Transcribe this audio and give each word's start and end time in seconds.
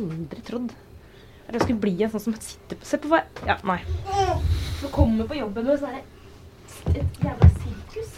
aldri 0.00 0.42
trodd 0.46 0.72
at 1.48 1.56
jeg 1.56 1.62
skulle 1.64 1.82
bli 1.82 1.94
en 2.04 2.10
sånn 2.12 2.22
som 2.28 2.36
sitter 2.38 2.78
på 2.78 2.86
Se 2.86 3.00
på 3.02 3.10
hva 3.10 3.22
Ja, 3.48 3.56
nei. 3.66 3.80
Du 4.80 4.86
kommer 4.94 5.26
på 5.28 5.38
jobben 5.40 5.66
med 5.66 5.80
sånn 5.82 5.98
et 6.94 7.18
jævla 7.24 7.48
sirkus. 7.58 8.12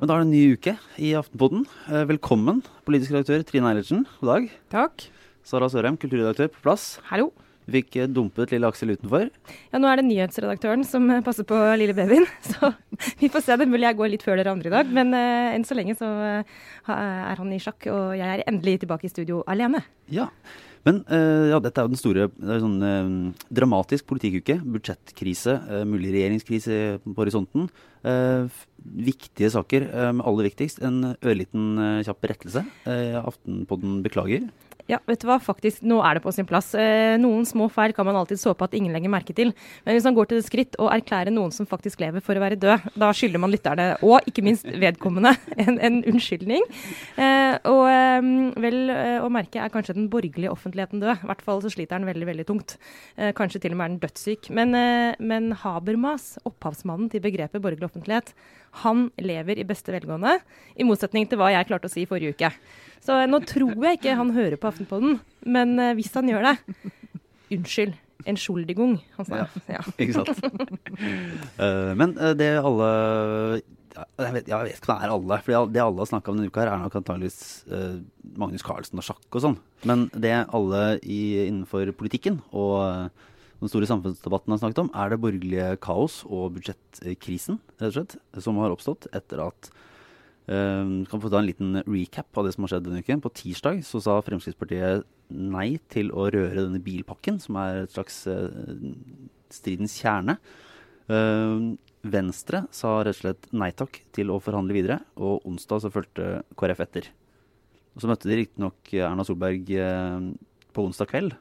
Men 0.00 0.10
da 0.10 0.16
er 0.16 0.20
det 0.20 0.26
en 0.26 0.34
ny 0.34 0.42
uke 0.52 0.74
i 1.00 1.14
Aftenpodden. 1.16 1.64
Eh, 1.88 2.04
Velkommen, 2.10 2.60
politisk 2.84 3.14
redaktør 3.14 3.44
Trine 3.48 3.70
Eilertsen. 3.70 4.04
God 4.20 4.30
dag. 4.34 4.50
Takk. 4.74 5.06
Sara 5.44 5.68
Sørheim, 5.72 5.96
kulturredaktør 6.00 6.50
på 6.52 6.60
plass. 6.66 6.98
Hallo. 7.08 7.30
Vi 7.64 7.80
fikk 7.80 7.96
dumpet 8.12 8.52
lille 8.52 8.68
Aksel 8.68 8.92
utenfor. 8.92 9.30
Ja, 9.72 9.80
nå 9.80 9.88
er 9.88 10.00
det 10.00 10.08
nyhetsredaktøren 10.10 10.84
som 10.86 11.08
passer 11.24 11.46
på 11.48 11.56
lille 11.80 11.96
babyen. 11.96 12.26
Så 12.50 12.72
vi 13.20 13.30
får 13.32 13.46
se. 13.46 13.56
Det 13.56 13.66
er 13.66 13.72
mulig 13.72 13.88
jeg 13.88 14.00
går 14.00 14.12
litt 14.12 14.26
før 14.26 14.40
dere 14.40 14.52
andre 14.52 14.70
i 14.70 14.74
dag. 14.74 14.92
Men 14.92 15.16
uh, 15.16 15.54
enn 15.54 15.64
så 15.66 15.76
lenge 15.78 15.96
så 15.98 16.10
uh, 16.10 16.60
er 16.92 17.40
han 17.40 17.54
i 17.54 17.62
sjakk, 17.62 17.88
og 17.92 18.14
jeg 18.18 18.28
er 18.28 18.44
endelig 18.50 18.82
tilbake 18.84 19.08
i 19.08 19.12
studio 19.12 19.42
alene. 19.50 19.80
Ja. 20.12 20.28
Men 20.84 21.00
uh, 21.08 21.48
ja, 21.48 21.60
dette 21.64 21.80
er 21.80 21.86
jo 21.86 21.94
den 21.94 22.00
store 22.00 22.26
det 22.28 22.56
er 22.56 22.60
sånn 22.60 22.76
uh, 22.84 23.46
dramatisk 23.48 24.08
politikkuke. 24.10 24.58
Budsjettkrise, 24.76 25.56
mulig 25.88 26.12
regjeringskrise 26.16 27.00
på 27.06 27.16
horisonten. 27.22 27.70
Viktige 28.84 29.48
saker. 29.48 29.86
Men 30.12 30.20
aller 30.28 30.50
viktigst 30.50 30.82
en 30.84 31.14
ørliten 31.16 32.02
kjapp 32.04 32.26
rettelse. 32.28 32.66
Aftenpodden 33.24 34.02
beklager. 34.04 34.44
Ja, 34.84 34.98
vet 35.08 35.22
du 35.22 35.28
hva, 35.30 35.38
faktisk, 35.40 35.80
nå 35.88 35.96
er 36.04 36.18
det 36.18 36.22
på 36.26 36.32
sin 36.36 36.44
plass. 36.44 36.66
Eh, 36.76 37.14
noen 37.16 37.46
små 37.48 37.70
feil 37.72 37.94
kan 37.96 38.04
man 38.04 38.18
alltid 38.20 38.36
såpe 38.40 38.66
at 38.66 38.74
ingen 38.76 38.92
legger 38.92 39.08
merke 39.12 39.32
til. 39.36 39.54
Men 39.86 39.96
hvis 39.96 40.04
man 40.04 40.16
går 40.18 40.28
til 40.28 40.40
det 40.40 40.44
skritt 40.44 40.76
å 40.76 40.90
erklære 40.92 41.32
noen 41.32 41.54
som 41.56 41.68
faktisk 41.68 42.02
lever 42.04 42.20
for 42.24 42.36
å 42.36 42.42
være 42.42 42.58
død, 42.60 42.90
da 43.00 43.08
skylder 43.16 43.40
man 43.40 43.54
lytterne, 43.54 43.86
og 44.04 44.28
ikke 44.28 44.44
minst 44.44 44.68
vedkommende, 44.68 45.32
en, 45.64 45.78
en 45.80 45.96
unnskyldning. 46.12 46.68
Eh, 47.16 47.56
og 47.70 47.82
eh, 47.88 48.28
vel 48.66 48.78
eh, 48.92 49.24
å 49.24 49.32
merke 49.32 49.62
er 49.64 49.72
kanskje 49.72 49.96
den 49.96 50.10
borgerlige 50.12 50.52
offentligheten 50.52 51.00
død. 51.00 51.24
I 51.24 51.32
hvert 51.32 51.46
fall 51.48 51.64
så 51.64 51.72
sliter 51.72 51.96
den 51.96 52.10
veldig, 52.12 52.28
veldig 52.34 52.48
tungt. 52.52 52.76
Eh, 53.16 53.32
kanskje 53.36 53.64
til 53.64 53.72
og 53.72 53.80
med 53.80 53.86
er 53.86 53.94
den 53.94 54.02
dødssyk. 54.04 54.52
Men, 54.52 54.76
eh, 54.76 55.16
men 55.24 55.54
Habermas, 55.64 56.34
opphavsmannen 56.44 57.08
til 57.08 57.24
begrepet 57.24 57.64
borgerlig 57.64 57.88
offentlighet, 57.88 58.36
han 58.84 59.08
lever 59.22 59.60
i 59.62 59.66
beste 59.66 59.92
velgående, 59.94 60.40
i 60.76 60.84
motsetning 60.84 61.28
til 61.30 61.40
hva 61.40 61.54
jeg 61.54 61.70
klarte 61.70 61.88
å 61.88 61.92
si 61.92 62.02
i 62.04 62.10
forrige 62.10 62.34
uke. 62.34 62.50
Så 63.04 63.18
eh, 63.20 63.28
nå 63.30 63.42
tror 63.44 63.74
jeg 63.76 64.00
ikke 64.00 64.16
han 64.18 64.32
hører 64.36 64.56
på 64.60 64.70
Aftenpodden, 64.70 65.20
men 65.44 65.76
eh, 65.80 65.94
hvis 65.98 66.12
han 66.16 66.30
gjør 66.30 66.50
det 66.50 66.56
Unnskyld. 67.54 68.00
En 68.24 68.38
skjoldigung, 68.40 68.94
han 69.18 69.26
sa. 69.28 69.42
Ja. 69.68 69.82
Ikke 70.00 70.14
sant? 70.16 70.38
uh, 71.60 71.92
men 72.00 72.14
det 72.40 72.54
alle 72.56 72.88
jeg 73.94 74.32
vet, 74.34 74.48
jeg 74.48 74.66
vet 74.66 74.78
ikke 74.78 74.88
om 74.88 74.96
det 74.96 75.06
er 75.06 75.12
alle. 75.12 75.38
For 75.44 75.68
det 75.70 75.82
alle 75.82 76.00
har 76.00 76.08
snakka 76.08 76.32
om 76.32 76.38
denne 76.38 76.50
uka, 76.50 76.62
her 76.64 76.72
er 76.72 76.80
nok 76.80 76.96
antageligvis 76.98 77.36
uh, 77.68 78.00
Magnus 78.40 78.64
Carlsen 78.66 78.98
og 78.98 79.06
sjakk 79.06 79.28
og 79.28 79.44
sånn. 79.44 79.58
Men 79.86 80.06
det 80.16 80.32
alle 80.56 80.82
i, 81.02 81.20
innenfor 81.44 81.92
politikken 81.98 82.40
og 82.56 82.74
uh, 82.80 83.28
den 83.60 83.70
store 83.70 83.88
samfunnsdebatten 83.88 84.54
har 84.54 84.62
snakket 84.62 84.82
om, 84.86 84.90
er 84.96 85.12
det 85.12 85.20
borgerlige 85.22 85.68
kaos 85.84 86.22
og 86.26 86.56
budsjettkrisen, 86.56 87.60
rett 87.78 87.92
og 87.92 87.98
slett, 87.98 88.16
som 88.44 88.58
har 88.60 88.74
oppstått 88.74 89.06
etter 89.14 89.44
at 89.46 89.70
eh, 90.50 90.92
kan 91.10 91.22
få 91.22 91.30
ta 91.30 91.40
en 91.40 91.48
liten 91.48 91.80
recap 91.86 92.38
av 92.38 92.46
det 92.46 92.54
som 92.54 92.66
har 92.66 92.74
skjedd 92.74 92.86
denne 92.88 93.02
uken. 93.04 93.22
På 93.24 93.32
tirsdag 93.34 93.82
så 93.86 94.02
sa 94.02 94.18
Fremskrittspartiet 94.24 95.06
nei 95.34 95.78
til 95.92 96.12
å 96.12 96.28
røre 96.32 96.66
denne 96.66 96.82
bilpakken, 96.84 97.40
som 97.42 97.58
er 97.62 97.84
et 97.84 97.94
slags 97.94 98.20
uh, 98.28 98.52
stridens 99.52 99.96
kjerne. 99.96 100.36
Uh, 101.08 101.74
Venstre 102.04 102.66
sa 102.74 102.98
rett 103.00 103.16
og 103.16 103.22
slett 103.22 103.48
nei 103.56 103.70
takk 103.72 104.02
til 104.14 104.30
å 104.30 104.40
forhandle 104.44 104.76
videre, 104.76 104.98
og 105.16 105.46
onsdag 105.48 105.80
så 105.80 105.92
fulgte 105.94 106.42
KrF 106.60 106.84
etter. 106.84 107.08
Og 107.94 108.04
Så 108.04 108.10
møtte 108.10 108.28
de 108.28 108.36
riktignok 108.42 108.92
Erna 109.00 109.24
Solberg 109.24 109.72
uh, 109.80 110.28
på 110.76 110.84
onsdag 110.84 111.08
kveld, 111.08 111.38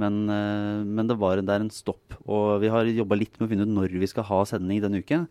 men, 0.00 0.28
eh, 0.28 0.84
men 0.84 1.08
det, 1.08 1.16
var, 1.20 1.40
det 1.40 1.52
er 1.52 1.64
en 1.64 1.72
stopp. 1.72 2.16
Og 2.28 2.60
vi 2.62 2.70
har 2.72 2.88
jobba 2.88 3.18
litt 3.18 3.38
med 3.38 3.46
å 3.46 3.50
finne 3.52 3.66
ut 3.66 3.74
når 3.78 3.96
vi 4.02 4.08
skal 4.10 4.26
ha 4.28 4.42
sending 4.48 4.82
denne 4.84 5.00
uken. 5.00 5.26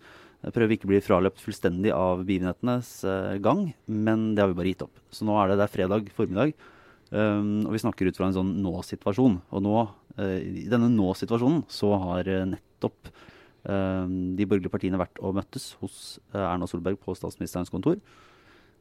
Prøver 0.54 0.76
ikke 0.76 0.86
å 0.86 0.92
bli 0.92 1.02
fraløpt 1.02 1.42
fullstendig 1.42 1.92
av 1.96 2.22
begivenhetenes 2.26 2.90
eh, 3.08 3.38
gang, 3.42 3.70
men 3.90 4.34
det 4.36 4.44
har 4.44 4.52
vi 4.52 4.58
bare 4.60 4.74
gitt 4.74 4.84
opp. 4.86 5.00
Så 5.10 5.26
nå 5.26 5.38
er 5.42 5.50
det, 5.50 5.58
det 5.58 5.66
er 5.66 5.74
fredag 5.74 6.12
formiddag, 6.14 6.54
um, 7.10 7.64
og 7.66 7.72
vi 7.74 7.82
snakker 7.82 8.10
ut 8.10 8.20
fra 8.20 8.28
en 8.30 8.36
sånn 8.36 8.52
nå-situasjon. 8.62 9.40
Og 9.50 9.64
nå, 9.66 9.74
uh, 10.20 10.36
i 10.38 10.68
denne 10.70 10.92
nå-situasjonen 10.94 11.64
så 11.72 11.90
har 12.04 12.30
eh, 12.30 12.46
nettopp 12.52 13.10
uh, 13.10 14.06
de 14.06 14.46
borgerlige 14.46 14.76
partiene 14.76 15.02
vært 15.02 15.24
og 15.24 15.40
møttes 15.40 15.72
hos 15.82 16.20
Erna 16.36 16.70
Solberg 16.70 17.02
på 17.02 17.18
statsministerens 17.18 17.74
kontor. 17.74 17.98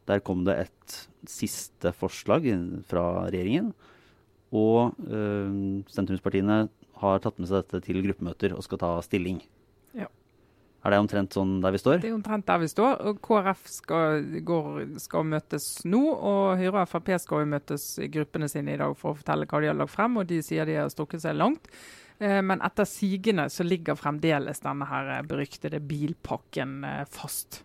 Der 0.04 0.20
kom 0.20 0.44
det 0.44 0.58
et 0.66 1.00
siste 1.30 1.94
forslag 1.96 2.50
fra 2.90 3.08
regjeringen. 3.30 3.72
Og 4.52 4.92
uh, 5.08 5.80
sentrumspartiene 5.96 6.66
har 7.00 7.24
tatt 7.24 7.40
med 7.40 7.48
seg 7.48 7.62
dette 7.62 7.86
til 7.88 8.04
gruppemøter 8.04 8.52
og 8.52 8.66
skal 8.68 8.84
ta 8.84 8.96
stilling. 9.06 9.40
Er 10.84 10.92
det 10.92 11.00
omtrent 11.00 11.32
sånn 11.32 11.56
der 11.64 11.72
vi 11.72 11.80
står? 11.80 12.02
Det 12.02 12.10
er 12.10 12.16
omtrent 12.16 12.46
der 12.46 12.60
vi 12.60 12.68
står. 12.68 12.98
og 13.08 13.20
KrF 13.24 13.66
skal, 13.72 14.24
går, 14.44 14.80
skal 15.00 15.24
møtes 15.24 15.68
nå, 15.88 16.02
og 16.12 16.58
Høyre 16.60 16.84
og 16.84 16.90
Frp 16.90 17.14
skal 17.22 17.44
jo 17.44 17.52
møtes 17.54 17.86
i 18.04 18.10
gruppene 18.12 18.50
sine 18.52 18.74
i 18.74 18.80
dag 18.80 18.92
for 19.00 19.14
å 19.14 19.18
fortelle 19.18 19.48
hva 19.48 19.62
de 19.64 19.70
har 19.72 19.78
lagt 19.78 19.94
frem. 19.96 20.18
og 20.20 20.28
De 20.28 20.42
sier 20.44 20.68
de 20.68 20.76
har 20.76 20.92
strukket 20.92 21.24
seg 21.24 21.38
langt. 21.40 21.70
Eh, 22.20 22.42
Men 22.44 22.60
etter 22.60 22.84
sigende 22.84 23.48
så 23.50 23.64
ligger 23.64 23.96
fremdeles 23.96 24.60
denne 24.60 24.88
her 24.92 25.14
eh, 25.18 25.24
beryktede 25.28 25.80
bilpakken 25.80 26.82
fast. 27.08 27.62
fast. 27.62 27.64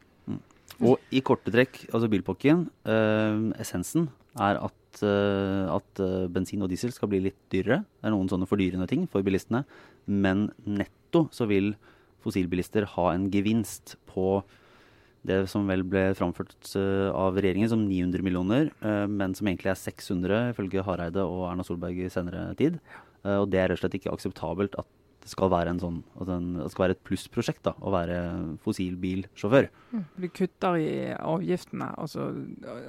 Og 0.80 1.00
i 1.12 1.20
korte 1.26 1.52
trekk, 1.52 1.82
altså 1.92 2.08
bilpakken, 2.12 2.68
eh, 2.88 3.40
essensen 3.60 4.08
er 4.40 4.60
at, 4.64 5.02
eh, 5.04 5.66
at 5.68 6.00
eh, 6.00 6.28
bensin 6.32 6.64
og 6.64 6.70
diesel 6.72 6.94
skal 6.96 7.12
bli 7.12 7.20
litt 7.28 7.40
dyrere. 7.52 7.84
Det 7.84 8.08
er 8.08 8.16
noen 8.16 8.30
sånne 8.32 8.48
fordyrende 8.48 8.88
ting 8.88 9.06
for 9.12 9.26
bilistene. 9.26 9.66
Men 10.08 10.52
netto 10.64 11.28
så 11.36 11.48
vil 11.50 11.74
fossilbilister 12.24 12.88
ha 12.96 13.12
en 13.14 13.30
gevinst 13.34 13.96
på 14.10 14.42
det 15.28 15.42
som 15.52 15.68
vel 15.68 15.84
ble 15.84 16.10
framført 16.16 16.72
eh, 16.80 17.10
av 17.12 17.38
regjeringen 17.38 17.72
som 17.72 17.82
900 17.84 18.24
millioner, 18.24 18.70
eh, 18.86 19.06
men 19.12 19.36
som 19.36 19.50
egentlig 19.50 19.74
er 19.74 19.82
600 19.82 20.54
ifølge 20.54 20.86
Hareide 20.88 21.26
og 21.28 21.50
Erna 21.50 21.66
Solberg 21.68 22.00
i 22.06 22.12
senere 22.14 22.48
tid. 22.60 22.80
Eh, 23.26 23.36
og 23.36 23.50
det 23.52 23.60
er 23.60 23.72
rett 23.72 23.80
og 23.80 23.84
slett 23.84 24.00
ikke 24.00 24.14
akseptabelt 24.16 24.80
at 24.80 24.88
skal 25.32 25.50
være 25.54 25.74
en 25.74 25.80
sånn, 25.82 26.00
at 26.22 26.30
en, 26.36 26.48
det 26.60 26.70
skal 26.74 26.86
være 26.88 26.96
et 26.98 27.04
plussprosjekt 27.08 27.64
da, 27.68 27.74
å 27.80 27.92
være 27.94 28.18
fossilbilsjåfør. 28.66 29.70
Du 30.20 30.28
kutter 30.30 30.78
i 30.80 30.90
avgiftene, 31.16 31.88
altså 31.98 32.28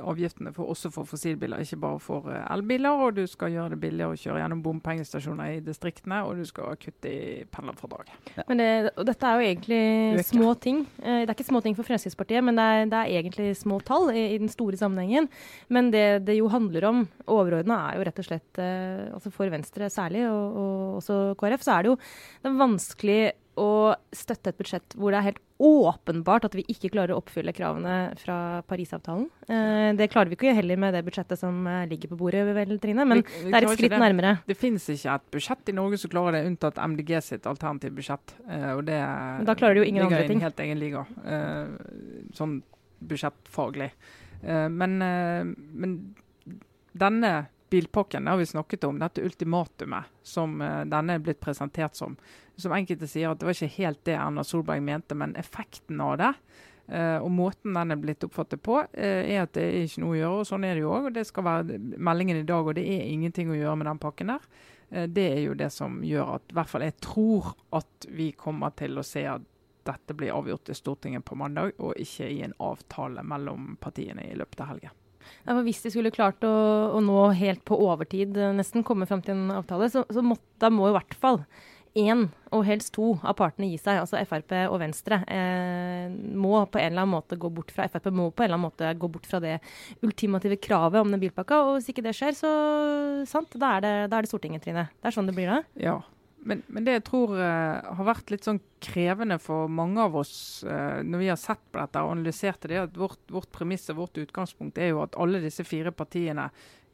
avgiftene 0.04 0.52
for, 0.56 0.70
også 0.72 0.90
for 0.94 1.08
fossilbiler, 1.08 1.62
ikke 1.64 1.78
bare 1.80 2.00
for 2.02 2.28
eh, 2.32 2.44
elbiler. 2.54 3.04
Og 3.06 3.16
du 3.18 3.22
skal 3.30 3.52
gjøre 3.54 3.74
det 3.74 3.80
billigere 3.82 4.14
å 4.14 4.18
kjøre 4.20 4.42
gjennom 4.42 4.62
bompengestasjoner 4.64 5.56
i 5.56 5.62
distriktene, 5.64 6.22
og 6.26 6.40
du 6.40 6.44
skal 6.48 6.76
kutte 6.80 7.10
i 7.10 7.44
pendlerfradraget. 7.52 8.42
Men 8.48 8.60
det, 8.62 8.70
og 8.96 9.06
dette 9.08 9.30
er 9.30 9.38
jo 9.40 9.48
egentlig 9.50 10.24
små 10.28 10.54
ting. 10.60 10.82
Eh, 11.02 11.22
Det 11.24 11.28
er 11.30 11.36
ikke 11.36 11.48
små 11.50 11.62
ting 11.64 11.76
for 11.78 11.86
Fremskrittspartiet, 11.86 12.44
men 12.44 12.56
det 12.58 12.64
er, 12.64 12.86
det 12.90 13.00
er 13.00 13.14
egentlig 13.20 13.50
små 13.58 13.80
tall 13.84 14.10
i, 14.14 14.26
i 14.34 14.38
den 14.40 14.50
store 14.52 14.78
sammenhengen. 14.80 15.28
Men 15.68 15.90
det 15.94 16.06
det 16.26 16.36
jo 16.40 16.48
handler 16.52 16.84
om 16.88 17.04
overordna, 17.30 17.76
er 17.90 17.98
jo 18.00 18.04
rett 18.08 18.18
og 18.22 18.26
slett 18.26 18.58
eh, 18.60 19.08
altså 19.14 19.30
For 19.32 19.50
Venstre 19.52 19.88
særlig, 19.92 20.26
og, 20.28 20.56
og 20.60 20.98
også 21.00 21.18
KrF, 21.40 21.64
så 21.64 21.76
er 21.78 21.82
det 21.86 21.92
jo 21.92 21.98
det 22.42 22.48
er 22.50 22.58
vanskelig 22.60 23.20
å 23.60 23.94
støtte 24.14 24.48
et 24.52 24.56
budsjett 24.56 24.94
hvor 24.96 25.10
det 25.12 25.18
er 25.18 25.26
helt 25.26 25.40
åpenbart 25.60 26.46
at 26.46 26.54
vi 26.56 26.62
ikke 26.72 26.88
klarer 26.94 27.12
å 27.12 27.18
oppfylle 27.20 27.52
kravene 27.52 28.14
fra 28.16 28.62
Parisavtalen. 28.64 29.26
Eh, 29.50 29.90
det 29.98 30.06
klarer 30.12 30.30
vi 30.30 30.36
ikke 30.38 30.54
heller 30.56 30.78
med 30.80 30.94
det 30.96 31.02
budsjettet 31.04 31.36
som 31.42 31.66
eh, 31.68 31.82
ligger 31.90 32.08
på 32.08 32.16
bordet, 32.22 32.46
vel, 32.56 32.78
Trine. 32.80 33.04
Men 33.04 33.20
Vi- 33.20 33.44
vi 33.44 33.50
det 33.50 33.58
er 33.58 33.66
et 33.68 33.74
skritt 33.76 33.90
det. 33.92 34.00
nærmere. 34.00 34.32
Det 34.46 34.56
finnes 34.56 34.86
ikke 34.88 35.14
et 35.18 35.26
budsjett 35.34 35.68
i 35.68 35.72
Norge 35.76 35.98
som 36.00 36.10
klarer 36.14 36.32
det, 36.38 36.46
unntatt 36.48 36.78
MDG 36.80 37.20
sitt 37.22 37.44
alternative 37.50 37.92
budsjett. 37.98 38.32
Eh, 38.48 38.70
og 38.78 38.84
det 38.86 38.96
Men 39.02 39.44
da 39.44 39.54
klarer 39.54 39.74
de 39.74 39.80
jo 39.84 39.88
ingen 39.92 40.04
andre 40.06 40.26
ting. 40.26 40.40
helt 40.40 40.56
egen 40.56 40.78
liga, 40.80 41.04
eh, 41.26 41.66
sånn 42.32 42.62
budsjettfaglig. 43.04 43.90
Eh, 44.42 44.68
men, 44.68 45.02
eh, 45.02 45.44
men 45.74 46.14
denne 46.96 47.48
bilpakken 47.70 48.26
har 48.26 48.36
vi 48.36 48.46
snakket 48.46 48.84
om, 48.84 48.98
dette 48.98 49.22
ultimatumet 49.22 50.04
som 50.22 50.60
eh, 50.62 50.82
denne 50.84 51.16
er 51.16 51.22
blitt 51.24 51.40
presentert 51.40 51.96
som. 51.96 52.16
Som 52.56 52.74
enkelte 52.76 53.08
sier 53.08 53.30
at 53.30 53.40
det 53.40 53.48
var 53.48 53.56
ikke 53.56 53.78
helt 53.78 54.02
det 54.04 54.16
Erna 54.18 54.44
Solberg 54.44 54.82
mente, 54.84 55.16
men 55.16 55.36
effekten 55.40 56.00
av 56.04 56.16
det 56.20 56.32
eh, 56.88 57.16
og 57.16 57.30
måten 57.32 57.76
den 57.78 57.94
er 57.94 58.02
blitt 58.02 58.26
oppfattet 58.26 58.62
på, 58.66 58.80
eh, 58.92 59.22
er 59.36 59.44
at 59.44 59.54
det 59.56 59.68
er 59.68 59.86
ikke 59.86 60.04
noe 60.04 60.16
å 60.16 60.20
gjøre. 60.20 60.42
og 60.42 60.50
Sånn 60.50 60.66
er 60.68 60.76
det 60.76 60.84
jo 60.84 60.96
òg. 60.96 61.08
Det 61.14 61.24
skal 61.28 61.46
være 61.46 61.78
meldingen 61.96 62.42
i 62.42 62.48
dag, 62.48 62.66
og 62.66 62.76
det 62.76 62.84
er 62.84 63.06
ingenting 63.08 63.52
å 63.52 63.58
gjøre 63.58 63.78
med 63.80 63.90
den 63.92 64.02
pakken 64.02 64.34
der. 64.34 64.50
Det 64.90 65.22
er 65.22 65.44
jo 65.44 65.52
det 65.54 65.68
som 65.70 66.00
gjør 66.02 66.32
at 66.34 66.50
i 66.50 66.54
hvert 66.58 66.70
fall 66.72 66.82
jeg 66.82 66.96
tror 66.98 67.52
at 67.78 68.08
vi 68.10 68.32
kommer 68.34 68.72
til 68.74 68.98
å 68.98 69.04
se 69.06 69.22
at 69.30 69.44
dette 69.86 70.16
blir 70.18 70.34
avgjort 70.34 70.68
i 70.68 70.74
Stortinget 70.74 71.24
på 71.24 71.38
mandag, 71.38 71.76
og 71.78 71.94
ikke 71.94 72.26
i 72.26 72.42
en 72.42 72.56
avtale 72.58 73.22
mellom 73.22 73.76
partiene 73.80 74.26
i 74.26 74.34
løpet 74.38 74.64
av 74.64 74.74
helgen. 74.74 74.96
Ja, 75.46 75.58
Hvis 75.66 75.82
de 75.84 75.92
skulle 75.92 76.14
klart 76.14 76.44
å, 76.46 76.54
å 76.96 77.02
nå 77.04 77.26
helt 77.38 77.64
på 77.68 77.78
overtid, 77.80 78.36
eh, 78.36 78.54
nesten 78.56 78.86
komme 78.86 79.08
fram 79.10 79.24
til 79.24 79.36
en 79.36 79.58
avtale, 79.60 79.90
så, 79.92 80.04
så 80.10 80.24
må, 80.24 80.38
da 80.62 80.72
må 80.72 80.90
i 80.90 80.96
hvert 80.96 81.16
fall 81.18 81.42
én, 81.98 82.28
og 82.54 82.62
helst 82.66 82.92
to, 82.94 83.16
av 83.26 83.34
partene 83.38 83.70
gi 83.70 83.78
seg, 83.80 83.98
altså 84.02 84.20
Frp 84.28 84.54
og 84.70 84.78
Venstre, 84.82 85.20
eh, 85.30 86.06
må 86.10 86.62
på 86.70 86.78
en 86.78 86.92
eller 86.92 87.02
annen 87.04 87.16
måte 87.16 87.38
gå 87.40 87.50
bort 87.52 87.72
fra 87.74 87.88
Frp 87.90 88.10
må 88.14 88.28
på 88.30 88.44
en 88.44 88.50
eller 88.50 88.58
annen 88.58 88.68
måte 88.68 88.92
gå 88.94 89.10
bort 89.10 89.26
fra 89.26 89.40
det 89.42 89.56
ultimative 90.06 90.60
kravet 90.62 91.02
om 91.02 91.10
den 91.10 91.22
bilpakka. 91.22 91.64
Og 91.66 91.78
hvis 91.78 91.90
ikke 91.92 92.06
det 92.06 92.14
skjer, 92.18 92.36
så 92.38 92.52
sant, 93.30 93.58
da 93.58 93.76
er 93.76 93.86
det, 93.86 93.94
da 94.12 94.20
er 94.20 94.26
det 94.26 94.30
Stortinget, 94.30 94.64
Trine. 94.66 94.88
Det 95.00 95.10
er 95.10 95.18
sånn 95.18 95.30
det 95.30 95.36
blir 95.38 95.50
da. 95.50 95.62
Ja. 95.82 95.98
Men, 96.42 96.62
men 96.72 96.86
det 96.86 96.94
jeg 96.94 97.04
tror 97.10 97.34
uh, 97.36 97.96
har 97.98 98.06
vært 98.08 98.30
litt 98.32 98.46
sånn 98.46 98.62
krevende 98.80 99.36
for 99.42 99.68
mange 99.68 100.00
av 100.00 100.14
oss 100.22 100.64
uh, 100.64 101.00
når 101.04 101.20
vi 101.20 101.28
har 101.28 101.40
sett 101.40 101.60
på 101.68 101.80
dette 101.82 102.00
og 102.00 102.14
analysert 102.14 102.64
det, 102.70 102.78
at 102.80 102.96
vårt, 102.96 103.20
vårt 103.28 103.50
premiss 103.52 103.90
og 103.92 104.00
vårt 104.00 104.20
utgangspunkt 104.22 104.80
er 104.80 104.94
jo 104.94 105.02
at 105.04 105.18
alle 105.20 105.42
disse 105.44 105.66
fire 105.68 105.92
partiene 105.92 106.48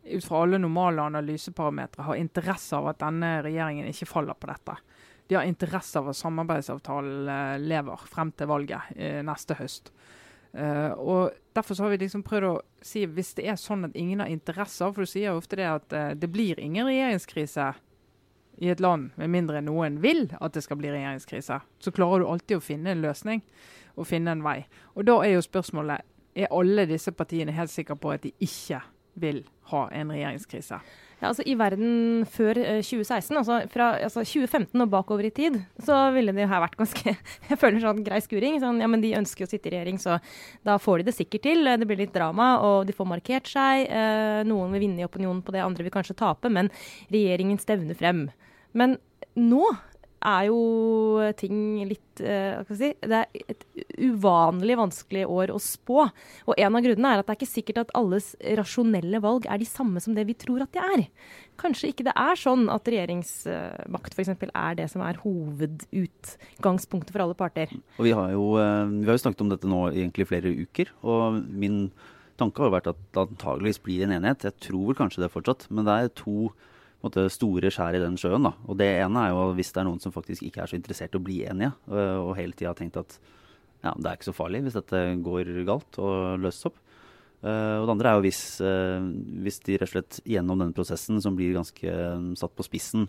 ut 0.07 0.27
fra 0.27 0.43
alle 0.43 0.59
normale 0.63 1.07
analyseparametere 1.07 2.09
har 2.09 2.19
interesse 2.19 2.79
av 2.79 2.91
at 2.91 3.01
denne 3.03 3.37
regjeringen 3.47 3.87
ikke 3.91 4.11
faller 4.11 4.39
på 4.39 4.51
dette. 4.51 4.77
De 5.27 5.39
har 5.39 5.47
interesse 5.47 5.99
av 5.99 6.11
at 6.13 6.19
samarbeidsavtalen 6.19 7.31
eh, 7.33 7.55
lever 7.59 8.05
frem 8.07 8.31
til 8.31 8.47
valget 8.47 8.93
neste 9.27 9.57
høst. 9.59 9.91
Og 10.55 11.35
Derfor 11.59 11.83
har 11.83 11.91
vi 11.91 11.99
liksom 12.05 12.23
prøvd 12.25 12.47
å 12.47 12.53
si 12.87 13.03
hvis 13.11 13.35
det 13.37 13.49
er 13.51 13.59
sånn 13.59 13.89
at 13.89 13.99
ingen 13.99 14.23
har 14.23 14.31
interesse 14.31 14.87
av 14.87 14.95
For 14.95 15.05
du 15.05 15.11
sier 15.11 15.35
jo 15.35 15.41
ofte 15.41 15.59
det 15.59 15.67
at 15.69 15.97
det 16.17 16.31
blir 16.33 16.63
ingen 16.63 16.87
regjeringskrise 16.87 17.67
i 18.59 18.71
et 18.73 18.81
land 18.81 19.11
med 19.21 19.33
mindre 19.33 19.63
noen 19.65 20.01
vil 20.03 20.27
at 20.41 20.57
det 20.57 20.65
skal 20.65 20.81
bli 20.81 20.93
regjeringskrise. 20.93 21.61
Så 21.81 21.93
klarer 21.95 22.23
du 22.23 22.31
alltid 22.31 22.59
å 22.59 22.65
finne 22.65 22.93
en 22.93 23.05
løsning 23.05 23.43
og 23.97 24.09
finne 24.09 24.33
en 24.33 24.45
vei. 24.45 24.63
Og 24.95 25.09
Da 25.09 25.19
er 25.25 25.37
jo 25.37 25.45
spørsmålet 25.45 26.05
er 26.37 26.53
alle 26.53 26.87
disse 26.89 27.13
partiene 27.17 27.55
helt 27.57 27.73
sikre 27.73 27.97
på 27.97 28.13
at 28.13 28.25
de 28.27 28.33
ikke 28.45 28.83
vil 29.17 29.45
ha 29.71 29.87
en 29.97 30.13
regjeringskrise? 30.13 30.79
Ja, 31.17 31.31
altså 31.31 31.47
I 31.49 31.55
verden 31.57 32.27
før 32.29 32.59
2016, 32.85 33.31
eh, 33.33 33.39
altså 33.41 33.61
fra 33.73 33.87
altså 34.05 34.21
2015 34.21 34.83
og 34.85 34.91
bakover 34.93 35.25
i 35.25 35.33
tid, 35.33 35.57
så 35.81 36.11
ville 36.13 36.35
det 36.37 36.49
her 36.51 36.61
vært 36.61 36.77
ganske 36.77 37.15
Jeg 37.49 37.61
føler 37.61 37.81
sånn 37.81 38.03
grei 38.05 38.21
skuring. 38.21 38.59
Sånn, 38.61 38.83
ja, 38.85 38.89
men 38.93 39.01
de 39.01 39.15
ønsker 39.17 39.47
å 39.47 39.49
sitte 39.49 39.71
i 39.71 39.73
regjering, 39.79 39.97
så 40.03 40.19
da 40.67 40.77
får 40.77 41.01
de 41.01 41.09
det 41.09 41.17
sikkert 41.17 41.47
til. 41.49 41.65
Det 41.65 41.89
blir 41.89 42.03
litt 42.03 42.13
drama, 42.13 42.59
og 42.61 42.85
de 42.89 42.97
får 42.97 43.09
markert 43.09 43.49
seg. 43.49 43.87
Eh, 43.89 44.43
noen 44.49 44.77
vil 44.77 44.85
vinne 44.85 45.01
i 45.01 45.09
opinionen 45.09 45.41
på 45.47 45.57
det, 45.57 45.65
andre 45.65 45.89
vil 45.89 45.95
kanskje 45.95 46.19
tape, 46.21 46.53
men 46.53 46.69
regjeringen 47.09 47.63
stevner 47.65 47.97
frem. 47.97 48.27
Men 48.77 48.99
nå 49.37 49.65
er 50.27 50.47
jo 50.49 50.61
ting 51.39 51.59
litt 51.87 52.23
uh, 52.25 52.59
hva 52.59 52.65
skal 52.65 52.81
jeg 52.81 52.95
si, 52.97 53.09
Det 53.11 53.19
er 53.21 53.53
et 53.53 53.65
uvanlig 54.03 54.77
vanskelig 54.81 55.27
år 55.31 55.53
å 55.55 55.59
spå. 55.63 56.07
Og 56.49 56.55
en 56.57 56.79
av 56.79 56.85
grunnene 56.85 57.13
er 57.13 57.21
at 57.21 57.29
det 57.29 57.35
er 57.35 57.39
ikke 57.39 57.51
sikkert 57.51 57.83
at 57.85 57.93
alles 57.99 58.33
rasjonelle 58.59 59.21
valg 59.23 59.47
er 59.47 59.61
de 59.61 59.69
samme 59.69 60.03
som 60.03 60.17
det 60.17 60.27
vi 60.29 60.37
tror 60.39 60.65
at 60.65 60.73
de 60.75 60.83
er. 60.83 61.05
Kanskje 61.61 61.93
ikke 61.93 62.09
det 62.09 62.17
er 62.19 62.41
sånn 62.41 62.67
at 62.73 62.91
regjeringsmakt 62.91 64.17
f.eks. 64.17 64.35
er 64.49 64.81
det 64.81 64.89
som 64.93 65.05
er 65.07 65.23
hovedutgangspunktet 65.23 67.15
for 67.15 67.27
alle 67.27 67.39
parter. 67.39 67.73
Og 68.01 68.09
vi 68.09 68.17
har, 68.17 68.35
jo, 68.35 68.51
uh, 68.59 68.85
vi 68.91 69.07
har 69.09 69.17
jo 69.17 69.25
snakket 69.29 69.47
om 69.47 69.55
dette 69.55 69.71
nå 69.71 69.87
egentlig 69.93 70.29
flere 70.33 70.53
uker. 70.67 70.93
og 71.07 71.43
min 71.47 71.87
tanke 72.37 72.61
har 72.61 72.73
vært 72.75 72.91
at 72.91 72.99
det 73.15 73.23
antageligvis 73.23 73.81
blir 73.85 74.05
en 74.05 74.19
enighet. 74.19 74.45
Jeg 74.45 74.61
tror 74.69 74.91
vel 74.91 74.99
kanskje 74.99 75.23
det 75.23 75.33
fortsatt. 75.33 75.71
Men 75.73 75.87
det 75.89 75.95
er 75.97 76.17
to 76.19 76.51
måte, 77.05 77.27
store 77.33 77.71
skjær 77.73 77.99
i 77.99 78.03
den 78.03 78.17
sjøen. 78.21 78.49
Da. 78.49 78.55
Og 78.67 78.79
det 78.81 78.89
ene 79.03 79.27
er 79.27 79.35
jo 79.35 79.51
hvis 79.59 79.73
det 79.75 79.83
er 79.83 79.89
noen 79.89 80.03
som 80.03 80.15
faktisk 80.15 80.47
ikke 80.47 80.65
er 80.65 80.73
så 80.73 80.79
interessert 80.79 81.15
i 81.15 81.21
å 81.21 81.27
bli 81.27 81.43
enige, 81.49 81.75
og, 81.91 82.31
og 82.31 82.33
hele 82.39 82.57
tida 82.57 82.73
har 82.73 82.79
tenkt 82.79 82.99
at 83.01 83.19
ja, 83.85 83.93
det 83.93 84.09
er 84.09 84.19
ikke 84.19 84.31
så 84.31 84.37
farlig 84.37 84.65
hvis 84.65 84.79
dette 84.79 85.03
går 85.23 85.53
galt 85.69 86.01
og 86.03 86.43
løses 86.43 86.71
opp. 86.71 86.81
Uh, 87.45 87.83
og 87.83 87.85
det 87.85 87.93
andre 87.93 88.11
er 88.11 88.17
jo 88.17 88.25
hvis, 88.25 88.41
uh, 88.65 89.05
hvis, 89.45 89.59
de 89.67 89.77
rett 89.77 89.91
og 89.91 89.93
slett 89.93 90.19
gjennom 90.27 90.59
denne 90.59 90.75
prosessen, 90.75 91.21
som 91.23 91.37
blir 91.37 91.53
ganske 91.55 91.93
satt 92.41 92.55
på 92.57 92.65
spissen, 92.67 93.05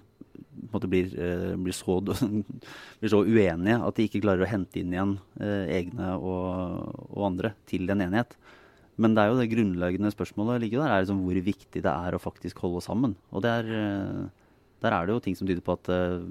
blir, 0.84 1.10
blir, 1.58 1.74
så, 1.74 1.96
blir, 3.00 3.10
så, 3.10 3.22
uenige 3.24 3.80
at 3.88 3.98
de 3.98 4.06
ikke 4.06 4.22
klarer 4.26 4.46
å 4.46 4.50
hente 4.52 4.82
inn 4.82 4.94
igjen 4.94 5.16
egne 5.40 6.12
og, 6.18 7.08
og, 7.08 7.24
andre 7.30 7.54
til 7.70 7.90
en 7.90 8.04
enighet. 8.04 8.36
Men 8.98 9.14
det 9.14 9.24
er 9.24 9.32
jo 9.32 9.38
det 9.38 9.52
grunnleggende 9.52 10.12
spørsmålet 10.14 10.64
ligger 10.64 10.82
der, 10.82 10.92
er 10.92 11.04
liksom 11.04 11.22
hvor 11.22 11.40
viktig 11.46 11.82
det 11.86 11.94
er 11.94 12.18
å 12.18 12.22
faktisk 12.22 12.64
holde 12.66 12.82
sammen. 12.82 13.14
Og 13.30 13.44
der, 13.46 13.68
eh, 13.70 14.54
der 14.82 14.96
er 14.96 15.06
det 15.06 15.14
jo 15.14 15.24
ting 15.26 15.38
som 15.38 15.50
tyder 15.50 15.62
på 15.66 15.76
at 15.78 15.90
uh, 15.94 16.26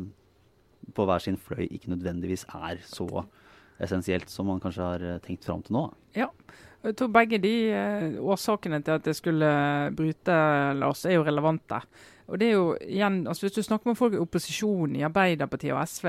på 0.94 1.06
hver 1.06 1.22
sin 1.22 1.38
fløy 1.38 1.66
ikke 1.66 1.92
nødvendigvis 1.94 2.46
er 2.54 2.82
så 2.86 3.24
essensielt 3.82 4.30
som 4.32 4.48
man 4.50 4.62
kanskje 4.62 4.82
har 4.82 5.04
eh, 5.04 5.20
tenkt 5.22 5.46
fram 5.46 5.62
til 5.62 5.78
nå. 5.78 5.84
Ja, 6.16 6.30
jeg 6.86 6.96
tror 6.98 7.10
begge 7.14 7.38
de 7.42 7.54
årsakene 8.22 8.82
til 8.82 8.98
at 8.98 9.06
det 9.06 9.14
skulle 9.18 9.48
bryte, 9.98 10.36
Lars, 10.78 11.04
er 11.06 11.18
jo 11.18 11.26
relevante. 11.26 11.80
Og 12.26 12.40
det 12.40 12.48
er 12.50 12.56
jo 12.56 12.70
igjen, 12.82 13.26
altså 13.26 13.46
Hvis 13.46 13.58
du 13.58 13.62
snakker 13.62 13.90
med 13.90 13.98
folk 13.98 14.14
i 14.14 14.22
opposisjon 14.22 14.96
i 14.98 15.04
Arbeiderpartiet 15.06 15.74
og 15.74 15.82
SV, 15.86 16.08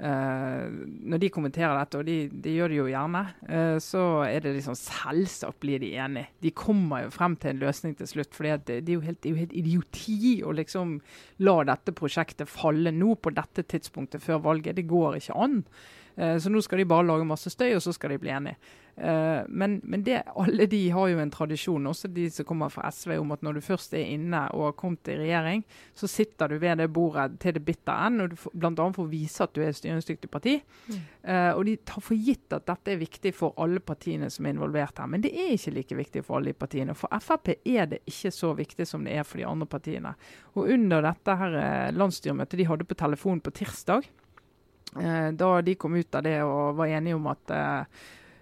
når 0.00 1.20
de 1.20 1.28
kommenterer 1.32 1.74
dette, 1.76 1.98
og 1.98 2.06
de, 2.06 2.16
de 2.30 2.54
gjør 2.54 2.72
det 2.72 2.78
jo 2.78 2.86
gjerne, 2.88 3.22
uh, 3.50 3.76
så 3.82 4.04
er 4.24 4.44
det 4.44 4.54
liksom 4.56 4.76
selvsagt 4.78 5.60
blir 5.60 5.82
de 5.82 5.90
enige. 6.00 6.30
De 6.40 6.52
kommer 6.56 7.04
jo 7.04 7.12
frem 7.14 7.34
til 7.36 7.52
en 7.52 7.62
løsning 7.64 7.96
til 7.98 8.08
slutt. 8.08 8.32
for 8.34 8.46
det, 8.46 8.78
det, 8.86 8.88
er 8.88 8.96
jo 8.96 9.04
helt, 9.04 9.24
helt 9.24 9.52
idioti 9.52 10.40
å 10.46 10.54
liksom 10.56 11.00
la 11.44 11.56
dette 11.68 11.92
prosjektet 11.96 12.48
falle 12.48 12.94
nå 12.94 13.16
på 13.20 13.34
dette 13.36 13.66
tidspunktet 13.66 14.22
før 14.24 14.40
valget. 14.46 14.78
Det 14.78 14.88
går 14.88 15.18
ikke 15.20 15.36
an. 15.36 15.60
Uh, 16.16 16.38
så 16.40 16.52
nå 16.52 16.62
skal 16.64 16.80
de 16.80 16.88
bare 16.88 17.08
lage 17.10 17.28
masse 17.28 17.52
støy, 17.52 17.74
og 17.74 17.84
så 17.84 17.92
skal 17.96 18.14
de 18.14 18.22
bli 18.22 18.32
enige. 18.32 18.56
Uh, 18.98 19.46
men, 19.48 19.78
men 19.82 20.02
det, 20.04 20.22
alle 20.36 20.66
de 20.68 20.80
har 20.92 21.08
jo 21.08 21.20
en 21.22 21.30
tradisjon, 21.32 21.86
også 21.88 22.10
de 22.12 22.26
som 22.32 22.46
kommer 22.48 22.72
fra 22.72 22.90
SV, 22.92 23.14
om 23.20 23.32
at 23.32 23.44
når 23.46 23.56
du 23.56 23.62
først 23.64 23.94
er 23.96 24.10
inne 24.12 24.42
og 24.56 24.66
har 24.66 24.76
kommet 24.76 25.08
i 25.08 25.16
regjering, 25.16 25.62
så 25.96 26.10
sitter 26.10 26.50
du 26.50 26.58
ved 26.60 26.82
det 26.82 26.90
bordet 26.92 27.38
til 27.40 27.56
det 27.56 27.62
bitter 27.64 28.04
end, 28.06 28.24
og 28.24 28.34
du 28.34 28.36
bl.a. 28.52 28.88
får 28.96 29.08
vise 29.08 29.46
at 29.46 29.54
du 29.56 29.62
er 29.62 29.70
et 29.70 29.78
styringsdyktig 29.78 30.30
parti. 30.32 30.58
Mm. 30.90 31.00
Uh, 31.24 31.52
og 31.54 31.64
de 31.68 31.76
tar 31.88 32.04
for 32.04 32.28
gitt 32.28 32.56
at 32.56 32.68
dette 32.68 32.94
er 32.94 33.00
viktig 33.00 33.34
for 33.36 33.56
alle 33.62 33.80
partiene 33.84 34.30
som 34.32 34.46
er 34.46 34.56
involvert 34.56 35.00
her. 35.00 35.10
Men 35.10 35.24
det 35.24 35.32
er 35.32 35.54
ikke 35.56 35.74
like 35.78 36.00
viktig 36.02 36.24
for 36.26 36.38
alle 36.38 36.52
de 36.52 36.60
partiene. 36.60 36.96
For 36.98 37.20
Frp 37.24 37.54
er 37.56 37.90
det 37.94 38.02
ikke 38.10 38.34
så 38.34 38.52
viktig 38.58 38.88
som 38.88 39.06
det 39.06 39.16
er 39.16 39.26
for 39.26 39.40
de 39.40 39.48
andre 39.48 39.68
partiene. 39.70 40.14
Og 40.56 40.68
under 40.76 41.04
dette 41.08 41.40
her 41.40 41.58
eh, 41.60 41.90
landsstyremøtet 41.96 42.60
de 42.60 42.66
hadde 42.68 42.88
på 42.88 42.98
telefon 42.98 43.40
på 43.44 43.52
tirsdag, 43.62 44.08
da 44.90 45.48
de 45.62 45.76
kom 45.78 45.94
ut 45.94 46.16
av 46.18 46.24
det 46.26 46.40
og 46.42 46.80
var 46.80 46.90
enige 46.90 47.14
om 47.14 47.28
at 47.30 47.52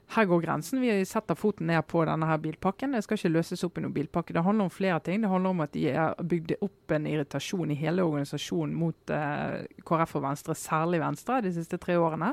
her 0.08 0.24
går 0.24 0.40
grensen. 0.40 0.80
Vi 0.80 1.04
setter 1.04 1.36
foten 1.36 1.68
ned 1.68 1.84
på 1.86 2.00
denne 2.08 2.26
her 2.30 2.40
bilpakken. 2.40 2.94
Det 2.96 3.02
skal 3.04 3.18
ikke 3.18 3.32
løses 3.34 3.64
opp 3.66 3.76
i 3.76 3.84
noen 3.84 3.92
bilpakke. 3.92 4.32
Det 4.32 4.44
handler 4.46 4.68
om 4.68 4.72
flere 4.72 5.00
ting. 5.04 5.20
Det 5.20 5.28
handler 5.28 5.52
om 5.52 5.60
at 5.66 5.74
de 5.76 5.84
har 5.92 6.16
bygd 6.24 6.54
opp 6.64 6.96
en 6.96 7.08
irritasjon 7.10 7.74
i 7.74 7.76
hele 7.76 8.06
organisasjonen 8.06 8.72
mot 8.78 9.12
eh, 9.12 9.66
KrF 9.84 10.16
og 10.16 10.24
Venstre, 10.24 10.56
særlig 10.56 11.02
Venstre, 11.04 11.42
de 11.44 11.52
siste 11.58 11.80
tre 11.82 11.98
årene. 12.00 12.32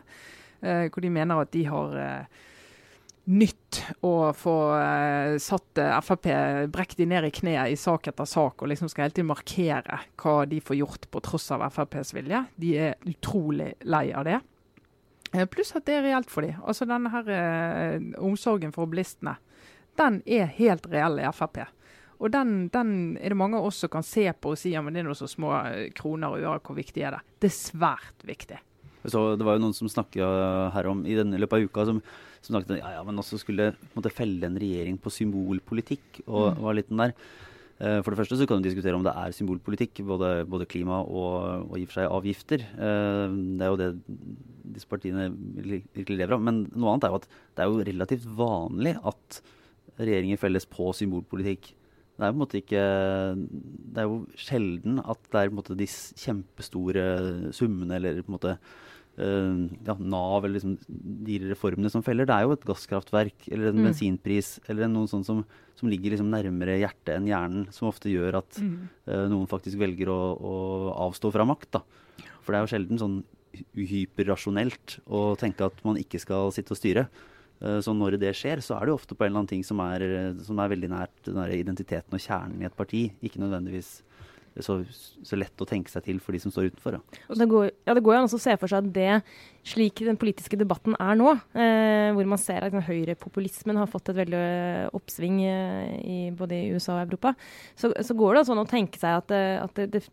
Eh, 0.64 0.88
hvor 0.88 1.04
de 1.04 1.12
mener 1.12 1.44
at 1.44 1.52
de 1.52 1.66
har 1.68 2.00
eh, 2.00 2.44
nytt 3.26 3.82
å 4.06 4.14
få 4.38 4.56
eh, 4.78 5.36
satt 5.42 5.82
eh, 5.82 6.00
Frp 6.06 6.96
de 6.96 7.12
ned 7.12 7.28
i 7.28 7.36
kneet 7.36 7.74
i 7.74 7.80
sak 7.80 8.08
etter 8.08 8.30
sak, 8.30 8.62
og 8.62 8.72
liksom 8.72 8.88
skal 8.92 9.10
hele 9.10 9.18
tiden 9.18 9.32
markere 9.34 10.00
hva 10.22 10.38
de 10.48 10.64
får 10.64 10.80
gjort 10.80 11.12
på 11.12 11.24
tross 11.28 11.52
av 11.52 11.68
FrPs 11.68 12.16
vilje. 12.16 12.46
De 12.56 12.76
er 12.88 13.00
utrolig 13.10 13.74
lei 13.84 14.08
av 14.16 14.30
det. 14.32 14.40
Eh, 15.36 15.46
pluss 15.52 15.74
at 15.76 15.86
det 15.88 15.98
er 15.98 16.06
reelt 16.06 16.32
for 16.32 16.46
dem. 16.46 16.60
Altså 16.64 16.88
denne 16.88 17.12
her 17.12 17.32
eh, 17.36 18.12
omsorgen 18.24 18.74
for 18.76 18.90
bilistene, 18.92 19.36
den 20.00 20.22
er 20.26 20.52
helt 20.58 20.88
reell 20.92 21.20
i 21.22 21.32
Frp. 21.36 21.64
Og 22.24 22.32
den, 22.32 22.70
den, 22.72 22.92
er 23.20 23.34
det 23.34 23.40
mange 23.40 23.60
av 23.60 23.68
oss 23.68 23.82
som 23.84 23.92
kan 23.92 24.06
se 24.08 24.24
på 24.32 24.54
og 24.54 24.60
si 24.60 24.72
ja, 24.72 24.84
men 24.84 24.96
det 24.96 25.04
er 25.04 25.10
noen 25.10 25.20
så 25.20 25.28
små 25.30 25.52
eh, 25.66 25.90
kroner 25.96 26.32
og 26.32 26.44
øre, 26.44 26.62
hvor 26.64 26.78
viktig 26.78 27.04
er 27.04 27.18
det? 27.18 27.26
Det 27.44 27.52
er 27.52 27.58
svært 27.58 28.28
viktig. 28.28 28.62
Så 29.06 29.26
det 29.38 29.46
var 29.46 29.58
jo 29.58 29.66
noen 29.68 29.76
som 29.78 29.90
snakka 29.92 30.28
her 30.74 30.88
om 30.90 31.04
i 31.06 31.14
denne 31.14 31.38
løpet 31.38 31.60
av 31.60 31.68
uka 31.68 31.84
som, 31.92 32.00
som 32.42 32.56
snakket 32.56 32.80
ja, 32.80 32.96
ja, 32.96 33.04
men 33.06 33.22
også 33.22 33.38
skulle 33.38 33.68
måtte 33.94 34.10
felle 34.10 34.48
en 34.48 34.58
regjering 34.58 34.98
på 34.98 35.14
symbolpolitikk. 35.14 36.24
og 36.26 36.56
mm. 36.56 36.64
var 36.64 36.80
litt 36.80 36.90
den 36.90 37.04
der. 37.04 37.14
Eh, 37.76 38.00
for 38.00 38.14
det 38.14 38.22
første 38.22 38.38
så 38.40 38.48
kan 38.48 38.62
du 38.62 38.68
diskutere 38.70 38.96
om 38.96 39.04
det 39.04 39.12
er 39.20 39.34
symbolpolitikk, 39.36 40.00
både, 40.08 40.30
både 40.48 40.68
klima 40.72 41.02
og, 41.04 41.68
og 41.68 41.76
i 41.76 41.84
og 41.84 41.90
for 41.92 42.00
seg 42.00 42.14
avgifter. 42.18 42.64
Eh, 42.64 43.36
det 43.60 43.66
er 43.66 43.74
jo 43.74 43.80
det 43.82 43.90
disse 44.76 44.90
partiene 44.92 45.28
virkelig 45.34 46.20
lever 46.22 46.38
av. 46.38 46.46
Men 46.46 46.64
noe 46.72 46.94
annet 46.94 47.08
er 47.08 47.14
jo 47.14 47.20
at 47.20 47.28
det 47.28 47.66
er 47.66 47.72
jo 47.72 47.88
relativt 47.92 48.30
vanlig 48.38 48.96
at 49.04 49.42
regjeringer 50.00 50.40
felles 50.40 50.68
på 50.72 50.88
symbolpolitikk. 50.96 51.74
Det 52.16 52.24
er, 52.24 52.32
på 52.32 52.38
en 52.38 52.40
måte 52.40 52.60
ikke, 52.62 52.84
det 53.36 54.00
er 54.00 54.08
jo 54.08 54.22
sjelden 54.40 55.02
at 55.04 55.20
det 55.34 55.40
er 55.40 55.50
på 55.50 55.52
en 55.52 55.60
måte 55.60 55.76
de 55.76 55.88
kjempestore 55.92 57.04
summene 57.56 57.98
eller 57.98 58.22
på 58.22 58.32
en 58.32 58.38
måte 58.38 58.54
ja, 59.16 59.96
Nav 59.96 60.44
eller 60.44 60.58
liksom 60.58 60.74
de 60.88 61.38
reformene 61.46 61.92
som 61.92 62.04
feller. 62.04 62.28
Det 62.28 62.36
er 62.36 62.44
jo 62.44 62.56
et 62.56 62.66
gasskraftverk 62.68 63.48
eller 63.48 63.70
en 63.72 63.80
mm. 63.80 63.86
bensinpris 63.88 64.50
eller 64.72 64.90
noe 64.92 65.08
sånt 65.08 65.28
som, 65.28 65.44
som 65.80 65.92
ligger 65.92 66.12
liksom 66.14 66.28
nærmere 66.34 66.76
hjertet 66.82 67.14
enn 67.16 67.30
hjernen, 67.30 67.70
som 67.76 67.88
ofte 67.88 68.12
gjør 68.12 68.42
at 68.42 68.60
mm. 68.60 68.74
uh, 69.08 69.22
noen 69.32 69.48
faktisk 69.52 69.80
velger 69.80 70.12
å, 70.12 70.20
å, 70.36 70.58
avstå 71.08 71.32
fra 71.36 71.48
makt. 71.48 71.78
Da. 71.78 72.28
For 72.44 72.52
det 72.52 72.60
er 72.60 72.66
jo 72.66 72.74
sjelden 72.74 73.02
sånn 73.02 73.22
hyperrasjonelt 73.80 74.98
å 75.08 75.30
tenke 75.40 75.70
at 75.70 75.80
man 75.88 76.02
ikke 76.02 76.20
skal 76.20 76.52
sitte 76.56 76.76
og 76.76 76.82
styre. 76.82 77.08
Uh, 77.64 77.80
så 77.80 77.96
når 77.96 78.20
det 78.20 78.36
skjer, 78.36 78.60
så 78.60 78.76
er 78.76 78.84
det 78.84 78.96
jo 78.96 79.00
ofte 79.00 79.16
på 79.16 79.24
en 79.24 79.32
eller 79.32 79.46
annen 79.46 79.54
ting 79.54 79.64
som 79.64 79.80
er, 79.86 80.04
som 80.44 80.60
er 80.60 80.76
veldig 80.76 80.92
nært 80.92 81.32
den 81.32 81.40
identiteten 81.56 82.20
og 82.20 82.26
kjernen 82.26 82.60
i 82.60 82.68
et 82.68 82.76
parti. 82.76 83.08
Ikke 83.24 83.40
nødvendigvis 83.40 84.02
så, 84.64 84.78
så, 85.26 85.36
lett 85.36 85.62
å 85.62 85.68
tenke 85.68 85.92
seg 85.92 86.06
til 86.06 86.22
for 86.24 86.36
de 86.36 86.40
som 86.40 86.54
står 86.54 86.70
utenfor. 86.72 86.96
Ja. 86.96 87.18
Det 87.42 87.48
går, 87.52 87.66
ja, 87.88 87.96
det 87.98 88.04
går 88.06 88.16
jo 88.16 88.20
an 88.22 88.30
å 88.30 88.40
se 88.40 88.56
for 88.62 88.72
seg 88.72 88.86
at 88.86 88.94
det, 88.96 89.10
slik 89.68 90.04
den 90.08 90.20
politiske 90.22 90.60
debatten 90.60 90.96
er 90.96 91.20
nå, 91.20 91.34
eh, 91.58 92.12
hvor 92.16 92.30
man 92.32 92.42
ser 92.42 92.62
at 92.64 92.72
liksom, 92.72 92.86
høyrepopulismen 92.88 93.82
har 93.82 93.92
fått 93.92 94.14
et 94.14 94.22
veldig 94.22 94.40
eh, 94.40 94.86
oppsving 94.96 95.42
eh, 95.50 95.98
i 96.00 96.20
både 96.36 96.62
i 96.62 96.72
USA 96.76 97.02
og 97.02 97.10
Europa, 97.10 97.36
så, 97.76 97.92
så 98.00 98.16
går 98.18 98.40
det 98.40 98.48
sånn 98.48 98.64
å 98.64 98.70
tenke 98.70 99.02
seg 99.02 99.20
at, 99.24 99.36
eh, 99.36 99.60
at 99.60 99.76
det, 99.82 99.90
det 99.98 100.06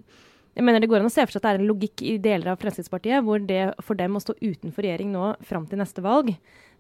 jeg 0.53 0.65
mener 0.67 0.83
Det 0.83 0.89
går 0.91 1.01
an 1.01 1.09
å 1.09 1.13
se 1.13 1.25
for 1.25 1.33
seg 1.33 1.41
at 1.41 1.47
det 1.47 1.53
er 1.53 1.63
en 1.63 1.71
logikk 1.71 2.03
i 2.05 2.17
deler 2.21 2.53
av 2.53 2.61
Fremskrittspartiet 2.61 3.25
hvor 3.25 3.41
det 3.41 3.63
for 3.85 3.99
dem 3.99 4.19
å 4.19 4.23
stå 4.23 4.35
utenfor 4.41 4.85
regjering 4.85 5.13
nå 5.15 5.33
fram 5.49 5.65
til 5.69 5.81
neste 5.81 6.05
valg, 6.05 6.29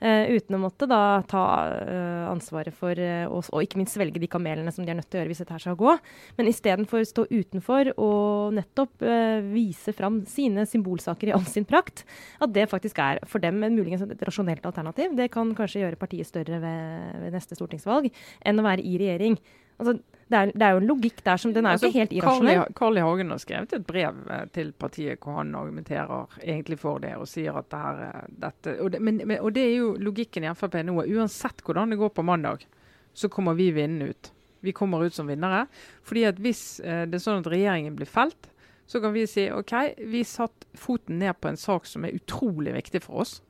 uh, 0.03 0.25
uten 0.29 0.59
å 0.59 0.61
måtte 0.61 0.89
da 0.91 1.23
ta 1.29 1.45
uh, 1.73 2.27
ansvaret 2.29 2.77
for 2.77 2.99
uh, 2.99 3.25
og, 3.31 3.49
og, 3.49 3.65
ikke 3.65 3.81
minst 3.81 3.97
svelge 3.97 4.21
de 4.21 4.29
kamelene 4.31 4.73
som 4.75 4.85
de 4.85 4.93
er 4.93 4.99
nødt 4.99 5.09
til 5.09 5.19
å 5.19 5.23
gjøre 5.23 5.33
hvis 5.33 5.41
dette 5.45 5.57
her 5.57 5.65
skal 5.65 5.79
gå, 5.81 5.95
men 6.37 6.51
istedenfor 6.53 7.07
stå 7.09 7.27
utenfor 7.31 7.95
og 7.97 8.59
nettopp 8.59 9.07
vise 9.53 9.95
fram 9.97 10.21
sine 10.29 10.67
symbolsaker 10.69 11.31
i 11.31 11.35
all 11.37 11.47
sin 11.49 11.67
prakt, 11.69 12.05
at 12.45 12.53
det 12.53 12.69
faktisk 12.71 13.01
er 13.03 13.23
for 13.29 13.43
dem 13.43 13.63
en 13.65 13.77
muligens 13.77 14.05
et 14.05 14.27
rasjonelt 14.27 14.65
alternativ. 14.69 15.17
Det 15.17 15.31
kan 15.33 15.55
kanskje 15.57 15.87
gjøre 15.87 16.01
partiet 16.01 16.29
større 16.29 16.61
ved, 16.63 17.19
ved 17.25 17.37
neste 17.37 17.57
stortingsvalg 17.57 18.11
enn 18.45 18.61
å 18.61 18.67
være 18.67 18.85
i 18.85 18.99
regjering. 19.01 19.41
Altså, 19.83 19.99
det 20.33 20.39
er, 20.39 20.51
det 20.55 20.65
er, 20.65 20.77
jo 20.77 20.81
en 20.81 20.89
logikk 20.89 21.19
der 21.27 21.41
som 21.41 21.53
den 21.53 21.67
er 21.67 21.77
altså, 21.77 21.89
ikke 21.91 22.03
helt 22.05 22.13
irrasjonell. 22.17 22.63
Carl 22.79 22.99
I. 22.99 23.03
Hagen 23.05 23.33
har 23.35 23.41
skrevet 23.43 23.75
et 23.77 23.87
brev 23.87 24.21
eh, 24.33 24.45
til 24.55 24.71
partiet 24.73 25.21
hvor 25.21 25.41
han 25.41 25.51
argumenterer 25.59 26.39
egentlig 26.41 26.79
for 26.81 27.03
det 27.03 27.13
og 27.19 27.29
sier 27.29 27.59
at 27.61 27.69
det 27.73 27.81
her 27.83 28.05
eh, 28.07 28.31
dette, 28.47 28.77
og 28.81 28.95
det, 28.95 29.03
men, 29.05 29.21
men, 29.27 29.41
og 29.43 29.53
det 29.57 29.67
er 29.67 29.75
jo 29.75 29.91
logikken 30.01 30.47
i 30.47 30.55
Frp 30.57 30.79
nå. 30.87 30.97
Uansett 31.03 31.61
hvordan 31.67 31.93
det 31.93 32.01
går 32.01 32.15
på 32.17 32.25
mandag, 32.25 32.65
så 33.13 33.29
kommer 33.29 33.59
vi 33.59 33.69
vinnende 33.77 34.15
ut. 34.15 34.33
Vi 34.63 34.73
kommer 34.73 35.05
ut 35.05 35.15
som 35.15 35.29
vinnere. 35.29 35.67
fordi 36.03 36.25
at 36.31 36.41
Hvis 36.41 36.81
eh, 36.81 37.05
det 37.05 37.19
er 37.19 37.27
sånn 37.27 37.45
at 37.45 37.53
regjeringen 37.53 37.99
blir 37.99 38.09
felt, 38.09 38.49
så 38.89 39.01
kan 39.03 39.13
vi 39.13 39.27
si 39.29 39.51
OK, 39.53 39.75
vi 40.09 40.25
satt 40.25 40.65
foten 40.79 41.21
ned 41.21 41.37
på 41.41 41.51
en 41.51 41.61
sak 41.61 41.87
som 41.87 42.05
er 42.07 42.17
utrolig 42.17 42.73
viktig 42.79 43.03
for 43.05 43.27
oss 43.27 43.41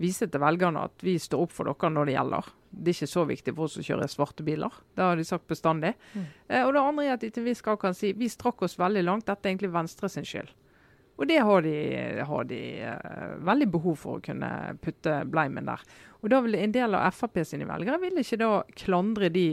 vise 0.00 0.28
til 0.28 0.42
velgerne 0.42 0.84
at 0.88 1.04
vi 1.04 1.16
står 1.20 1.46
opp 1.46 1.54
for 1.56 1.68
dere 1.68 1.90
når 1.92 2.08
det 2.08 2.16
gjelder. 2.16 2.50
Det 2.76 2.92
er 2.92 2.98
ikke 2.98 3.14
så 3.14 3.24
viktig 3.28 3.54
for 3.56 3.68
oss 3.68 3.78
å 3.80 3.84
kjøre 3.86 4.08
svarte 4.12 4.44
biler. 4.46 4.74
Det 4.96 5.04
har 5.04 5.16
de 5.16 5.24
sagt 5.24 5.48
bestandig. 5.48 5.94
Mm. 6.12 6.26
Eh, 6.48 6.62
og 6.66 6.74
det 6.76 6.82
andre 6.82 7.06
er 7.06 7.16
at 7.16 7.24
de 7.24 7.30
til 7.32 7.44
en 7.44 7.48
viss 7.48 7.64
grad 7.64 7.80
kan 7.80 7.96
si 7.96 8.12
vi 8.16 8.28
strakk 8.28 8.66
oss 8.66 8.76
veldig 8.80 9.04
langt. 9.06 9.26
Dette 9.28 9.48
er 9.48 9.54
egentlig 9.54 9.72
Venstre 9.74 10.10
sin 10.12 10.28
skyld. 10.28 10.52
Og 11.16 11.24
det 11.30 11.38
har 11.48 11.62
de, 11.64 11.76
har 12.28 12.44
de 12.44 12.60
uh, 12.84 13.36
veldig 13.48 13.68
behov 13.72 13.94
for 14.02 14.18
å 14.18 14.24
kunne 14.24 14.50
putte 14.84 15.22
bleimen 15.32 15.68
der. 15.68 15.80
Og 16.20 16.28
da 16.28 16.42
vil 16.44 16.58
en 16.58 16.74
del 16.74 16.96
av 16.98 17.14
Frp 17.16 17.40
sine 17.48 17.68
velgere 17.68 18.00
vil 18.02 18.20
ikke 18.20 18.40
da 18.42 18.50
klandre 18.76 19.30
de 19.32 19.46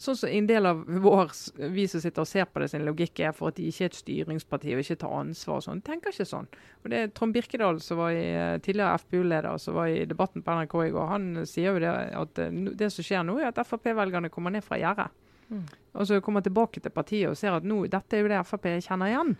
sånn 0.00 0.16
som 0.18 0.30
en 0.30 0.46
del 0.48 0.66
av 0.66 0.80
vår, 0.86 1.30
vi 1.72 1.84
som 1.90 2.02
sitter 2.02 2.24
og 2.24 2.28
ser 2.28 2.48
på 2.50 2.60
det, 2.60 2.68
sin 2.72 2.84
logikk 2.86 3.20
er 3.22 3.34
for 3.36 3.52
at 3.52 3.58
de 3.58 3.68
ikke 3.70 3.86
er 3.86 3.92
et 3.92 3.98
styringsparti 3.98 4.74
og 4.74 4.82
ikke 4.82 4.98
tar 5.04 5.14
ansvar 5.20 5.60
og 5.60 5.66
sånn. 5.68 5.82
Tenker 5.86 6.14
ikke 6.14 6.26
sånn. 6.28 6.48
Og 6.82 6.90
det 6.90 7.00
er 7.00 7.12
Trond 7.14 7.36
Birkedal, 7.36 7.78
som 7.84 8.00
var 8.02 8.14
i, 8.14 8.24
eh, 8.34 8.58
tidligere 8.58 8.98
FpU-leder, 8.98 9.58
som 9.62 9.78
var 9.78 9.92
i 9.92 10.04
debatten 10.10 10.42
på 10.42 10.56
NRK 10.58 10.74
i 10.86 10.94
går, 10.96 11.06
han 11.08 11.46
sier 11.46 11.72
jo 11.72 11.84
det 11.84 11.92
at 11.94 12.38
eh, 12.42 12.50
det 12.50 12.90
som 12.92 13.06
skjer 13.06 13.22
nå, 13.24 13.38
er 13.38 13.52
at 13.52 13.62
Frp-velgerne 13.66 14.32
kommer 14.34 14.50
ned 14.50 14.66
fra 14.66 14.80
gjerdet. 14.82 15.10
Mm. 15.50 15.66
Og 15.94 16.06
så 16.08 16.20
kommer 16.20 16.42
tilbake 16.42 16.82
til 16.82 16.90
partiet 16.90 17.30
og 17.30 17.36
ser 17.38 17.54
at 17.54 17.66
nå, 17.66 17.84
dette 17.86 18.16
er 18.16 18.24
jo 18.24 18.32
det 18.32 18.42
Frp 18.48 18.66
kjenner 18.82 19.12
igjen. 19.12 19.36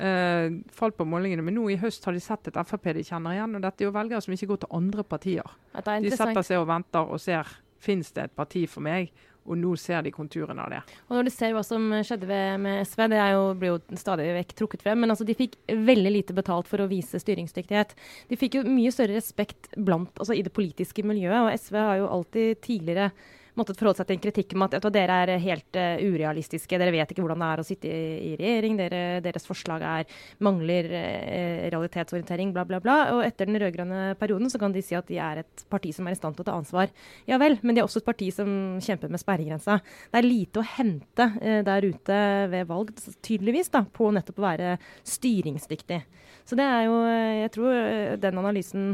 Uh, 0.00 0.62
falt 0.72 0.94
på 0.96 1.04
målingene, 1.04 1.42
Men 1.42 1.56
nå 1.58 1.64
i 1.68 1.76
høst 1.76 2.04
har 2.06 2.14
de 2.14 2.20
sett 2.22 2.46
et 2.46 2.58
Frp 2.64 2.92
de 2.94 3.02
kjenner 3.04 3.34
igjen. 3.34 3.56
og 3.56 3.64
Dette 3.64 3.82
er 3.82 3.88
jo 3.88 3.96
velgere 3.96 4.20
som 4.22 4.32
ikke 4.32 4.52
går 4.52 4.60
til 4.62 4.76
andre 4.78 5.04
partier. 5.04 5.56
De 5.74 6.12
setter 6.14 6.46
seg 6.46 6.60
og 6.60 6.68
venter 6.70 7.10
og 7.10 7.20
ser 7.20 7.48
finnes 7.80 8.12
det 8.12 8.28
et 8.28 8.36
parti 8.36 8.66
for 8.68 8.84
meg. 8.84 9.10
Og 9.48 9.56
nå 9.58 9.72
ser 9.80 10.04
de 10.04 10.12
konturene 10.14 10.62
av 10.62 10.70
det. 10.74 10.80
Og 11.08 11.16
når 11.16 11.26
du 11.26 11.32
ser 11.34 11.54
hva 11.56 11.62
som 11.66 11.88
skjedde 12.06 12.40
med 12.60 12.84
SV, 12.86 13.06
det 13.10 13.20
jo, 13.32 13.42
blir 13.58 13.72
jo 13.72 13.98
stadig 13.98 14.28
vekk 14.36 14.54
trukket 14.58 14.84
frem, 14.84 15.00
men 15.02 15.14
altså 15.14 15.26
de 15.26 15.36
fikk 15.38 15.56
veldig 15.70 16.12
lite 16.12 16.36
betalt 16.36 16.68
for 16.70 16.82
å 16.82 16.88
vise 16.90 17.20
styringsdyktighet. 17.22 17.96
De 18.30 18.38
fikk 18.38 18.60
jo 18.60 18.66
mye 18.68 18.92
større 18.94 19.16
respekt 19.16 19.72
blant, 19.76 20.12
altså 20.20 20.36
i 20.36 20.44
det 20.46 20.54
politiske 20.54 21.04
miljøet, 21.06 21.40
og 21.40 21.52
SV 21.56 21.80
har 21.80 22.00
jo 22.02 22.10
alltid 22.18 22.60
tidligere 22.66 23.10
måttet 23.60 23.78
forholde 23.78 24.00
seg 24.00 24.08
til 24.08 24.16
en 24.16 24.22
kritikk 24.24 24.54
om 24.56 24.64
at, 24.66 24.76
at 24.78 24.86
dere 24.94 25.16
er 25.24 25.32
helt 25.42 25.78
uh, 25.78 26.02
urealistiske. 26.02 26.78
Dere 26.80 26.94
vet 26.94 27.12
ikke 27.12 27.24
hvordan 27.24 27.42
det 27.42 27.48
er 27.50 27.62
å 27.62 27.66
sitte 27.66 27.90
i, 27.90 28.02
i 28.30 28.32
regjering. 28.40 28.78
Dere, 28.80 29.02
deres 29.24 29.46
forslag 29.48 29.84
er, 29.86 30.08
mangler 30.44 30.88
uh, 30.90 31.66
realitetsorientering, 31.72 32.54
bla, 32.56 32.64
bla, 32.68 32.80
bla. 32.82 32.98
Og 33.16 33.24
etter 33.26 33.50
den 33.50 33.60
rød-grønne 33.62 34.14
perioden 34.20 34.52
så 34.52 34.60
kan 34.62 34.74
de 34.74 34.84
si 34.84 34.96
at 34.98 35.08
de 35.10 35.20
er 35.22 35.42
et 35.44 35.66
parti 35.72 35.92
som 35.96 36.08
er 36.08 36.16
i 36.16 36.20
stand 36.20 36.38
til 36.38 36.46
å 36.46 36.50
ta 36.50 36.56
ansvar. 36.58 36.94
Ja 37.30 37.40
vel, 37.42 37.58
men 37.62 37.76
de 37.76 37.84
er 37.84 37.88
også 37.88 38.02
et 38.02 38.08
parti 38.08 38.30
som 38.34 38.80
kjemper 38.82 39.12
med 39.12 39.22
sperregrensa. 39.22 39.80
Det 40.10 40.22
er 40.22 40.28
lite 40.28 40.62
å 40.62 40.68
hente 40.76 41.28
uh, 41.36 41.60
der 41.66 41.90
ute 41.90 42.22
ved 42.54 42.66
valg, 42.70 42.94
tydeligvis, 43.26 43.72
da, 43.74 43.84
på 43.84 44.10
nettopp 44.14 44.40
å 44.42 44.48
være 44.48 44.74
styringsdyktig. 45.08 46.02
Så 46.48 46.56
det 46.58 46.64
er 46.66 46.86
jo 46.88 46.96
Jeg 47.04 47.50
tror 47.54 47.74
den 48.20 48.38
analysen 48.40 48.84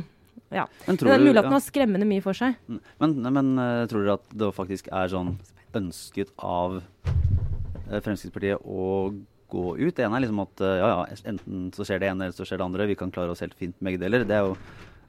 ja. 0.55 0.67
Men 0.87 0.99
tror 0.99 1.11
det 1.11 1.17
er 1.17 1.25
mulig 1.25 1.41
at 1.41 1.49
den 1.49 1.57
har 1.57 1.65
skremmende 1.65 2.09
mye 2.09 2.25
for 2.25 2.39
seg. 2.39 2.59
Mm. 2.71 2.81
Men, 3.03 3.15
men 3.39 3.53
uh, 3.59 3.85
tror 3.91 4.05
dere 4.05 4.19
at 4.21 4.35
det 4.43 4.51
faktisk 4.55 4.91
er 4.95 5.11
sånn 5.13 5.37
ønsket 5.77 6.33
av 6.39 6.79
uh, 6.81 7.99
Fremskrittspartiet 7.99 8.63
å 8.63 9.15
gå 9.53 9.65
ut? 9.81 9.95
Det 9.97 10.07
ene 10.07 10.21
er 10.21 10.27
liksom 10.27 10.45
at 10.45 10.63
uh, 10.63 10.75
ja, 10.79 10.91
ja, 10.93 11.23
enten 11.33 11.71
så 11.75 11.87
skjer 11.87 12.03
det 12.03 12.13
ene 12.13 12.29
eller 12.29 12.37
så 12.37 12.47
skjer 12.47 12.63
det 12.63 12.69
andre. 12.69 12.91
Vi 12.93 12.99
kan 12.99 13.15
klare 13.15 13.35
oss 13.35 13.43
helt 13.45 13.57
fint 13.59 13.75
med 13.81 13.93
begge 13.93 14.05
deler. 14.05 14.27
Det 14.29 14.39
er 14.39 14.47
jo 14.51 14.55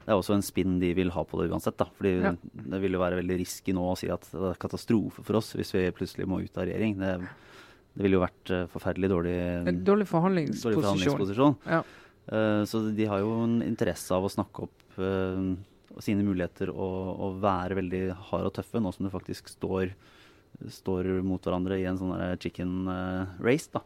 det 0.07 0.13
er 0.13 0.21
også 0.21 0.37
en 0.37 0.45
spinn 0.45 0.77
de 0.79 0.93
vil 0.95 1.09
ha 1.11 1.21
på 1.27 1.35
det 1.41 1.49
uansett. 1.51 1.75
da, 1.75 1.89
fordi 1.97 2.13
ja. 2.23 2.29
Det 2.71 2.77
vil 2.79 2.95
jo 2.95 3.01
være 3.01 3.17
veldig 3.19 3.35
risky 3.41 3.73
nå 3.75 3.89
å 3.91 3.97
si 3.99 4.07
at 4.07 4.23
det 4.31 4.53
er 4.53 4.61
katastrofe 4.61 5.19
for 5.27 5.35
oss 5.41 5.51
hvis 5.59 5.73
vi 5.75 5.81
plutselig 5.91 6.29
må 6.31 6.39
ut 6.39 6.55
av 6.55 6.63
regjering. 6.63 6.95
Det, 7.01 7.09
det 7.91 8.05
ville 8.05 8.15
jo 8.15 8.23
vært 8.23 8.53
forferdelig 8.71 9.09
dårlig, 9.11 9.35
en 9.67 9.81
dårlig 9.83 10.07
forhandlingsposisjon. 10.07 10.77
Dårlig 10.77 10.85
forhandlingsposisjon. 10.85 11.57
Ja. 11.67 11.81
Uh, 12.27 12.63
så 12.67 12.85
de 12.95 13.05
har 13.07 13.19
jo 13.23 13.35
en 13.45 13.59
interesse 13.63 14.15
av 14.15 14.25
å 14.27 14.31
snakke 14.31 14.65
opp 14.65 14.86
uh, 15.01 15.99
sine 16.03 16.25
muligheter 16.25 16.71
å, 16.71 16.87
å 17.27 17.33
være 17.41 17.79
veldig 17.79 18.03
hard 18.29 18.49
og 18.51 18.55
tøffe, 18.57 18.81
nå 18.81 18.93
som 18.95 19.07
du 19.07 19.13
faktisk 19.13 19.51
står, 19.51 19.93
står 20.79 21.11
mot 21.25 21.43
hverandre 21.43 21.79
i 21.79 21.87
en 21.89 21.99
sånn 21.99 22.15
chicken 22.43 22.89
uh, 22.89 23.37
race. 23.43 23.69
da. 23.73 23.83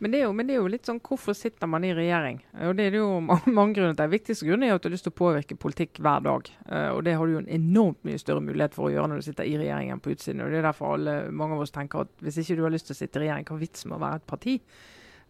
Men 0.00 0.14
det, 0.14 0.22
jo, 0.22 0.30
men 0.32 0.48
det, 0.48 0.54
er 0.54 0.62
jo, 0.62 0.68
litt 0.72 0.88
sånn 0.88 1.00
hvorfor 1.04 1.36
sitter 1.36 1.68
man 1.68 1.84
i 1.84 1.90
regjering? 1.92 2.38
Og 2.64 2.72
Det 2.76 2.86
er 2.88 2.94
jo 3.02 3.08
mange 3.58 3.74
grunner 3.76 3.96
til. 3.98 4.12
Viktigste 4.14 4.46
grunnen 4.48 4.70
er 4.70 4.78
at 4.78 4.84
du 4.84 4.88
har 4.88 4.94
lyst 4.94 5.04
til 5.04 5.12
å 5.12 5.18
påvirke 5.18 5.58
politikk 5.60 6.00
hver 6.00 6.22
dag. 6.24 6.48
Og 6.96 7.02
det 7.04 7.18
har 7.20 7.28
du 7.28 7.34
jo 7.34 7.42
en 7.42 7.50
enormt 7.52 8.00
mye 8.08 8.20
større 8.22 8.40
mulighet 8.40 8.78
for 8.78 8.88
å 8.88 8.94
gjøre 8.94 9.10
når 9.12 9.20
du 9.20 9.26
sitter 9.28 9.50
i 9.50 9.58
regjeringen 9.60 10.00
på 10.00 10.14
utsiden. 10.14 10.40
Og 10.40 10.54
Det 10.54 10.62
er 10.62 10.64
derfor 10.70 10.94
alle, 10.94 11.18
mange 11.28 11.58
av 11.58 11.66
oss 11.66 11.76
tenker 11.76 12.06
at 12.06 12.24
hvis 12.24 12.40
ikke 12.40 12.56
du 12.56 12.64
har 12.64 12.72
lyst 12.72 12.88
til 12.88 12.96
å 12.96 13.00
sitte 13.02 13.20
i 13.20 13.26
regjering, 13.26 13.44
hva 13.44 13.58
er 13.58 13.62
vitsen 13.66 13.92
med 13.92 14.00
å 14.00 14.04
være 14.06 14.22
et 14.22 14.26
parti? 14.32 14.56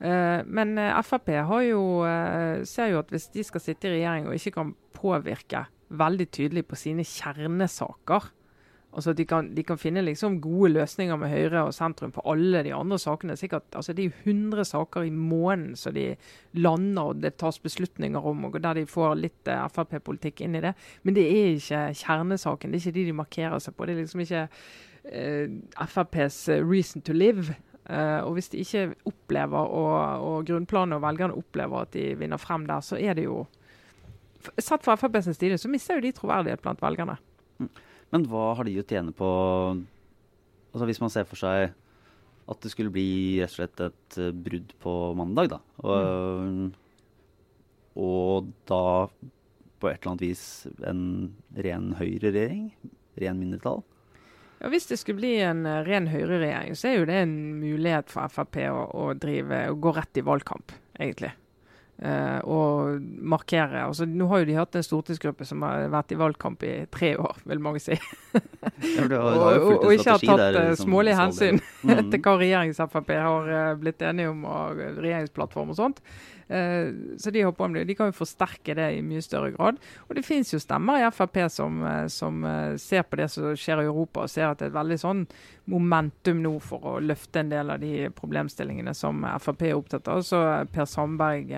Uh, 0.01 0.41
men 0.49 0.79
eh, 0.81 0.97
Frp 1.05 1.29
jo, 1.67 1.81
uh, 2.09 2.65
ser 2.65 2.95
jo 2.95 3.03
at 3.03 3.11
hvis 3.13 3.27
de 3.35 3.43
skal 3.45 3.61
sitte 3.61 3.85
i 3.85 3.99
regjering 3.99 4.31
og 4.31 4.37
ikke 4.39 4.55
kan 4.55 4.71
påvirke 4.97 5.67
veldig 5.93 6.27
tydelig 6.33 6.63
på 6.71 6.79
sine 6.81 7.05
kjernesaker 7.05 8.31
Altså 8.91 9.13
de 9.15 9.23
kan, 9.23 9.53
de 9.55 9.63
kan 9.63 9.79
finne 9.79 10.03
liksom 10.03 10.41
gode 10.43 10.73
løsninger 10.73 11.15
med 11.21 11.31
Høyre 11.31 11.61
og 11.69 11.75
sentrum 11.77 12.11
på 12.11 12.25
alle 12.27 12.65
de 12.67 12.73
andre 12.75 12.97
sakene. 12.99 13.37
Sikkert, 13.39 13.69
altså 13.79 13.93
Det 13.95 14.03
er 14.03 14.09
jo 14.09 14.33
100 14.33 14.65
saker 14.67 15.07
i 15.07 15.13
måneden 15.15 15.77
som 15.79 15.95
de 15.95 16.17
lander 16.59 17.13
og 17.13 17.23
det 17.23 17.37
tas 17.39 17.61
beslutninger 17.63 18.19
om, 18.19 18.45
og 18.45 18.59
der 18.59 18.81
de 18.81 18.87
får 18.91 19.15
litt 19.15 19.47
Frp-politikk 19.47 20.43
inn 20.43 20.59
i 20.59 20.65
det. 20.67 20.75
Men 21.05 21.15
det 21.15 21.23
er 21.23 21.55
ikke 21.55 21.85
kjernesaken. 22.03 22.73
Det 22.73 22.81
er 22.81 22.89
ikke 22.89 22.99
de 22.99 23.07
de 23.07 23.19
markerer 23.23 23.63
seg 23.63 23.79
på. 23.79 23.87
Det 23.87 23.95
er 23.95 24.03
liksom 24.03 24.27
ikke 24.27 24.49
FrPs 25.87 26.49
reason 26.59 27.07
to 27.07 27.15
live. 27.15 27.55
Uh, 27.91 28.23
og 28.23 28.37
hvis 28.37 28.51
de 28.53 28.61
ikke 28.63 28.85
opplever, 29.09 29.73
og, 29.75 30.23
og 30.23 30.45
grunnplanet 30.47 30.95
og 30.95 31.03
velgerne 31.03 31.35
opplever 31.35 31.87
at 31.87 31.91
de 31.97 32.13
vinner 32.21 32.39
frem 32.39 32.69
der, 32.69 32.85
så 32.87 33.01
er 33.01 33.19
det 33.19 33.27
jo 33.27 33.45
Satt 34.57 34.87
fra 34.87 34.95
FrPs 34.97 35.27
side 35.37 35.59
så 35.61 35.69
mister 35.69 35.99
jo 35.99 36.05
de 36.07 36.15
troverdighet 36.17 36.63
blant 36.65 36.81
velgerne. 36.81 37.19
Mm. 37.61 37.67
Men 38.15 38.23
hva 38.31 38.45
har 38.57 38.65
de 38.65 38.79
å 38.81 38.85
tjene 38.89 39.13
på 39.13 39.27
altså 40.71 40.87
Hvis 40.89 41.01
man 41.03 41.13
ser 41.13 41.27
for 41.29 41.37
seg 41.37 41.75
at 42.51 42.65
det 42.65 42.71
skulle 42.73 42.95
bli 42.95 43.37
rett 43.43 43.53
og 43.53 43.57
slett 43.59 43.83
et 43.85 44.17
uh, 44.23 44.31
brudd 44.33 44.73
på 44.83 44.95
mandag, 45.19 45.53
da. 45.53 45.59
Og, 45.85 46.47
mm. 46.47 46.71
og 48.07 48.49
da 48.71 48.83
på 49.81 49.91
et 49.91 50.01
eller 50.01 50.13
annet 50.15 50.25
vis 50.25 50.43
en 50.87 51.05
ren 51.67 51.93
høyreregjering? 52.01 52.71
Ren 53.21 53.39
mindretall? 53.39 53.85
Ja, 54.61 54.69
Hvis 54.69 54.87
det 54.91 55.01
skulle 55.01 55.21
bli 55.23 55.35
en 55.41 55.65
uh, 55.67 55.81
ren 55.87 56.11
høyreregjering, 56.13 56.77
så 56.77 56.91
er 56.91 56.99
jo 56.99 57.09
det 57.09 57.21
en 57.25 57.37
mulighet 57.63 58.13
for 58.13 58.29
Frp 58.33 58.61
å, 58.69 58.83
å, 58.93 59.13
drive, 59.17 59.67
å 59.73 59.79
gå 59.81 59.95
rett 59.97 60.21
i 60.21 60.25
valgkamp, 60.27 60.75
egentlig. 61.01 61.33
Uh, 62.01 62.41
og 62.49 63.09
markere. 63.29 63.83
Altså, 63.85 64.07
nå 64.09 64.25
har 64.31 64.41
jo 64.41 64.49
de 64.49 64.57
hatt 64.57 64.77
en 64.79 64.85
stortingsgruppe 64.85 65.45
som 65.45 65.61
har 65.67 65.91
vært 65.93 66.15
i 66.15 66.17
valgkamp 66.21 66.63
i 66.65 66.75
tre 66.93 67.11
år, 67.21 67.43
vil 67.49 67.61
mange 67.61 67.83
si. 67.85 67.93
ja, 68.33 69.05
har, 69.05 69.17
og, 69.19 69.43
og, 69.43 69.75
og, 69.75 69.91
ikke 69.93 70.15
har 70.15 70.25
tatt 70.25 70.57
uh, 70.57 70.71
smålige 70.81 71.19
hensyn 71.19 71.61
mm. 71.85 72.09
til 72.13 72.23
hva 72.25 72.37
regjerings-Frp 72.41 73.13
har 73.17 73.53
uh, 73.53 73.73
blitt 73.81 74.05
enige 74.09 74.33
om, 74.33 74.47
og 74.49 74.81
regjeringsplattform 74.81 75.75
og 75.75 75.81
sånt. 75.81 76.01
Eh, 76.51 76.95
så 77.19 77.31
de 77.31 77.43
håper 77.45 77.65
om 77.65 77.73
det. 77.73 77.85
De 77.85 77.95
kan 77.95 78.11
jo 78.11 78.17
forsterke 78.17 78.75
det 78.75 78.89
i 78.97 79.03
mye 79.07 79.23
større 79.23 79.53
grad. 79.55 79.79
Og 80.09 80.17
det 80.19 80.25
finnes 80.27 80.51
jo 80.51 80.59
stemmer 80.59 80.99
i 80.99 81.11
Frp 81.15 81.39
som, 81.53 81.79
eh, 81.87 82.07
som 82.11 82.45
eh, 82.45 82.77
ser 82.77 83.07
på 83.07 83.21
det 83.21 83.29
som 83.31 83.53
skjer 83.55 83.85
i 83.85 83.87
Europa, 83.87 84.25
og 84.25 84.33
ser 84.33 84.49
at 84.49 84.59
det 84.59 84.67
er 84.67 84.73
et 84.73 84.81
veldig 84.81 84.99
sånn 84.99 85.25
momentum 85.71 86.43
nå 86.43 86.57
for 86.65 86.97
å 86.97 86.99
løfte 87.05 87.45
en 87.45 87.55
del 87.55 87.71
av 87.71 87.79
de 87.83 88.11
problemstillingene 88.17 88.95
som 88.99 89.23
Frp 89.39 89.69
er 89.69 89.79
opptatt 89.79 90.11
av. 90.11 90.25
Så 90.27 90.43
Per 90.75 90.91
Sandberg 90.91 91.55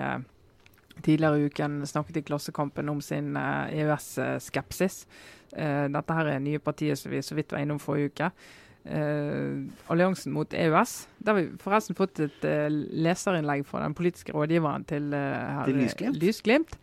tidligere 1.01 1.39
i 1.39 1.47
uken 1.49 1.81
snakket 1.89 2.21
i 2.21 2.27
Klassekampen 2.27 2.91
om 2.91 2.99
sin 3.01 3.33
EØS-skepsis. 3.33 5.07
Dette 5.53 6.17
her 6.17 6.29
er 6.29 6.41
nye 6.41 6.61
partier 6.61 6.97
som 6.97 7.09
vi 7.13 7.21
så 7.25 7.33
vidt 7.37 7.53
var 7.53 7.63
innom 7.65 7.81
forrige 7.81 8.13
uke 8.13 8.29
eh, 8.85 9.63
alliansen 9.91 10.33
mot 10.35 10.53
EØS. 10.53 10.95
Der 11.19 11.33
har 11.33 11.39
vi 11.39 11.61
forresten 11.61 11.97
fått 11.97 12.19
et 12.23 12.45
uh, 12.47 12.67
leserinnlegg 12.69 13.65
fra 13.67 13.83
den 13.83 13.95
politiske 13.97 14.35
rådgiveren 14.35 14.85
til, 14.89 15.13
eh, 15.17 15.63
til 15.67 15.81
Lysglimt. 15.83 16.21
Lysglimt 16.21 16.77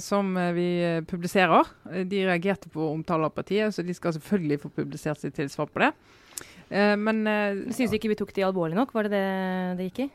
som 0.00 0.28
vi 0.54 1.02
publiserer. 1.10 1.66
De 2.06 2.20
reagerte 2.22 2.70
på 2.70 2.84
omtale 2.86 3.26
av 3.26 3.32
partiet, 3.34 3.74
så 3.74 3.82
de 3.82 3.92
skal 3.98 4.14
selvfølgelig 4.14 4.60
få 4.62 4.68
publisert 4.76 5.18
sitt 5.18 5.34
tilsvar 5.34 5.66
på 5.66 5.82
det. 5.82 5.88
Eh, 6.70 6.94
men 6.96 7.26
Syns 7.74 7.90
du 7.90 7.96
ikke 7.98 8.12
vi 8.12 8.16
tok 8.16 8.30
de 8.32 8.46
alvorlig 8.46 8.78
nok? 8.78 8.94
Var 8.94 9.08
det 9.08 9.18
det 9.18 9.24
det 9.80 9.88
gikk 9.90 10.00
i? 10.06 10.08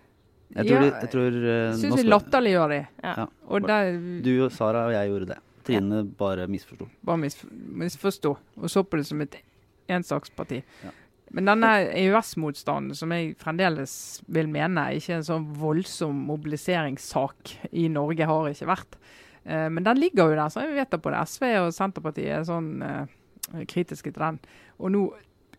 Jeg 0.55 0.67
tror, 0.67 0.81
ja, 0.87 0.95
jeg 1.03 1.11
tror 1.11 1.35
uh, 1.35 1.75
Syns 1.79 1.99
vi 1.99 2.07
latterliggjør 2.07 2.73
de. 2.73 2.79
Ja. 3.03 3.27
Der, 3.67 3.91
du, 4.23 4.33
Sara 4.55 4.87
og 4.87 4.95
jeg 4.95 5.11
gjorde 5.11 5.29
det. 5.33 5.39
Trine 5.67 6.01
ja. 6.01 6.07
bare 6.17 6.47
misforsto. 6.47 6.87
Bare 7.05 7.29
misforsto, 7.83 8.35
og 8.57 8.71
så 8.71 8.83
på 8.83 8.99
det 8.99 9.05
som 9.07 9.21
et 9.23 9.37
ensaksparti. 9.91 10.61
Ja. 10.83 10.91
Men 11.33 11.47
denne 11.47 11.69
EØS-motstanden, 11.95 12.95
som 12.97 13.11
jeg 13.15 13.37
fremdeles 13.39 13.93
vil 14.27 14.49
mene 14.51 14.89
ikke 14.97 15.15
en 15.15 15.27
sånn 15.27 15.45
voldsom 15.55 16.25
mobiliseringssak 16.27 17.53
i 17.71 17.87
Norge, 17.91 18.27
har 18.27 18.49
ikke 18.51 18.67
vært. 18.67 18.97
Eh, 19.43 19.69
men 19.71 19.85
den 19.87 20.01
ligger 20.01 20.31
jo 20.31 20.39
der, 20.39 20.51
så 20.51 20.65
vi 20.67 20.75
vet 20.75 20.91
det 20.91 20.99
både 21.03 21.23
SV 21.23 21.47
og 21.61 21.71
Senterpartiet 21.75 22.41
er 22.41 22.47
sånn 22.47 22.73
eh, 22.83 23.63
kritiske 23.63 24.11
til 24.11 24.25
den. 24.25 24.41
Og 24.83 24.91
nå 24.91 25.05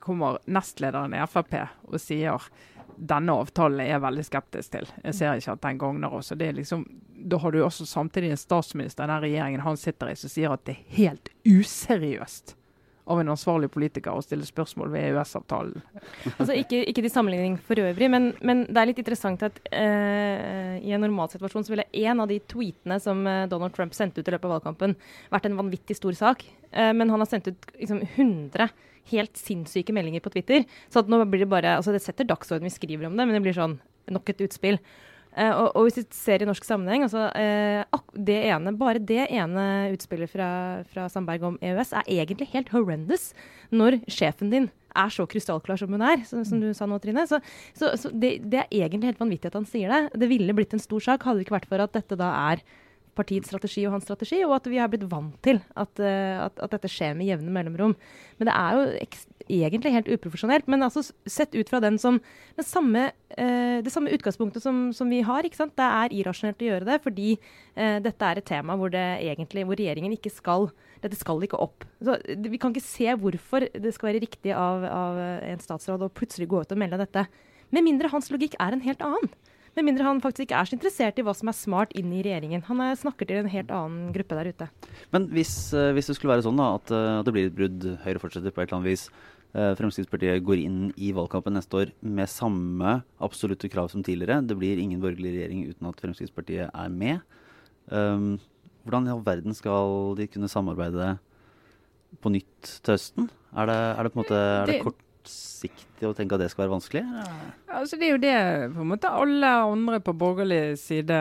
kommer 0.03 0.43
nestlederen 0.51 1.15
i 1.17 1.25
Frp 1.31 1.57
og 1.89 1.99
sier 2.03 2.53
denne 2.93 3.35
avtalen 3.41 3.81
er 3.81 3.95
jeg 3.95 4.05
veldig 4.05 4.25
skeptisk 4.27 4.75
til. 4.75 4.89
Jeg 5.07 5.17
ser 5.17 5.39
ikke 5.39 5.55
at 5.55 5.63
den 5.65 5.79
gagner 5.81 6.13
oss. 6.19 6.35
Liksom, 6.37 6.85
da 7.33 7.39
har 7.41 7.55
du 7.55 7.63
også 7.65 7.87
samtidig 7.89 8.35
en 8.35 8.41
statsminister 8.41 9.07
i 9.07 9.11
den 9.11 9.23
regjeringen 9.25 9.65
han 9.65 9.81
sitter 9.81 10.13
i, 10.13 10.19
som 10.19 10.31
sier 10.31 10.53
at 10.53 10.67
det 10.69 10.77
er 10.77 10.99
helt 10.99 11.33
useriøst 11.49 12.59
av 13.11 13.21
en 13.21 13.33
ansvarlig 13.33 13.71
politiker 13.75 14.15
å 14.15 14.23
stille 14.23 14.47
spørsmål 14.47 14.93
ved 14.93 15.09
EØS-avtalen. 15.09 15.81
Altså 16.37 16.55
ikke, 16.55 16.85
ikke, 16.87 17.03
til 17.03 17.11
sammenligning 17.11 17.57
for 17.67 17.81
øvrig, 17.83 18.09
men, 18.13 18.31
men, 18.47 18.63
det 18.69 18.79
er 18.79 18.91
litt 18.91 19.03
interessant 19.03 19.43
at 19.47 19.59
uh, 19.73 20.79
i 20.79 20.95
en 20.95 21.03
normalsituasjon 21.03 21.67
så 21.67 21.75
ville 21.75 21.89
en 22.05 22.23
av 22.23 22.31
de 22.31 22.39
tweetene 22.53 23.01
som 23.03 23.25
uh, 23.27 23.45
Donald 23.51 23.75
Trump 23.75 23.97
sendte 23.97 24.23
ut 24.23 24.31
i 24.31 24.37
løpet 24.37 24.47
av 24.49 24.57
valgkampen, 24.57 24.97
vært 25.35 25.51
en 25.51 25.59
vanvittig 25.59 25.99
stor 25.99 26.15
sak. 26.19 26.47
Uh, 26.71 26.93
men 26.95 27.11
han 27.11 27.25
har 27.25 27.31
sendt 27.31 27.51
ut 27.51 27.71
liksom, 27.81 28.05
100 28.15 28.71
helt 29.11 29.39
sinnssyke 29.39 29.95
meldinger 29.95 30.23
på 30.23 30.31
Twitter. 30.35 30.67
Så 30.93 31.03
nå 31.03 31.25
blir 31.27 31.43
det 31.43 31.51
bare 31.51 31.79
altså 31.81 31.95
Det 31.95 32.05
setter 32.05 32.29
dagsorden, 32.29 32.69
vi 32.69 32.75
skriver 32.75 33.09
om 33.09 33.17
det, 33.17 33.27
men 33.27 33.35
det 33.35 33.43
blir 33.45 33.57
sånn 33.57 33.81
nok 34.13 34.31
et 34.31 34.47
utspill. 34.47 34.79
Uh, 35.33 35.49
og, 35.49 35.67
og, 35.71 35.87
hvis 35.87 36.03
vi 36.03 36.05
ser 36.13 36.43
i 36.45 36.47
norsk 36.49 36.67
sammenheng, 36.67 37.07
altså, 37.07 37.31
uh, 37.33 38.03
det 38.13 38.37
ene, 38.53 38.75
bare 38.77 39.01
det 39.01 39.25
ene 39.33 39.65
utspillet 39.95 40.29
fra, 40.29 40.49
fra, 40.93 41.07
Sandberg 41.09 41.47
om 41.49 41.59
EØS 41.65 41.95
er 42.03 42.11
egentlig 42.19 42.51
helt 42.53 42.69
horrendous 42.75 43.31
når 43.73 44.03
sjefen 44.13 44.53
din 44.53 44.69
er 44.93 45.09
så 45.09 45.25
krystallklar 45.25 45.81
som 45.81 45.95
hun 45.95 46.05
er, 46.05 46.21
som, 46.29 46.45
som 46.45 46.61
du 46.61 46.69
sa 46.77 46.85
nå, 46.85 46.99
Trine. 47.01 47.25
Så, 47.29 47.41
så, 47.73 47.95
så 47.97 48.13
det, 48.13 48.35
det, 48.53 48.61
er 48.67 48.85
egentlig 48.85 49.15
helt 49.15 49.23
vanvittig 49.25 49.49
at 49.49 49.57
han 49.57 49.69
sier 49.69 49.89
det. 49.89 50.21
Det 50.21 50.29
ville 50.29 50.57
blitt 50.57 50.77
en 50.77 50.85
stor 50.85 51.01
sak 51.01 51.25
hadde 51.25 51.41
det 51.41 51.47
ikke 51.47 51.57
vært 51.57 51.71
for 51.71 51.81
at 51.81 51.97
dette 51.97 52.19
da 52.21 52.29
er 52.53 52.65
partiets 53.17 53.49
strategi 53.49 53.85
og 53.87 53.97
hans 53.97 54.07
strategi, 54.09 54.41
og 54.45 54.55
at 54.57 54.69
vi 54.73 54.79
har 54.81 54.89
blitt 54.93 55.09
vant 55.09 55.35
til 55.45 55.61
at, 55.73 55.97
uh, 56.01 56.45
at, 56.47 56.61
at 56.65 56.77
dette 56.77 56.93
skjer 56.93 57.17
med 57.17 57.29
jevne 57.29 57.53
mellomrom. 57.57 57.97
Men 58.37 58.49
det 58.49 58.55
er 58.57 58.77
jo 58.77 58.85
egentlig 59.47 59.95
helt 59.95 60.11
uprofesjonelt. 60.13 60.69
Men 60.71 60.87
altså 60.87 61.05
sett 61.27 61.57
ut 61.57 61.71
fra 61.71 61.81
den 61.85 61.99
som 62.03 62.21
den 62.59 62.67
samme, 62.67 63.09
uh, 63.37 63.79
det 63.85 63.93
samme 63.95 64.13
utgangspunktet 64.15 64.65
som, 64.65 64.85
som, 64.97 65.11
vi 65.13 65.23
har. 65.27 65.45
ikke 65.45 65.61
sant? 65.61 65.77
Det 65.79 65.89
er 65.89 66.17
irrasjonelt 66.21 66.63
å 66.63 66.71
gjøre 66.71 66.89
det, 66.89 66.99
fordi 67.05 67.35
uh, 67.37 67.99
dette 68.05 68.31
er 68.31 68.41
et 68.41 68.49
tema 68.49 68.79
hvor, 68.79 68.93
det 68.93 69.05
egentlig, 69.25 69.67
hvor 69.69 69.79
regjeringen 69.79 70.17
ikke 70.19 70.33
skal 70.33 70.71
dette 71.03 71.19
skal 71.19 71.43
ikke 71.43 71.59
opp. 71.59 71.83
Så, 71.99 72.15
vi 72.23 72.61
kan 72.63 72.71
ikke 72.71 72.85
se 72.85 73.11
hvorfor 73.19 73.67
det 73.75 73.91
skal 73.95 74.13
være 74.13 74.21
riktig 74.23 74.53
av, 74.55 74.85
av 74.87 75.17
en 75.19 75.63
statsråd 75.63 76.05
å 76.07 76.13
plutselig 76.15 76.47
gå 76.53 76.63
ut 76.63 76.75
og 76.75 76.79
melde 76.79 77.01
dette. 77.01 77.25
Med 77.75 77.83
mindre 77.87 78.11
hans 78.13 78.31
logikk 78.31 78.55
er 78.63 78.77
en 78.77 78.85
helt 78.85 79.03
annen. 79.03 79.33
Med 79.73 79.87
mindre 79.87 80.05
han 80.05 80.21
faktisk 80.21 80.45
ikke 80.45 80.59
er 80.61 80.69
så 80.69 80.77
interessert 80.77 81.17
i 81.19 81.25
hva 81.25 81.33
som 81.37 81.49
er 81.49 81.57
smart 81.57 81.95
inn 81.97 82.11
i 82.13 82.21
regjeringen. 82.25 82.61
Han 82.67 82.83
er, 82.85 82.97
snakker 83.01 83.29
til 83.29 83.41
en 83.41 83.49
helt 83.49 83.71
annen 83.73 84.11
gruppe 84.13 84.37
der 84.37 84.51
ute. 84.53 84.69
Men 85.15 85.31
hvis, 85.33 85.55
hvis 85.97 86.11
det 86.11 86.17
skulle 86.19 86.35
være 86.35 86.45
sånn 86.45 86.61
da, 86.61 86.75
at, 86.77 86.93
det 87.25 87.33
blir 87.33 87.49
et 87.49 87.57
brudd, 87.57 87.87
Høyre 88.05 88.21
fortsetter 88.21 88.53
på 88.53 88.61
et 88.61 88.69
eller 88.69 88.83
annet 88.83 88.93
vis, 88.93 89.07
Fremskrittspartiet 89.53 90.41
går 90.47 90.63
inn 90.63 90.79
i 90.97 91.11
valgkampen 91.13 91.53
neste 91.59 91.77
år 91.77 91.91
med 92.01 92.31
samme 92.33 92.95
absolutte 93.21 93.69
krav 93.69 93.91
som 93.93 94.05
tidligere, 94.05 94.41
det 94.49 94.57
blir 94.57 94.81
ingen 94.81 95.03
borgerlig 95.03 95.35
regjering 95.35 95.67
uten 95.69 95.91
at 95.91 96.01
Fremskrittspartiet 96.01 96.71
er 96.73 96.95
med. 96.95 97.21
Um, 97.93 98.39
hvordan 98.87 99.07
i 99.07 99.13
all 99.13 99.23
verden 99.27 99.55
skal 99.57 100.17
de 100.19 100.27
kunne 100.33 100.51
samarbeide 100.51 101.15
på 102.25 102.33
nytt 102.33 102.79
til 102.81 102.97
høsten? 102.97 103.29
Er 103.53 103.69
det, 103.69 103.79
er 103.93 104.03
det 104.03 104.13
på 104.13 104.19
en 104.19 104.23
måte 104.23 104.39
er 104.41 104.67
det, 104.67 104.79
det 104.79 104.85
kort 104.87 105.05
kortsiktig 105.23 106.09
å 106.09 106.15
tenke 106.17 106.37
at 106.37 106.43
det 106.43 106.51
skal 106.51 106.67
være 106.67 106.75
vanskelig? 106.75 107.03
Altså, 107.71 107.99
det 107.99 108.09
er 108.09 108.17
jo 108.17 108.23
det 108.23 108.39
på 108.75 108.83
en 108.83 108.91
måte 108.91 109.13
alle 109.13 109.53
andre 109.63 110.01
på 110.03 110.15
borgerlig 110.19 110.79
side 110.81 111.19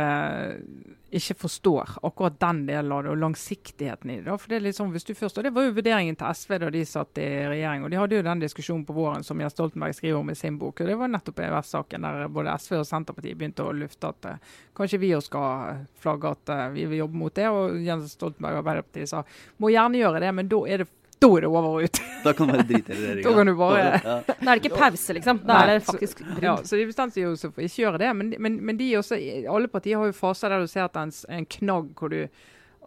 ikke 1.12 1.36
forstår. 1.36 1.98
Akkurat 2.08 2.38
den 2.40 2.64
delen 2.70 2.92
av 2.96 3.04
det, 3.04 3.12
og 3.12 3.20
langsiktigheten 3.20 4.14
i 4.14 4.20
det. 4.24 4.36
For 4.40 4.48
det 4.48 4.58
er 4.58 4.64
litt 4.64 4.78
sånn, 4.78 4.94
hvis 4.94 5.06
du 5.06 5.12
først, 5.18 5.38
og 5.38 5.44
det 5.46 5.52
var 5.54 5.66
jo 5.68 5.74
vurderingen 5.76 6.16
til 6.18 6.38
SV 6.40 6.56
da 6.64 6.70
de 6.72 6.84
satt 6.88 7.20
i 7.20 7.28
regjering. 7.52 7.84
og 7.84 7.92
De 7.92 8.00
hadde 8.00 8.18
jo 8.18 8.26
den 8.26 8.44
diskusjonen 8.44 8.86
på 8.88 8.96
våren 8.96 9.26
som 9.28 9.44
Jens 9.44 9.58
Stoltenberg 9.58 9.98
skriver 9.98 10.22
om 10.22 10.32
i 10.32 10.38
sin 10.40 10.58
bok. 10.62 10.80
og 10.80 10.88
Det 10.88 10.96
var 11.02 11.12
nettopp 11.12 11.44
EØS-saken 11.44 12.08
der 12.08 12.32
både 12.32 12.56
SV 12.64 12.78
og 12.80 12.88
Senterpartiet 12.88 13.38
begynte 13.38 13.68
å 13.68 13.76
lufte 13.76 14.14
at 14.14 14.30
uh, 14.32 14.56
kanskje 14.78 15.02
vi 15.04 15.12
også 15.18 15.34
skal 15.34 15.84
flagge 16.00 16.32
at 16.32 16.56
uh, 16.56 16.64
vi 16.78 16.88
vil 16.88 17.04
jobbe 17.04 17.22
mot 17.26 17.36
det. 17.36 17.50
Og 17.52 17.78
Jens 17.84 18.16
Stoltenberg 18.16 18.58
og 18.58 18.64
Arbeiderpartiet 18.64 19.12
sa 19.12 19.26
må 19.60 19.76
gjerne 19.76 20.00
gjøre 20.00 20.24
det, 20.24 20.34
men 20.40 20.52
da 20.52 20.64
er 20.66 20.86
det 20.86 20.92
da 21.22 21.28
er 21.38 21.44
det 21.44 21.50
over 21.52 21.68
og 21.70 21.84
ut. 21.86 22.00
Da 22.24 22.34
kan 22.34 22.48
du 22.48 22.54
bare 22.54 22.68
drite 22.70 22.94
i 22.94 23.02
det. 23.02 23.24
Da 23.24 23.34
kan 23.34 23.50
du 23.50 23.56
bare... 23.58 23.82
Ja. 23.82 24.16
Da 24.28 24.38
er 24.38 24.60
det 24.60 24.66
ikke 24.66 24.78
pause, 24.78 25.16
liksom. 25.18 25.42
Da 25.48 25.60
er 25.64 25.74
det 25.74 25.84
faktisk 25.88 26.24
brudd. 26.24 26.44
Ja, 26.46 26.56
så 26.64 26.80
de 26.80 26.88
bestemte 26.90 27.18
seg 27.18 27.28
jo 27.28 27.36
for 27.52 27.66
ikke 27.66 27.84
gjøre 27.84 28.02
det. 28.02 28.10
Men, 28.18 28.34
men, 28.38 28.58
men 28.66 28.80
de 28.80 28.90
også, 29.00 29.20
alle 29.52 29.72
partier 29.72 30.02
har 30.02 30.12
jo 30.12 30.18
faser 30.18 30.54
der 30.54 30.64
du 30.64 30.72
ser 30.72 30.86
at 30.86 30.96
det 30.96 31.02
er 31.02 31.10
en, 31.10 31.16
en 31.42 31.50
knagg 31.58 31.94
hvor 31.98 32.14
du 32.14 32.26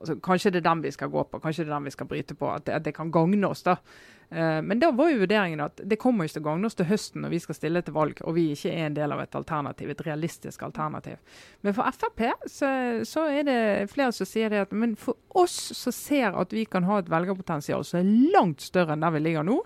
altså, 0.01 0.17
Kanskje 0.23 0.53
det 0.55 0.63
er 0.63 0.69
den 0.71 0.83
vi 0.85 0.93
skal 0.95 1.13
gå 1.13 1.25
på, 1.29 1.41
kanskje 1.43 1.65
det 1.65 1.71
er 1.71 1.77
den 1.77 1.89
vi 1.89 1.95
skal 1.95 2.09
bryte 2.11 2.37
på. 2.39 2.51
At 2.51 2.67
det, 2.67 2.75
at 2.79 2.85
det 2.85 2.95
kan 2.97 3.13
gagne 3.15 3.49
oss. 3.49 3.63
da. 3.63 3.77
Uh, 4.31 4.61
men 4.65 4.81
da 4.81 4.91
var 4.97 5.11
jo 5.13 5.21
vurderingen 5.21 5.61
at 5.61 5.81
det 5.85 5.99
kommer 6.01 6.25
ikke 6.25 6.39
til 6.39 6.45
å 6.45 6.49
gagne 6.49 6.67
oss 6.67 6.79
til 6.79 6.89
høsten 6.89 7.23
når 7.23 7.35
vi 7.35 7.41
skal 7.45 7.59
stille 7.59 7.83
til 7.85 7.95
valg, 7.95 8.23
og 8.25 8.35
vi 8.39 8.47
ikke 8.55 8.73
er 8.73 8.89
en 8.89 8.97
del 8.97 9.15
av 9.15 9.21
et 9.23 9.37
alternativ, 9.39 9.91
et 9.91 10.07
realistisk 10.07 10.65
alternativ. 10.67 11.21
Men 11.63 11.77
for 11.77 11.93
Frp 11.95 12.25
så, 12.51 12.71
så 13.07 13.29
er 13.31 13.47
det 13.47 13.59
flere 13.93 14.17
som 14.17 14.29
sier 14.29 14.51
det 14.51 14.65
at 14.67 14.73
men 14.75 14.97
for 14.99 15.21
oss 15.37 15.57
som 15.77 15.95
ser 15.95 16.35
at 16.41 16.57
vi 16.57 16.65
kan 16.65 16.89
ha 16.89 16.99
et 16.99 17.13
velgerpotensial 17.13 17.85
som 17.85 18.01
er 18.01 18.33
langt 18.35 18.65
større 18.65 18.97
enn 18.97 19.05
der 19.05 19.15
vi 19.15 19.23
ligger 19.27 19.47
nå, 19.47 19.61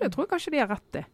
det 0.00 0.10
tror 0.12 0.24
jeg 0.24 0.32
kanskje 0.32 0.54
de 0.56 0.62
har 0.64 0.72
rett 0.72 1.02
i. 1.02 1.04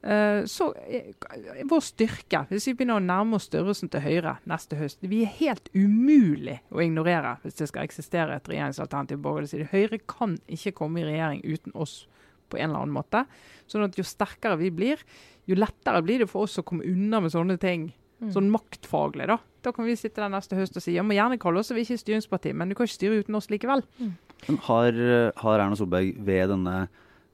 Uh, 0.00 0.46
så 0.48 0.70
uh, 0.72 1.64
vår 1.68 1.82
styrke, 1.84 2.46
hvis 2.48 2.70
vi 2.70 2.72
begynner 2.78 2.96
å 2.96 3.04
nærme 3.04 3.36
oss 3.36 3.50
størrelsen 3.50 3.90
til 3.92 4.00
Høyre 4.00 4.38
neste 4.48 4.78
høst 4.78 5.02
Vi 5.04 5.18
er 5.26 5.34
helt 5.42 5.68
umulig 5.74 6.56
å 6.72 6.80
ignorere 6.80 7.34
hvis 7.42 7.58
det 7.58 7.68
skal 7.68 7.84
eksistere 7.84 8.38
et 8.38 8.48
regjeringsalternativ. 8.48 9.68
Høyre 9.74 10.00
kan 10.08 10.38
ikke 10.48 10.72
komme 10.80 11.02
i 11.02 11.08
regjering 11.10 11.44
uten 11.44 11.76
oss 11.76 12.06
på 12.50 12.58
en 12.58 12.70
eller 12.70 12.82
annen 12.82 12.96
måte. 12.96 13.26
Sånn 13.70 13.84
at 13.86 13.98
jo 13.98 14.06
sterkere 14.06 14.56
vi 14.60 14.72
blir, 14.74 15.04
jo 15.48 15.58
lettere 15.58 16.02
blir 16.04 16.24
det 16.24 16.30
for 16.30 16.48
oss 16.48 16.58
å 16.60 16.66
komme 16.66 16.88
unna 16.88 17.20
med 17.22 17.34
sånne 17.34 17.58
ting. 17.60 17.90
Mm. 18.20 18.32
Sånn 18.34 18.50
maktfaglig, 18.52 19.28
da. 19.30 19.38
Da 19.64 19.72
kan 19.76 19.86
vi 19.86 19.94
sitte 19.96 20.20
der 20.20 20.32
neste 20.32 20.56
høst 20.56 20.76
og 20.76 20.84
si 20.84 20.96
ja, 20.96 21.04
må 21.04 21.16
gjerne 21.16 21.38
kalle 21.40 21.60
oss 21.60 21.70
vi 21.72 21.82
er 21.82 21.86
ikke 21.86 22.00
styringsparti, 22.00 22.52
men 22.56 22.68
du 22.68 22.76
kan 22.76 22.88
ikke 22.88 22.96
styre 22.98 23.20
uten 23.22 23.36
oss 23.38 23.48
likevel. 23.52 23.84
Mm. 24.00 24.12
Men 24.48 24.58
har, 24.66 24.98
har, 25.40 25.60
Erna 25.60 25.76
Solberg 25.76 26.16
ved 26.24 26.52
denne 26.52 26.76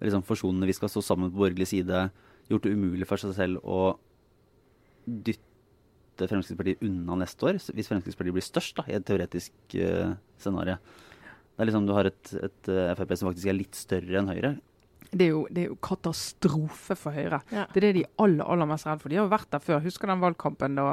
liksom, 0.03 0.27
forsonende 0.27 0.69
vi 0.69 0.77
skal 0.77 0.91
stå 0.91 1.03
sammen 1.07 1.33
på 1.33 1.43
borgerlig 1.43 1.71
side, 1.71 2.09
gjort 2.51 2.67
det 2.67 2.75
umulig 2.77 3.09
for 3.09 3.21
seg 3.21 3.35
selv 3.37 3.63
å 3.65 3.97
dytte 5.07 6.29
Fremskrittspartiet 6.31 6.85
unna 6.87 7.19
neste 7.21 7.45
år, 7.49 7.59
hvis 7.77 7.91
Fremskrittspartiet 7.91 8.37
blir 8.37 8.45
størst 8.45 8.79
da, 8.79 8.87
i 8.89 8.97
et 8.97 9.05
teoretisk 9.07 9.77
uh, 9.77 10.15
scenario? 10.41 10.79
Det 11.57 11.65
er 11.65 11.71
liksom, 11.71 11.89
Du 11.89 11.93
har 11.97 12.09
et, 12.09 12.33
et 12.37 12.71
uh, 12.73 12.95
Frp 12.97 13.13
som 13.17 13.31
faktisk 13.31 13.51
er 13.53 13.59
litt 13.59 13.77
større 13.77 14.21
enn 14.21 14.33
Høyre. 14.33 14.57
Det 15.13 15.27
er, 15.29 15.31
jo, 15.31 15.45
det 15.53 15.63
er, 15.63 15.69
jo, 15.71 15.79
katastrofe 15.85 16.97
for 16.99 17.15
Høyre. 17.15 17.41
Ja. 17.55 17.67
Det 17.71 17.81
er 17.81 17.87
det 17.89 17.93
de 18.01 18.07
aller 18.23 18.49
aller 18.49 18.69
mest 18.69 18.89
redd 18.89 19.03
for. 19.03 19.13
De 19.13 19.21
har 19.21 19.31
vært 19.31 19.53
der 19.53 19.63
før. 19.63 19.85
Husker 19.85 20.11
den 20.11 20.23
valgkampen 20.25 20.79
da, 20.79 20.87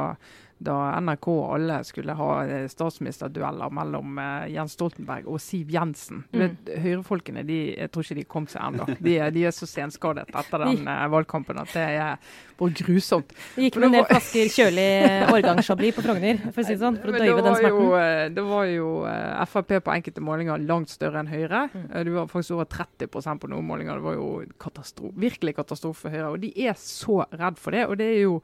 da 0.63 0.77
NRK 1.03 1.27
og 1.33 1.53
alle 1.57 1.79
skulle 1.87 2.15
ha 2.17 2.29
eh, 2.45 2.65
statsministerdueller 2.71 3.73
mellom 3.75 4.17
eh, 4.21 4.47
Jens 4.55 4.75
Stoltenberg 4.77 5.27
og 5.29 5.41
Siv 5.43 5.71
Jensen. 5.73 6.23
Du 6.31 6.39
vet, 6.43 6.71
Høyrefolkene 6.83 7.43
de, 7.47 7.59
jeg 7.77 7.91
tror 7.93 8.05
ikke 8.07 8.17
de 8.21 8.25
kom 8.35 8.47
seg 8.51 8.63
ennå. 8.69 8.87
De, 9.03 9.17
er- 9.19 9.33
de 9.35 9.45
er 9.49 9.55
så 9.55 9.67
senskadet 9.69 10.25
etter 10.31 10.63
den 10.65 10.87
eh, 10.87 11.05
valgkampen 11.13 11.59
at 11.63 11.73
det 11.75 11.85
er 11.97 12.17
bare 12.59 12.75
grusomt. 12.79 13.33
Det 13.55 13.65
gikk 13.67 13.79
med 13.81 13.89
en 13.89 13.95
del 13.97 14.05
flasker 14.09 14.51
kjølig 14.53 14.87
eh, 15.03 15.91
på 15.97 16.03
Frogner, 16.05 16.39
for 16.53 16.61
å 16.61 16.65
si 16.67 16.75
det 16.75 16.81
sånn, 16.83 16.99
for 17.01 17.09
å 17.11 17.17
døyve 17.19 17.41
den 17.43 17.57
smerten. 17.57 17.79
jo, 17.83 17.89
eh, 17.99 18.23
det 18.37 18.45
var 18.47 18.69
jo 18.71 18.89
eh, 19.09 19.43
Frp 19.53 19.73
på 19.83 19.93
enkelte 19.93 20.23
målinger 20.23 20.61
langt 20.69 20.89
større 20.93 21.19
enn 21.23 21.31
Høyre. 21.31 21.65
Mm. 21.73 21.83
Eh, 21.91 22.03
Det 22.07 22.13
var 22.15 22.29
faktisk 22.31 22.55
over 22.57 22.69
30 22.71 23.09
på 23.43 23.49
noen 23.51 23.65
målinger. 23.67 23.99
Det 23.99 24.05
var 24.07 24.15
jo 24.19 24.29
katastrof, 24.61 25.11
virkelig 25.19 25.55
katastrofe 25.59 26.05
for 26.05 26.13
Høyre. 26.13 26.31
Og 26.35 26.39
de 26.45 26.53
er 26.67 26.77
så 26.79 27.23
redd 27.33 27.59
for 27.59 27.75
det. 27.75 27.85
Og 27.89 27.97
det 27.99 28.07
er 28.13 28.21
jo 28.23 28.39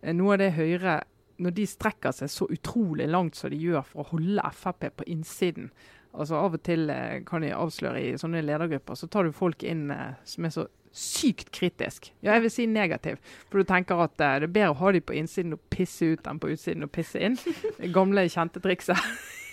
eh, 0.00 0.14
noe 0.16 0.36
av 0.36 0.42
det 0.42 0.52
Høyre 0.56 1.00
Når 1.38 1.54
de 1.54 1.66
strekker 1.70 2.14
seg 2.14 2.32
så 2.32 2.48
utrolig 2.50 3.06
langt 3.10 3.38
som 3.38 3.52
de 3.52 3.60
gjør 3.60 3.84
for 3.86 4.02
å 4.02 4.10
holde 4.16 4.50
Frp 4.58 4.88
på 4.98 5.06
innsiden. 5.06 5.70
Altså 6.18 6.38
Av 6.40 6.56
og 6.56 6.62
til 6.66 6.88
eh, 6.90 7.20
kan 7.28 7.44
de 7.44 7.52
avsløre 7.54 8.00
i 8.02 8.16
sånne 8.18 8.42
ledergrupper, 8.42 8.96
så 8.98 9.06
tar 9.12 9.28
du 9.28 9.36
folk 9.36 9.62
inn 9.62 9.90
eh, 9.94 10.16
som 10.26 10.48
er 10.48 10.54
så 10.54 10.66
sykt 10.98 11.52
kritisk. 11.54 12.10
Ja, 12.24 12.34
jeg 12.34 12.46
vil 12.46 12.52
si 12.52 12.66
negativ. 12.66 13.20
For 13.50 13.60
du 13.60 13.68
tenker 13.68 14.00
at 14.02 14.16
eh, 14.18 14.38
det 14.42 14.48
er 14.48 14.54
bedre 14.56 14.72
å 14.72 14.78
ha 14.80 14.92
de 14.96 15.02
på 15.04 15.16
innsiden 15.18 15.54
og 15.54 15.62
pisse 15.70 16.14
ut 16.14 16.26
enn 16.26 16.40
på 16.42 16.50
utsiden 16.54 16.86
og 16.88 16.92
pisse 16.94 17.20
inn. 17.22 17.38
Det 17.78 17.92
gamle, 17.96 18.26
kjente 18.32 18.62
trikset. 18.64 18.98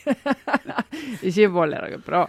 Ikke 1.26 1.46
i 1.46 1.52
vår 1.52 1.72
ledergruppe, 1.74 2.14
da. 2.14 2.26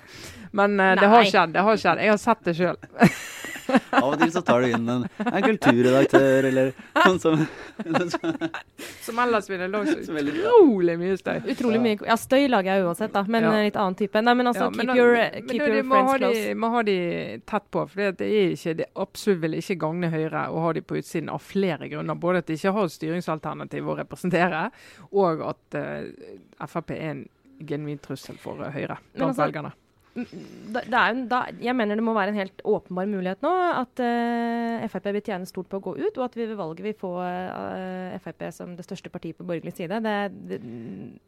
Men 0.57 0.79
uh, 0.81 0.95
det 0.97 1.11
har 1.13 1.27
skjedd. 1.29 1.53
det 1.53 1.65
har 1.67 1.81
skjedd. 1.81 2.01
Jeg 2.01 2.13
har 2.15 2.21
sett 2.23 2.47
det 2.47 2.55
sjøl. 2.57 2.79
Av 4.03 4.09
og 4.09 4.19
til 4.21 4.33
så 4.35 4.43
tar 4.47 4.65
du 4.65 4.75
inn 4.77 4.89
en, 4.93 5.05
en 5.27 5.45
kulturredaktør 5.45 6.49
eller 6.51 6.73
noen 7.03 7.21
som, 7.23 7.41
Som 9.05 9.21
ellers 9.23 9.49
ville 9.51 9.69
lagd 9.71 9.93
så 10.07 10.17
utrolig 10.17 10.97
mye 11.01 11.17
støy. 11.21 11.41
Utrolig 11.53 11.81
mye 11.83 11.99
Ja, 12.07 12.17
støy 12.21 12.47
lager 12.51 12.77
jeg 12.77 12.87
uansett, 12.87 13.13
da, 13.15 13.25
men 13.29 13.47
Ja. 13.47 13.53
eh, 13.57 13.67
litt 13.69 13.79
annen 13.81 13.99
type. 13.99 14.23
Nei, 14.23 14.35
men 14.35 14.51
altså, 14.51 14.69
Ja, 14.69 14.71
men 14.71 14.87
keep, 14.87 14.97
your, 14.97 15.13
men 15.17 15.49
keep 15.49 15.63
men, 15.63 15.75
your 15.77 15.87
friends 15.91 16.13
ha 16.13 16.19
close. 16.19 16.43
De, 16.43 16.55
må 16.55 16.73
ha 16.75 16.83
de 16.87 16.99
tett 17.47 17.71
på. 17.71 17.87
for 17.87 18.17
det 18.21 18.27
er 18.27 18.57
ikke, 18.57 18.77
det 18.83 18.91
absolutt 18.95 19.43
vil 19.45 19.59
ikke 19.61 19.79
gagne 19.87 20.11
Høyre 20.13 20.47
å 20.51 20.67
ha 20.67 20.73
de 20.77 20.83
på 20.83 20.99
utsiden 21.01 21.31
av 21.33 21.43
flere 21.45 21.89
grunner. 21.93 22.19
Både 22.27 22.43
at 22.43 22.51
de 22.51 22.59
ikke 22.59 22.75
har 22.77 22.93
styringsalternativ 22.93 23.89
å 23.89 23.97
representere, 23.99 24.69
og 25.13 25.43
at 25.47 25.79
uh, 25.81 26.67
Frp 26.67 26.95
er 26.97 27.11
en 27.11 27.25
genuin 27.67 27.99
trussel 28.03 28.37
for 28.41 28.61
eh, 28.65 28.73
Høyre 28.75 28.99
Men 29.01 29.19
blant 29.19 29.31
altså, 29.33 29.43
velgerne. 29.47 29.73
Det 30.17 30.83
er 30.89 31.11
en- 31.11 31.27
da, 31.29 31.43
jeg 31.61 31.77
mener 31.77 31.99
det 31.99 32.05
må 32.05 32.15
være 32.17 32.33
en 32.33 32.39
helt 32.41 32.63
åpenbar 32.65 33.09
mulighet 33.11 33.43
nå 33.45 33.51
at 33.83 34.01
uh, 34.01 34.87
Frp 34.89 35.11
vil 35.13 35.25
tjene 35.27 35.49
stort 35.49 35.69
på 35.69 35.77
å 35.77 35.85
gå 35.85 35.93
ut, 35.99 36.17
og 36.17 36.25
at 36.25 36.39
vi 36.39 36.47
ved 36.47 36.57
valget 36.57 36.87
vil 36.87 36.97
få 36.97 37.11
uh, 37.21 38.17
Frp 38.25 38.47
som 38.57 38.73
det 38.79 38.87
største 38.87 39.13
partiet 39.13 39.37
på 39.37 39.45
borgerlig 39.45 39.75
side. 39.77 40.01
Det, 40.01 40.17
det, 40.49 40.61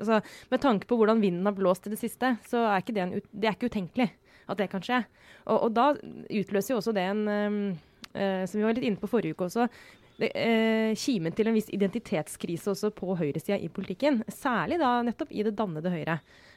altså, 0.01 0.23
med 0.49 0.65
tanke 0.65 0.89
på 0.89 0.97
hvordan 0.97 1.21
vinden 1.21 1.45
har 1.45 1.57
blåst 1.59 1.87
i 1.87 1.93
det 1.93 2.01
siste, 2.01 2.37
så 2.49 2.65
er 2.71 2.81
ikke 2.81 2.97
det, 2.97 3.05
en, 3.05 3.15
det 3.29 3.51
er 3.51 3.59
ikke 3.59 3.69
utenkelig 3.69 4.09
at 4.49 4.59
det 4.63 4.71
kan 4.73 4.85
skje. 4.85 5.03
Og, 5.45 5.69
og 5.69 5.71
da 5.77 5.91
utløser 5.93 6.75
jo 6.75 6.81
også 6.81 6.97
det 6.97 7.05
en 7.11 7.23
um, 7.29 7.63
uh, 8.15 8.45
Som 8.49 8.61
vi 8.61 8.65
var 8.65 8.77
litt 8.79 8.89
inne 8.89 9.01
på 9.01 9.11
forrige 9.11 9.37
uke 9.37 9.51
også. 9.51 9.69
Det, 10.19 10.33
eh, 10.35 10.97
kimen 10.99 11.31
til 11.31 11.47
en 11.47 11.55
viss 11.55 11.69
identitetskrise 11.71 12.73
også 12.73 12.89
på 12.91 13.15
høyresida 13.21 13.55
i 13.63 13.69
politikken. 13.71 14.25
Særlig 14.27 14.81
da 14.81 14.97
nettopp 15.07 15.31
i 15.31 15.45
det 15.47 15.55
dannede 15.55 15.93
Høyre. 15.93 16.17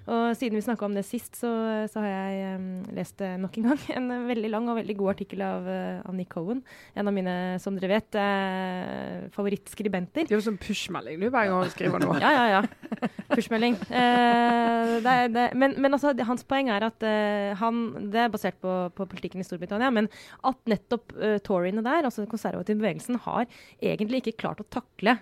Og 0.10 0.34
siden 0.38 0.58
vi 0.58 0.64
snakka 0.66 0.88
om 0.88 0.96
det 0.98 1.04
sist, 1.06 1.36
så, 1.38 1.50
så 1.92 2.02
har 2.02 2.10
jeg 2.10 2.56
um, 2.58 2.70
lest 2.98 3.22
eh, 3.22 3.38
nok 3.38 3.58
en 3.60 3.68
gang 3.70 3.84
en 3.94 4.08
eh, 4.16 4.24
veldig 4.32 4.50
lang 4.50 4.70
og 4.72 4.80
veldig 4.80 4.96
god 4.98 5.12
artikkel 5.14 5.44
av, 5.46 5.68
eh, 5.70 6.00
av 6.02 6.16
Nick 6.18 6.32
Cohen. 6.34 6.64
En 6.98 7.12
av 7.12 7.14
mine, 7.14 7.36
som 7.62 7.78
dere 7.78 7.92
vet, 7.92 8.18
eh, 8.18 9.28
favorittskribenter. 9.36 10.26
Det 10.26 10.34
er 10.34 10.40
jo 10.40 10.48
sånn 10.48 10.60
pushmelding 10.62 11.22
du 11.22 11.28
hver 11.30 11.50
gang 11.52 11.68
du 11.68 11.74
skriver 11.74 12.02
noe. 12.02 12.18
Ja, 12.22 12.32
ja, 12.36 12.60
ja. 12.60 13.10
Pushmelding. 13.32 13.78
Eh, 13.90 14.96
det 15.06 15.14
er, 15.14 15.30
det, 15.34 15.46
men, 15.58 15.78
men 15.82 15.96
altså, 15.98 16.14
hans 16.28 16.44
poeng 16.50 16.70
er 16.74 16.86
at 16.86 17.06
eh, 17.08 17.54
han 17.58 18.10
Det 18.12 18.26
er 18.26 18.34
basert 18.34 18.58
på, 18.62 18.74
på 18.96 19.08
politikken 19.10 19.42
i 19.42 19.46
Storbritannia, 19.48 19.90
men 19.94 20.10
at 20.48 20.60
nettopp 20.70 21.14
uh, 21.16 21.38
toryene 21.44 21.84
der, 21.86 22.06
altså 22.08 22.24
den 22.24 22.30
konservative 22.32 22.80
bevegelsen, 22.80 23.20
har 23.24 23.48
egentlig 23.82 24.22
ikke 24.22 24.38
klart 24.44 24.62
å 24.62 24.68
takle 24.72 25.16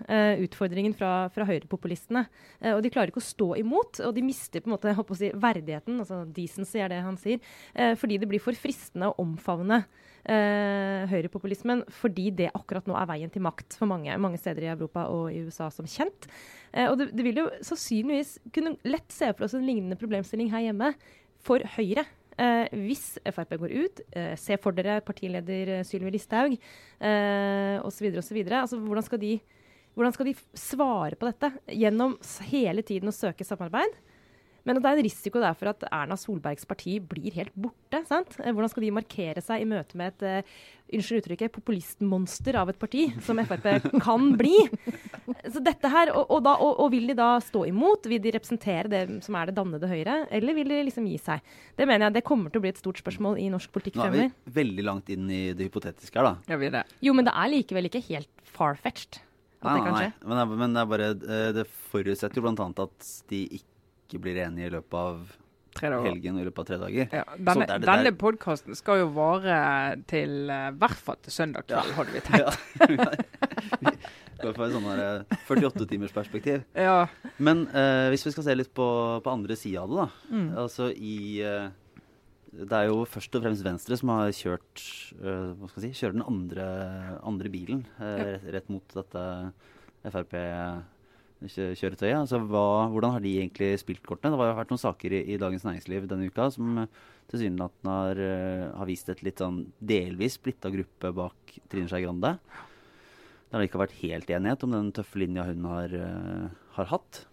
utfordringen 0.44 0.94
fra, 0.98 1.30
fra 1.34 1.46
høyrepopulistene. 1.48 2.24
Og 2.74 2.82
de 2.84 2.92
klarer 2.92 3.12
ikke 3.12 3.22
å 3.22 3.26
stå 3.26 3.48
imot, 3.62 4.02
og 4.06 4.14
de 4.16 4.24
mister 4.26 4.64
på 4.64 4.69
en 4.70 4.76
måte 4.76 4.94
å 4.94 5.18
si, 5.18 5.32
verdigheten, 5.34 6.00
altså 6.04 6.22
decency 6.36 6.82
er 6.84 6.94
det 6.94 7.02
han 7.06 7.18
sier, 7.20 7.42
eh, 7.74 7.96
fordi 8.00 8.20
det 8.22 8.30
blir 8.30 8.44
for 8.44 8.58
fristende 8.58 9.10
å 9.10 9.18
omfavne 9.24 9.82
eh, 10.26 11.10
høyrepopulismen 11.10 11.86
fordi 12.00 12.30
det 12.42 12.52
akkurat 12.54 12.88
nå 12.90 12.98
er 13.00 13.10
veien 13.10 13.34
til 13.34 13.44
makt 13.46 13.78
for 13.80 13.90
mange, 13.92 14.16
mange 14.22 14.40
steder 14.42 14.68
i 14.68 14.72
Europa 14.74 15.08
og 15.14 15.30
i 15.34 15.42
USA, 15.48 15.70
som 15.74 15.88
kjent. 15.90 16.30
Eh, 16.74 16.88
og 16.90 17.00
det, 17.00 17.12
det 17.18 17.26
vil 17.26 17.44
jo 17.44 17.50
sannsynligvis 17.66 18.38
kunne 18.56 18.78
lett 18.88 19.10
se 19.14 19.32
for 19.34 19.48
oss 19.48 19.58
en 19.58 19.68
lignende 19.68 20.00
problemstilling 20.00 20.52
her 20.54 20.70
hjemme 20.70 20.94
for 21.46 21.64
Høyre. 21.78 22.06
Eh, 22.40 22.72
hvis 22.86 23.18
Frp 23.28 23.58
går 23.60 23.72
ut, 23.76 24.02
eh, 24.16 24.36
se 24.40 24.56
for 24.62 24.76
dere 24.76 25.02
partileder 25.04 25.80
eh, 25.80 25.86
Sylvi 25.88 26.14
Listhaug 26.16 26.56
eh, 26.56 27.78
osv. 27.84 28.12
osv. 28.22 28.44
Altså, 28.48 28.80
hvordan 28.80 29.08
skal 29.08 29.24
hvordan 29.98 30.14
skal 30.16 30.30
de 30.30 30.36
svare 30.56 31.18
på 31.20 31.28
dette 31.28 31.50
gjennom 31.76 32.14
hele 32.48 32.86
tiden 32.88 33.12
å 33.12 33.16
søke 33.16 33.44
samarbeid? 33.44 33.98
Men 34.70 34.78
at 34.78 34.84
det 34.86 34.90
er 34.92 35.00
en 35.00 35.08
risiko 35.08 35.42
der 35.42 35.56
for 35.58 35.72
at 35.72 35.84
Erna 35.90 36.14
Solbergs 36.20 36.68
parti 36.70 37.00
blir 37.02 37.34
helt 37.34 37.56
borte. 37.58 38.04
sant? 38.06 38.36
Eh, 38.38 38.52
Hvordan 38.54 38.70
skal 38.70 38.84
de 38.86 38.92
markere 38.94 39.42
seg 39.42 39.64
i 39.64 39.68
møte 39.70 39.98
med 39.98 40.14
et 40.14 40.26
uh, 40.46 40.60
unnskyld 40.94 41.24
uttrykket, 41.24 41.54
populistmonster 41.56 42.58
av 42.62 42.70
et 42.70 42.78
parti, 42.78 43.08
som 43.26 43.42
Frp 43.50 43.66
kan 44.06 44.28
bli? 44.38 44.54
Så 45.50 45.64
dette 45.66 45.90
her, 45.90 46.12
og, 46.14 46.30
og, 46.30 46.44
da, 46.46 46.54
og, 46.62 46.84
og 46.86 46.92
vil 46.94 47.10
de 47.10 47.16
da 47.18 47.32
stå 47.42 47.64
imot? 47.72 48.06
Vil 48.12 48.22
de 48.22 48.36
representere 48.36 48.92
det 48.94 49.02
som 49.26 49.38
er 49.40 49.50
det 49.50 49.56
dannede 49.58 49.90
Høyre, 49.90 50.20
eller 50.38 50.58
vil 50.60 50.70
de 50.70 50.84
liksom 50.92 51.08
gi 51.10 51.18
seg? 51.24 51.50
Det 51.74 51.88
mener 51.90 52.08
jeg 52.12 52.20
det 52.20 52.26
kommer 52.30 52.54
til 52.54 52.62
å 52.62 52.66
bli 52.68 52.74
et 52.76 52.82
stort 52.82 53.02
spørsmål 53.02 53.40
i 53.42 53.48
norsk 53.50 53.74
politikk 53.74 53.98
Nå 53.98 54.06
er 54.06 54.14
vi 54.14 54.22
fremover. 54.28 54.54
veldig 54.60 54.86
langt 54.86 55.10
inn 55.16 55.26
i 55.34 55.42
det 55.58 55.72
hypotetiske 55.72 56.22
her, 56.22 56.30
da. 56.30 56.54
Ja, 56.54 56.62
vi 56.62 56.70
er 56.70 56.78
det. 56.78 56.86
Jo, 57.06 57.16
men 57.18 57.26
det 57.26 57.34
er 57.34 57.52
likevel 57.56 57.90
ikke 57.90 58.06
helt 58.12 58.46
far-fetched 58.54 59.24
Nei, 59.60 59.74
nei, 59.84 59.92
nei. 59.92 60.06
Men, 60.24 60.38
det, 60.40 60.58
men 60.62 60.76
det 60.76 60.80
er 60.80 60.88
bare 60.88 61.08
eh, 61.12 61.50
Det 61.52 61.66
forutsetter 61.90 62.40
jo 62.40 62.48
annet 62.48 62.78
at 62.80 63.10
de 63.28 63.42
ikke 63.58 63.68
blir 64.18 64.42
enige 64.42 64.72
i 64.72 64.74
løpet 64.74 64.98
av 64.98 65.38
helgen 65.78 66.38
og 66.38 66.42
i 66.42 66.48
løpet 66.48 66.62
av 66.64 66.68
tre 66.68 66.78
dager. 66.82 67.10
Ja, 67.14 67.26
denne 67.38 67.68
det 67.68 67.76
er 67.76 67.84
denne 67.86 68.14
podkasten 68.20 68.78
skal 68.78 69.04
jo 69.04 69.10
vare 69.16 69.60
til 70.10 70.50
eh, 70.52 70.70
hvert 70.80 71.04
fall 71.06 71.20
til 71.24 71.36
søndag 71.36 71.68
kveld, 71.70 71.94
hadde 71.98 72.16
vi 72.16 72.24
tenkt. 72.28 72.42
Ja. 72.42 73.94
I 74.40 74.46
går 74.46 74.56
for 74.56 74.66
et 74.66 74.76
sånn 74.76 74.88
eh, 74.94 75.38
48 75.50 75.90
timers 75.90 76.16
perspektiv. 76.16 76.64
Ja. 76.90 77.10
Men 77.38 77.66
eh, 77.76 78.08
hvis 78.14 78.26
vi 78.28 78.34
skal 78.34 78.46
se 78.48 78.56
litt 78.56 78.74
på, 78.76 78.88
på 79.24 79.32
andre 79.32 79.58
sida 79.60 79.84
av 79.84 79.92
det, 79.92 80.02
da. 80.02 80.36
Mm. 80.36 80.50
Altså 80.64 80.90
i 80.96 81.18
eh, 81.44 81.70
Det 82.50 82.76
er 82.76 82.88
jo 82.90 83.04
først 83.10 83.36
og 83.36 83.44
fremst 83.44 83.66
Venstre 83.66 83.98
som 84.00 84.12
har 84.14 84.32
kjørt 84.34 84.84
uh, 85.22 85.52
Hva 85.60 85.70
skal 85.70 85.86
jeg 85.86 85.94
si 85.94 86.02
Kjører 86.02 86.16
den 86.18 86.26
andre, 86.26 86.70
andre 87.28 87.52
bilen 87.54 87.84
eh, 88.00 88.24
rett, 88.24 88.48
rett 88.56 88.72
mot 88.74 88.96
dette 88.96 89.26
Frp-kjøretøyet. 91.40 92.18
Altså, 92.20 92.40
hva, 92.44 92.90
hvordan 92.92 93.14
har 93.16 93.24
de 93.24 93.32
egentlig 93.40 93.72
spilt 93.80 94.04
kortene? 94.04 94.34
Det 94.36 94.44
har 94.44 94.58
vært 94.58 94.74
noen 94.74 94.82
saker 94.82 95.16
i, 95.16 95.22
i 95.34 95.38
Dagens 95.40 95.64
Næringsliv 95.68 96.08
denne 96.10 96.28
uka 96.28 96.50
som 96.52 96.82
eh, 96.84 96.90
tilsynelatende 97.32 97.96
har, 97.96 98.22
eh, 98.26 98.66
har 98.76 98.90
vist 98.90 99.12
et 99.14 99.24
litt 99.24 99.40
sånn 99.40 99.62
delvis 99.80 100.36
splitta 100.40 100.72
gruppe 100.74 101.14
bak 101.16 101.56
Trine 101.72 101.88
Skei 101.92 102.04
Grande. 102.04 102.34
Det 103.50 103.56
har 103.56 103.66
ikke 103.66 103.82
vært 103.82 103.98
helt 104.02 104.30
enighet 104.36 104.66
om 104.68 104.76
den 104.76 104.92
tøffe 104.94 105.22
linja 105.22 105.48
hun 105.48 105.64
har, 105.72 105.96
eh, 105.96 106.60
har 106.76 106.92
hatt. 106.92 107.24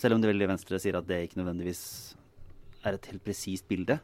Selv 0.00 0.16
om 0.16 0.24
det 0.24 0.32
veldig 0.32 0.50
Venstre 0.54 0.80
sier 0.82 0.96
at 0.98 1.06
det 1.06 1.20
ikke 1.26 1.42
nødvendigvis 1.42 1.84
er 2.84 2.96
et 2.96 3.12
helt 3.12 3.24
presist 3.24 3.68
bilde. 3.68 4.00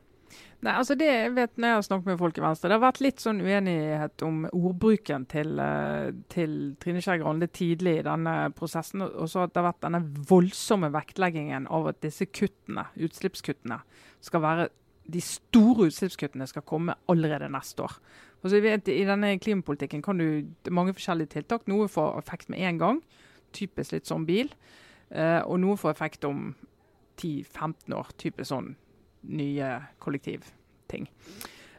Nei, 0.60 0.74
altså 0.76 0.94
det 0.98 1.06
jeg 1.08 1.32
vet 1.36 1.54
når 1.56 1.70
jeg 1.70 1.76
har 1.78 1.84
snakket 1.86 2.08
med 2.10 2.18
folk 2.20 2.38
i 2.38 2.42
Venstre, 2.44 2.68
det 2.68 2.76
har 2.76 2.82
vært 2.82 3.00
litt 3.00 3.22
sånn 3.22 3.38
uenighet 3.40 4.24
om 4.26 4.42
ordbruken 4.50 5.24
til, 5.30 5.54
eh, 5.62 6.10
til 6.32 6.56
Trine 6.82 7.00
Skei 7.04 7.16
Grande 7.22 7.48
tidlig 7.48 7.94
i 7.98 8.04
denne 8.04 8.34
prosessen. 8.56 9.06
Og 9.06 9.30
så 9.32 9.46
at 9.46 9.54
det 9.54 9.62
har 9.62 9.70
vært 9.70 9.86
denne 9.86 10.02
voldsomme 10.28 10.92
vektleggingen 10.92 11.68
av 11.72 11.88
at 11.94 12.02
disse 12.04 12.28
kuttene, 12.28 12.84
utslippskuttene, 13.00 13.80
skal 14.20 14.44
være 14.44 14.68
de 15.10 15.22
store 15.24 15.88
utslippskuttene 15.88 16.46
skal 16.46 16.66
komme 16.68 16.94
allerede 17.10 17.48
neste 17.50 17.86
år. 17.86 17.96
Altså, 18.42 18.56
jeg 18.56 18.64
vet, 18.64 18.88
I 18.88 19.08
denne 19.08 19.38
klimapolitikken 19.40 20.02
kan 20.02 20.20
du 20.20 20.70
mange 20.70 20.94
forskjellige 20.96 21.34
tiltak. 21.34 21.66
Noe 21.68 21.88
får 21.88 22.18
effekt 22.20 22.52
med 22.52 22.60
en 22.60 22.78
gang, 22.78 23.02
typisk 23.56 23.92
litt 23.96 24.08
sånn 24.08 24.26
bil. 24.28 24.52
Eh, 25.10 25.40
og 25.40 25.60
noe 25.60 25.76
får 25.80 25.96
effekt 25.96 26.24
om 26.24 26.54
10-15 27.20 27.96
år, 27.96 28.12
typisk 28.20 28.52
sånn 28.52 28.74
nye 29.28 29.72
kollektivting. 30.02 31.08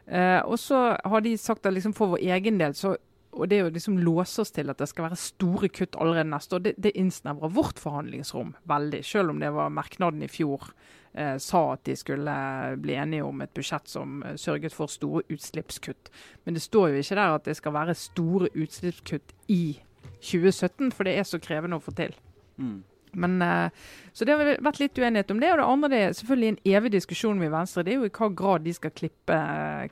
Eh, 0.05 0.39
og 0.41 0.59
så 0.59 0.91
har 1.03 1.23
de 1.23 1.37
sagt 1.37 1.65
at 1.65 1.73
liksom 1.73 1.95
for 1.97 2.15
vår 2.15 2.25
egen 2.35 2.59
del 2.61 2.75
så 2.77 2.97
og 3.31 3.47
det 3.47 3.61
å 3.63 3.69
liksom 3.71 3.99
låse 4.03 4.43
oss 4.43 4.51
til 4.51 4.71
at 4.71 4.79
det 4.81 4.89
skal 4.91 5.05
være 5.05 5.19
store 5.19 5.69
kutt 5.71 5.95
allerede 5.95 6.27
neste 6.27 6.57
år, 6.57 6.63
det, 6.65 6.73
det 6.83 6.91
innsnevrer 6.99 7.53
vårt 7.55 7.79
forhandlingsrom 7.79 8.55
veldig. 8.67 8.99
Selv 9.07 9.31
om 9.31 9.39
det 9.39 9.53
var 9.55 9.71
merknaden 9.71 10.25
i 10.25 10.27
fjor 10.31 10.67
eh, 11.13 11.37
sa 11.39 11.61
at 11.73 11.85
de 11.87 11.95
skulle 11.95 12.33
bli 12.83 12.97
enige 12.99 13.23
om 13.27 13.43
et 13.43 13.53
budsjett 13.55 13.87
som 13.87 14.19
eh, 14.27 14.35
sørget 14.35 14.75
for 14.75 14.91
store 14.91 15.23
utslippskutt. 15.31 16.11
Men 16.43 16.59
det 16.59 16.65
står 16.65 16.91
jo 16.91 17.05
ikke 17.05 17.19
der 17.21 17.37
at 17.37 17.47
det 17.47 17.55
skal 17.59 17.77
være 17.77 17.95
store 17.95 18.51
utslippskutt 18.51 19.31
i 19.47 19.63
2017, 20.19 20.91
for 20.91 21.07
det 21.07 21.15
er 21.17 21.27
så 21.27 21.39
krevende 21.41 21.79
å 21.79 21.83
få 21.83 21.95
til. 21.97 22.17
Mm. 22.59 22.81
Men, 23.13 23.41
eh, 23.41 23.69
så 24.13 24.25
det 24.25 24.35
har 24.35 24.61
vært 24.63 24.79
litt 24.79 24.99
uenighet 24.99 25.31
om 25.31 25.39
det. 25.39 25.51
Og 25.51 25.59
det 25.59 25.67
andre 25.67 25.89
det 25.91 25.99
er 26.01 26.13
selvfølgelig 26.15 26.51
en 26.51 26.75
evig 26.75 26.91
diskusjon 26.95 27.39
med 27.39 27.51
Venstre. 27.51 27.83
Det 27.83 27.93
er 27.93 27.99
jo 27.99 28.07
i 28.07 28.13
hva 28.17 28.29
grad 28.35 28.65
de 28.65 28.73
skal 28.75 28.93
klippe, 28.95 29.39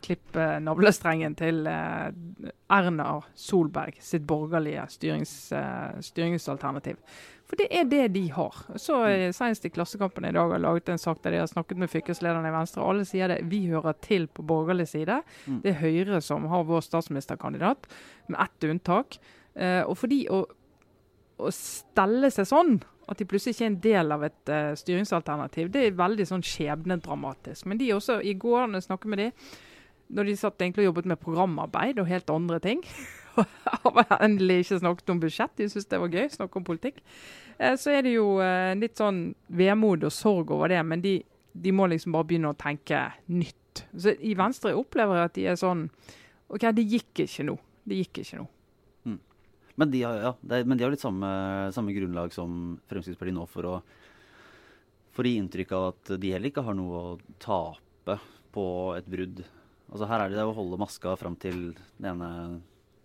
klippe 0.05 0.45
navlestrengen 0.63 1.35
til 1.39 1.67
eh, 1.69 2.11
Erna 2.75 3.09
Solberg 3.35 3.99
sitt 4.03 4.27
borgerlige 4.29 4.85
styrings, 4.95 5.33
eh, 5.55 5.99
styringsalternativ. 6.05 6.99
For 7.49 7.57
det 7.57 7.65
er 7.73 7.87
det 7.89 8.03
de 8.13 8.27
har. 8.29 8.53
Så 8.77 8.99
Senest 9.33 9.63
i 9.65 9.71
Klassekampen 9.73 10.27
i 10.27 10.33
dag 10.35 10.51
har 10.53 10.61
laget 10.61 10.91
en 10.93 11.01
sak 11.01 11.23
der 11.23 11.33
de 11.33 11.39
har 11.41 11.49
snakket 11.49 11.79
med 11.81 11.89
fylkeslederen 11.89 12.45
i 12.45 12.51
Venstre. 12.53 12.83
Alle 12.85 13.07
sier 13.09 13.31
det. 13.31 13.39
Vi 13.49 13.63
hører 13.71 13.97
til 14.05 14.27
på 14.29 14.45
borgerlig 14.45 14.85
side. 14.91 15.17
Mm. 15.47 15.57
Det 15.63 15.71
er 15.71 15.79
Høyre 15.81 16.21
som 16.21 16.45
har 16.51 16.67
vår 16.69 16.85
statsministerkandidat, 16.85 17.89
med 18.29 18.37
ett 18.43 18.69
unntak. 18.69 19.17
og 19.57 19.97
fordi 19.97 20.19
å, 20.29 20.43
å 21.41 21.49
stelle 21.55 22.29
seg 22.29 22.47
sånn 22.51 22.77
at 23.09 23.19
de 23.19 23.25
plutselig 23.27 23.55
ikke 23.55 23.65
er 23.65 23.71
en 23.71 23.79
del 23.83 24.13
av 24.13 24.25
et 24.27 24.51
uh, 24.53 24.73
styringsalternativ, 24.77 25.71
det 25.73 25.85
er 25.85 25.97
veldig 25.97 26.27
sånn 26.29 26.45
skjebnedramatisk. 26.45 27.65
Men 27.69 27.79
de 27.81 27.91
også, 27.95 28.19
i 28.21 28.35
går 28.37 28.67
når 28.67 28.81
jeg 28.81 28.87
snakket 28.89 29.13
med 29.13 29.21
de, 29.23 29.29
når 30.17 30.29
de 30.29 30.35
satt 30.41 30.61
egentlig 30.61 30.85
og 30.85 30.91
jobbet 30.91 31.09
med 31.11 31.21
programarbeid 31.21 32.01
og 32.01 32.09
helt 32.09 32.31
andre 32.33 32.57
ting 32.63 32.79
og 33.85 33.99
endelig 34.17 34.63
ikke 34.63 34.79
snakket 34.81 35.13
om 35.13 35.21
budsjett, 35.21 35.55
de 35.57 35.67
syntes 35.69 35.89
det 35.89 36.01
var 36.01 36.13
gøy, 36.13 36.27
snakke 36.33 36.61
om 36.61 36.67
politikk. 36.67 37.01
Uh, 37.57 37.73
så 37.79 37.95
er 37.97 38.05
det 38.05 38.13
jo 38.13 38.35
uh, 38.37 38.75
litt 38.77 38.99
sånn 38.99 39.29
vemod 39.57 40.05
og 40.05 40.13
sorg 40.13 40.53
over 40.55 40.73
det, 40.73 40.83
men 40.85 41.01
de, 41.05 41.17
de, 41.53 41.73
må 41.73 41.89
liksom 41.89 42.13
bare 42.15 42.29
begynne 42.29 42.53
å 42.53 42.59
tenke 42.59 43.07
nytt. 43.33 43.85
Så 43.97 44.13
I 44.25 44.35
Venstre 44.37 44.75
opplever 44.77 45.17
jeg 45.21 45.31
at 45.31 45.37
de 45.37 45.49
er 45.49 45.59
sånn 45.59 45.87
OK, 46.49 46.63
det 46.73 46.85
gikk 46.89 47.25
ikke 47.25 47.45
nå. 47.45 47.53
Det 47.85 48.03
gikk 48.03 48.23
ikke 48.23 48.41
nå. 48.41 48.47
Men 49.79 49.91
de 49.93 50.03
har, 50.03 50.17
ja, 50.23 50.33
men 50.67 50.75
de 50.77 50.83
har 50.83 50.91
litt 50.91 51.03
samme, 51.03 51.29
samme, 51.75 51.95
grunnlag 51.95 52.33
som 52.35 52.75
Fremskrittspartiet 52.91 53.37
nå 53.37 53.45
for 53.47 53.67
å, 53.69 53.75
for 55.15 55.23
å 55.23 55.31
gi 55.31 55.39
inntrykk 55.39 55.71
av 55.77 55.85
at 55.93 56.11
de 56.19 56.33
heller 56.35 56.51
ikke 56.51 56.65
har 56.67 56.75
noe 56.75 57.03
å 57.13 57.13
tape 57.39 58.17
på 58.51 58.65
et 58.97 59.07
brudd. 59.07 59.39
Altså 59.89 60.09
Her 60.09 60.25
er 60.25 60.35
det 60.35 60.43
å 60.43 60.57
holde 60.57 60.81
maska 60.81 61.15
fram 61.19 61.37
til 61.39 61.71
den 61.97 62.11
ene 62.11 62.59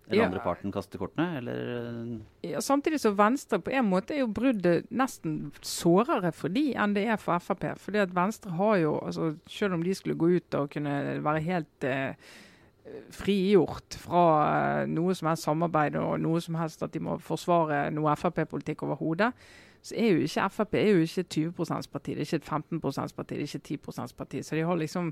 eller 0.07 0.21
ja. 0.21 0.27
andre 0.27 0.41
parten 0.45 0.73
kaster 0.73 1.01
kortene, 1.01 1.39
eller? 1.39 2.21
Ja, 2.45 2.61
samtidig 2.61 3.01
så 3.01 3.15
Venstre 3.17 3.59
på 3.65 3.73
en 3.73 3.87
måte 3.89 4.13
er 4.13 4.21
jo 4.21 4.29
bruddet 4.37 4.91
nesten 4.93 5.53
sårere 5.65 6.33
for 6.37 6.53
de 6.53 6.67
enn 6.77 6.97
det 6.97 7.07
er 7.09 7.21
for 7.21 7.41
Frp. 7.41 7.71
Fordi 7.81 8.03
at 8.03 8.13
Venstre 8.13 8.53
har 8.59 8.77
jo, 8.83 8.99
altså 9.01 9.31
selv 9.49 9.79
om 9.79 9.87
de 9.87 9.95
skulle 9.97 10.19
gå 10.21 10.35
ut 10.37 10.59
og 10.61 10.69
kunne 10.75 11.23
være 11.25 11.45
helt 11.47 11.89
eh, 11.89 12.35
frigjort 13.15 13.97
fra 13.97 14.25
eh, 14.45 14.87
noe 14.93 15.15
som 15.17 15.31
helst 15.31 15.47
samarbeid 15.49 15.97
og 16.01 16.19
noe 16.21 16.41
som 16.45 16.59
helst 16.61 16.83
at 16.85 16.93
de 16.95 17.01
må 17.03 17.17
forsvare 17.23 17.87
noe 17.95 18.17
Frp-politikk 18.21 18.85
overhodet, 18.85 19.31
så 19.85 19.97
er 20.01 20.15
jo 20.15 20.25
ikke 20.25 20.49
Frp 20.49 20.77
er 20.81 20.91
jo 20.91 21.01
ikke 21.05 21.23
20 21.23 21.51
%-parti, 21.61 22.15
det 22.17 22.23
er 22.23 22.29
ikke 22.29 22.41
et 22.41 22.45
15 22.45 22.81
%-parti, 22.81 23.35
det 23.35 23.43
er 23.43 23.49
ikke 23.49 23.61
et 23.61 23.71
10 23.73 23.79
%-parti. 23.89 24.43
Så 24.43 24.57
de, 24.57 24.63
har 24.65 24.79
liksom, 24.81 25.11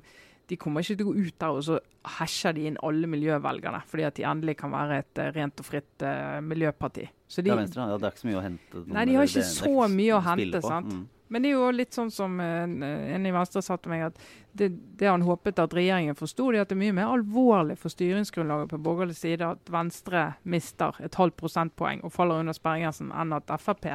de 0.49 0.57
kommer 0.57 0.81
ikke 0.81 0.97
til 0.97 1.05
å 1.05 1.11
gå 1.11 1.27
ut 1.27 1.41
der 1.45 1.57
og 1.57 1.65
så 1.67 1.79
hasjer 2.19 2.57
de 2.57 2.69
inn 2.71 2.79
alle 2.83 3.11
miljøvelgerne, 3.13 3.83
fordi 3.89 4.07
at 4.09 4.17
de 4.17 4.25
endelig 4.29 4.57
kan 4.63 4.73
være 4.73 5.03
et 5.03 5.21
uh, 5.21 5.29
rent 5.37 5.61
og 5.61 5.69
fritt 5.69 6.07
uh, 6.09 6.41
miljøparti. 6.45 7.05
Så 7.29 7.45
de, 7.45 7.53
ja, 7.53 7.59
Venstre, 7.61 7.89
ja, 7.89 7.99
det 8.01 8.09
er 8.09 8.17
ikke 8.17 8.25
så 8.25 8.31
mye 8.31 8.41
å 8.41 8.47
hente? 8.47 8.85
Nei, 8.97 9.05
de 9.09 9.19
har 9.19 9.29
ikke 9.29 9.45
det, 9.45 9.51
så 9.53 9.91
mye 9.93 10.17
å 10.17 10.23
hente. 10.29 10.65
sant? 10.65 10.93
Mm. 10.93 11.05
Men 11.33 11.45
det 11.45 11.49
er 11.49 11.57
jo 11.57 11.69
litt 11.73 11.97
sånn 11.97 12.11
som 12.13 12.35
en, 12.45 12.75
en 12.85 13.27
i 13.27 13.33
Venstre 13.33 13.63
sa 13.65 13.79
til 13.81 13.93
meg, 13.95 14.03
at 14.11 14.19
det, 14.53 14.69
det, 15.01 15.07
han 15.09 15.25
håpet 15.25 15.63
at 15.63 15.73
regjeringen 15.73 16.17
forsto, 16.19 16.51
er 16.53 16.61
at 16.61 16.69
det 16.69 16.77
er 16.77 16.83
mye 16.83 16.97
mer 16.99 17.13
alvorlig 17.15 17.79
for 17.81 17.93
styringsgrunnlaget 17.95 18.75
på 18.75 18.81
borgerlig 18.85 19.17
side 19.17 19.49
at 19.49 19.73
Venstre 19.73 20.27
mister 20.45 20.99
et 21.01 21.17
halvt 21.17 21.39
prosentpoeng 21.41 22.03
og 22.05 22.13
faller 22.13 22.43
under 22.43 22.57
sperregrensen, 22.57 23.15
enn 23.17 23.33
at 23.39 23.49
Frp 23.63 23.89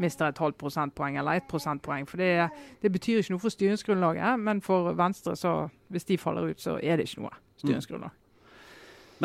mister 0.00 0.30
et 0.30 0.40
halvt 0.40 0.56
prosentpoeng 0.62 1.18
eller 1.20 1.42
ett 1.42 1.48
prosentpoeng. 1.50 2.08
For 2.08 2.22
det, 2.22 2.48
det, 2.80 2.92
betyr 2.94 3.20
ikke 3.20 3.34
noe 3.34 3.44
for 3.44 3.52
styringsgrunnlaget, 3.52 4.40
men 4.40 4.64
for 4.64 4.94
Venstre, 4.96 5.36
så 5.36 5.58
hvis 5.92 6.08
de 6.08 6.16
faller 6.22 6.54
ut, 6.54 6.62
så 6.62 6.78
er 6.80 6.96
det 6.96 7.08
ikke 7.10 7.26
noe 7.26 7.36
styringsgrunnlag. 7.60 8.16
Mm. 8.16 8.24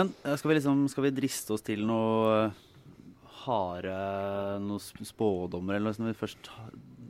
Men 0.02 0.14
eh, 0.26 0.36
skal 0.36 0.52
vi, 0.52 0.60
liksom, 0.60 0.88
skal 0.92 1.08
vi 1.08 1.16
driste 1.16 1.56
oss 1.56 1.64
til 1.64 1.86
noe 1.88 2.50
harde 3.44 3.94
noen 4.64 5.08
spådommer, 5.08 5.78
eller 5.78 5.96
når 6.00 6.12
vi 6.12 6.20
først 6.26 6.50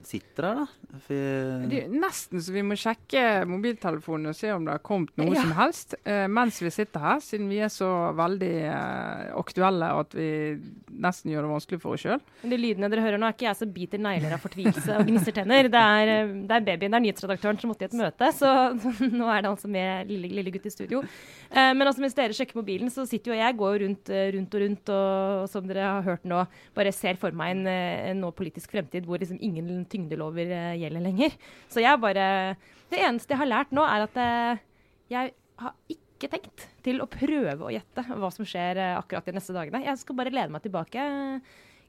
sitter 0.08 0.48
her, 0.48 0.60
da? 0.62 0.94
Det 1.10 1.80
er 1.80 1.92
nesten 1.92 2.42
så 2.44 2.54
vi 2.54 2.64
må 2.66 2.76
sjekke 2.80 3.44
mobiltelefonen 3.50 4.32
og 4.32 4.38
se 4.38 4.52
om 4.54 4.66
det 4.66 4.76
har 4.76 4.84
kommet 4.86 5.14
noe 5.20 5.34
ja. 5.34 5.42
som 5.42 5.54
helst 5.58 5.96
uh, 6.06 6.26
mens 6.32 6.60
vi 6.62 6.72
sitter 6.74 7.04
her, 7.04 7.22
siden 7.24 7.50
vi 7.52 7.60
er 7.64 7.72
så 7.74 7.90
veldig 8.18 8.52
uh, 8.68 9.34
aktuelle 9.40 9.90
at 10.04 10.16
vi 10.18 10.30
nesten 11.04 11.34
gjør 11.34 11.48
det 11.48 11.52
vanskelig 11.54 11.82
for 11.84 11.98
oss 11.98 12.06
sjøl. 12.06 12.22
De 12.44 12.60
lydene 12.60 12.90
dere 12.92 13.06
hører 13.06 13.22
nå, 13.22 13.30
er 13.30 13.38
ikke 13.38 13.48
jeg 13.48 13.60
som 13.62 13.74
biter 13.74 14.04
negler 14.04 14.36
av 14.36 14.44
fortvilelse 14.44 15.00
og 15.00 15.10
gnisser 15.10 15.38
tenner. 15.40 15.70
Det 15.74 15.84
er, 15.98 16.14
uh, 16.28 16.36
det 16.44 16.58
er 16.60 16.68
babyen, 16.70 16.94
det 16.94 17.00
er 17.00 17.06
nyhetsredaktøren 17.08 17.62
som 17.62 17.74
måtte 17.74 17.88
i 17.88 17.90
et 17.90 17.98
møte, 17.98 18.32
så 18.38 18.54
nå 19.20 19.32
er 19.34 19.46
det 19.46 19.52
altså 19.54 19.72
med 19.72 20.12
lille, 20.12 20.32
lille 20.42 20.54
gutt 20.54 20.70
i 20.70 20.74
studio. 20.74 21.04
men 21.54 21.86
altså 21.86 22.02
mens 22.02 22.16
dere 22.18 22.36
sjekker 22.36 22.58
mobilen, 22.58 22.92
så 22.94 23.06
sitter 23.10 23.34
jo 23.34 23.40
jeg 23.40 23.58
går 23.58 23.80
rundt, 23.84 24.12
rundt 24.36 24.56
og 24.56 24.64
rundt 24.64 24.94
og, 24.94 25.10
og, 25.44 25.50
som 25.52 25.68
dere 25.70 25.86
har 25.86 26.06
hørt 26.06 26.26
nå, 26.28 26.44
bare 26.76 26.94
ser 26.96 27.18
for 27.22 27.36
meg 27.36 27.56
en, 27.56 27.68
en 27.68 28.24
nå 28.24 28.32
politisk 28.36 28.74
fremtid 28.74 29.06
hvor 29.08 29.22
liksom 29.22 29.42
ingen 29.44 29.84
tyngdelover 29.94 30.54
uh, 30.54 30.72
gjelder 30.82 31.06
lenger. 31.08 31.36
Så 31.72 31.84
jeg 31.84 32.02
bare 32.02 32.56
Det 32.92 33.02
eneste 33.02 33.34
jeg 33.34 33.42
har 33.42 33.50
lært 33.50 33.74
nå, 33.74 33.86
er 33.88 34.08
at 34.08 34.18
uh, 34.22 34.64
jeg 35.14 35.34
har 35.64 35.76
ikke 35.90 36.32
tenkt 36.32 36.68
til 36.86 37.02
å 37.04 37.10
prøve 37.10 37.68
å 37.68 37.74
gjette 37.74 38.06
hva 38.10 38.30
som 38.34 38.48
skjer 38.48 38.82
uh, 38.82 38.98
akkurat 39.02 39.30
de 39.30 39.38
neste 39.38 39.56
dagene. 39.56 39.86
Jeg 39.86 40.02
skal 40.02 40.20
bare 40.20 40.34
lene 40.34 40.54
meg 40.54 40.66
tilbake. 40.66 41.08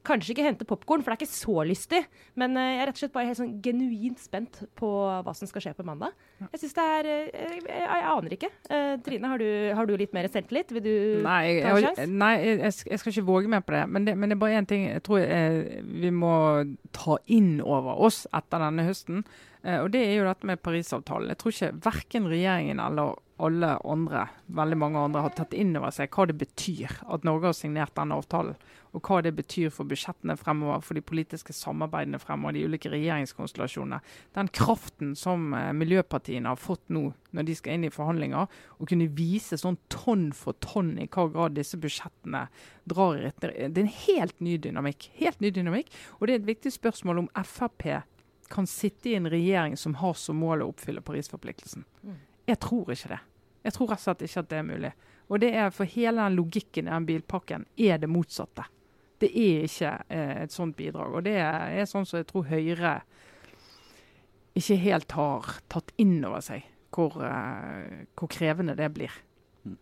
Kanskje 0.05 0.35
ikke 0.35 0.45
hente 0.45 0.67
popkorn, 0.69 1.03
for 1.03 1.13
det 1.13 1.17
er 1.17 1.25
ikke 1.25 1.33
så 1.33 1.65
lystig. 1.65 2.01
Men 2.41 2.59
jeg 2.59 2.77
er 2.77 2.89
rett 2.89 2.99
og 2.99 3.03
slett 3.03 3.15
bare 3.15 3.29
helt 3.31 3.39
sånn 3.39 3.55
genuint 3.65 4.21
spent 4.21 4.61
på 4.79 4.91
hva 5.25 5.35
som 5.37 5.49
skal 5.49 5.65
skje 5.65 5.75
på 5.79 5.87
mandag. 5.87 6.13
Jeg 6.43 6.61
synes 6.63 6.77
det 6.77 6.85
er 6.85 7.09
Jeg, 7.09 7.31
jeg, 7.33 7.63
jeg 7.71 8.05
aner 8.11 8.37
ikke. 8.37 8.51
Uh, 8.69 8.93
Trine, 9.07 9.31
har 9.33 9.41
du, 9.41 9.49
har 9.79 9.89
du, 9.89 9.95
litt 9.99 10.15
mer 10.17 10.29
selvtillit? 10.33 10.75
Vil 10.77 10.85
du 10.85 10.95
nei, 11.25 11.63
ta 11.65 11.73
en 11.73 11.89
sjanse? 11.89 12.07
Nei, 12.11 12.35
jeg, 12.43 12.75
jeg, 12.91 13.01
skal 13.01 13.15
ikke 13.15 13.27
våge 13.31 13.55
mer 13.55 13.65
på 13.65 13.77
det. 13.77 13.83
Men 13.89 14.07
det, 14.09 14.17
men 14.19 14.31
det 14.31 14.39
er 14.39 14.45
bare 14.45 14.61
én 14.61 14.69
ting 14.69 14.87
jeg 14.91 15.03
tror 15.07 15.25
vi 15.25 16.13
må 16.15 16.37
ta 16.97 17.19
inn 17.33 17.57
over 17.65 18.05
oss 18.05 18.25
etter 18.35 18.63
denne 18.67 18.87
høsten. 18.87 19.25
Og 19.65 19.89
det 19.95 20.03
er 20.05 20.19
jo 20.19 20.27
dette 20.29 20.49
med 20.49 20.61
Parisavtalen. 20.61 21.31
Jeg 21.33 21.41
tror 21.41 21.55
ikke 21.55 21.77
verken 21.87 22.29
regjeringen 22.29 22.83
eller 22.85 23.17
alle 23.43 23.79
andre, 23.85 24.29
veldig 24.47 24.79
mange 24.79 25.01
andre, 25.01 25.25
har 25.25 25.35
tatt 25.35 25.55
inn 25.57 25.75
over 25.79 25.95
seg 25.95 26.13
hva 26.15 26.29
det 26.31 26.37
betyr 26.39 27.01
at 27.11 27.25
Norge 27.27 27.51
har 27.51 27.57
signert 27.59 27.95
denne 27.97 28.19
avtalen 28.21 28.59
og 28.95 29.03
hva 29.03 29.21
det 29.27 29.35
betyr 29.35 29.73
for 29.75 29.91
budsjettene 29.91 30.37
fremover, 30.39 30.83
for 30.87 30.95
de 30.95 31.03
politiske 31.03 31.55
samarbeidene 31.57 32.21
fremover, 32.23 32.55
de 32.55 32.65
ulike 32.69 32.93
regjeringskonstellasjonene. 32.93 33.99
Den 34.39 34.51
kraften 34.55 35.15
som 35.19 35.51
eh, 35.57 35.73
miljøpartiene 35.75 36.53
har 36.53 36.61
fått 36.61 36.87
nå 36.95 37.09
når 37.35 37.49
de 37.49 37.57
skal 37.59 37.75
inn 37.75 37.89
i 37.89 37.93
forhandlinger, 37.93 38.47
å 38.79 38.87
kunne 38.87 39.11
vise 39.19 39.59
sånn 39.59 39.81
tonn 39.91 40.29
for 40.37 40.55
tonn 40.63 40.95
i 41.03 41.09
hva 41.11 41.27
grad 41.35 41.57
disse 41.59 41.79
budsjettene 41.83 42.47
drar 42.87 43.19
i 43.19 43.29
etter. 43.33 43.55
Det 43.67 43.83
er 43.83 43.87
en 43.89 43.97
helt 44.05 44.45
ny 44.45 44.57
dynamikk. 44.63 45.09
Helt 45.19 45.43
ny 45.43 45.51
dynamikk. 45.55 45.91
Og 46.21 46.29
det 46.29 46.37
er 46.37 46.43
et 46.43 46.53
viktig 46.53 46.75
spørsmål 46.77 47.25
om 47.25 47.31
Frp 47.43 47.89
kan 48.55 48.69
sitte 48.71 49.11
i 49.11 49.17
en 49.19 49.27
regjering 49.31 49.75
som 49.81 49.97
har 49.99 50.15
som 50.21 50.39
mål 50.39 50.63
å 50.63 50.71
oppfylle 50.71 51.03
Parisforpliktelsen. 51.03 51.83
Mm. 52.05 52.21
Jeg 52.47 52.61
tror 52.63 52.93
ikke 52.93 53.11
det. 53.17 53.21
Jeg 53.65 53.75
tror 53.75 53.91
rett 53.91 54.03
og 54.03 54.05
slett 54.05 54.25
ikke 54.27 54.45
at 54.45 54.51
det 54.53 54.61
er 54.61 54.69
mulig. 54.69 54.93
Og 55.33 55.41
det 55.41 55.51
er 55.57 55.73
for 55.73 55.89
hele 55.89 56.21
den 56.21 56.37
logikken 56.37 56.89
i 56.89 56.93
den 56.93 57.07
bilpakken 57.09 57.65
er 57.81 57.99
det 57.99 58.11
motsatte. 58.13 58.67
Det 59.23 59.31
er 59.31 59.67
ikke 59.69 59.93
eh, 60.09 60.43
et 60.45 60.53
sånt 60.53 60.77
bidrag. 60.77 61.15
Og 61.15 61.25
det 61.27 61.37
er 61.39 61.85
sånn 61.89 62.07
som 62.09 62.19
jeg 62.21 62.29
tror 62.31 62.49
Høyre 62.51 62.95
ikke 64.59 64.77
helt 64.79 65.15
har 65.19 65.57
tatt 65.73 65.91
inn 66.01 66.21
over 66.23 66.43
seg 66.45 66.67
hvor, 66.95 67.17
uh, 67.19 68.05
hvor 68.15 68.31
krevende 68.31 68.77
det 68.79 68.87
blir. 68.95 69.15
Mm. 69.67 69.79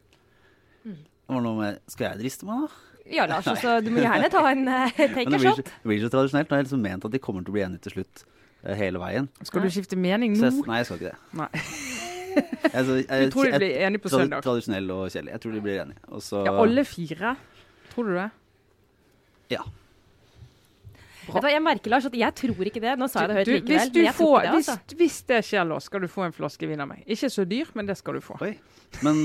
Mm. 0.89 1.79
Skal 1.93 2.07
jeg 2.07 2.21
driste 2.23 2.49
meg, 2.49 2.65
da? 2.65 2.93
Ja, 3.13 3.27
Lars. 3.27 3.47
Altså, 3.51 3.81
du 3.85 3.91
må 3.93 4.01
gjerne 4.01 4.31
ta 4.33 4.43
en 4.49 4.69
uh, 4.73 4.95
take 4.97 5.29
a 5.29 5.41
shot. 5.43 5.61
Det 5.67 5.91
blir 5.91 6.01
så 6.01 6.13
tradisjonelt. 6.13 6.49
Nå 6.49 6.57
har 6.57 6.63
jeg 6.63 6.71
liksom 6.71 6.85
ment 6.87 7.09
at 7.09 7.13
de 7.13 7.21
kommer 7.23 7.45
til 7.45 7.53
å 7.53 7.59
bli 7.59 7.65
enige 7.67 7.85
til 7.87 7.99
slutt 7.99 8.25
uh, 8.25 8.73
hele 8.79 9.03
veien. 9.03 9.29
Skal 9.45 9.67
du 9.67 9.73
skifte 9.75 9.99
mening 10.01 10.39
nå? 10.39 10.49
Jeg, 10.49 10.69
nei, 10.71 10.81
jeg 10.81 10.89
skal 10.89 11.03
ikke 11.03 11.11
det. 11.11 11.41
Nei. 11.43 11.51
altså, 12.79 13.01
jeg, 13.03 13.27
du 13.27 13.35
tror 13.35 13.51
de 13.51 13.61
blir 13.61 13.81
enige 13.89 14.05
på 14.07 14.13
søndag? 14.13 14.45
Tradisjonell 14.47 14.95
og 14.95 15.03
kjedelig. 15.11 15.35
Jeg 15.37 15.45
tror 15.45 15.57
de 15.59 15.65
blir 15.67 15.83
enige. 15.85 16.05
Også, 16.09 16.45
ja, 16.49 16.55
alle 16.65 16.87
fire? 16.89 17.35
Tror 17.93 18.09
du 18.09 18.17
det? 18.17 18.31
Ja. 19.53 19.65
Bra. 21.23 21.51
jeg 21.53 21.63
merker 21.63 21.93
Lars, 21.93 22.07
at 22.09 22.15
jeg 22.19 22.35
tror 22.35 22.69
ikke 22.69 22.83
det. 22.83 22.95
Nå 22.99 23.07
sa 23.11 23.25
jeg 23.25 23.31
det 23.31 23.37
høyt 23.41 23.51
likevel. 23.51 23.91
Hvis, 23.95 23.95
men 23.95 24.17
får, 24.19 24.39
det, 24.41 24.55
altså. 24.59 24.79
hvis, 24.79 24.97
hvis, 25.01 25.19
det 25.31 25.43
skjer, 25.47 25.67
Lars, 25.71 25.87
skal 25.91 26.03
du 26.03 26.09
få 26.11 26.25
en 26.27 26.35
flaske 26.35 26.69
vin 26.69 26.83
av 26.83 26.91
meg. 26.91 27.05
Ikke 27.07 27.31
så 27.31 27.45
dyr, 27.49 27.71
men 27.79 27.89
det 27.89 27.97
skal 28.01 28.19
du 28.19 28.25
få. 28.25 28.39
Oi. 28.43 28.57
Men 29.07 29.21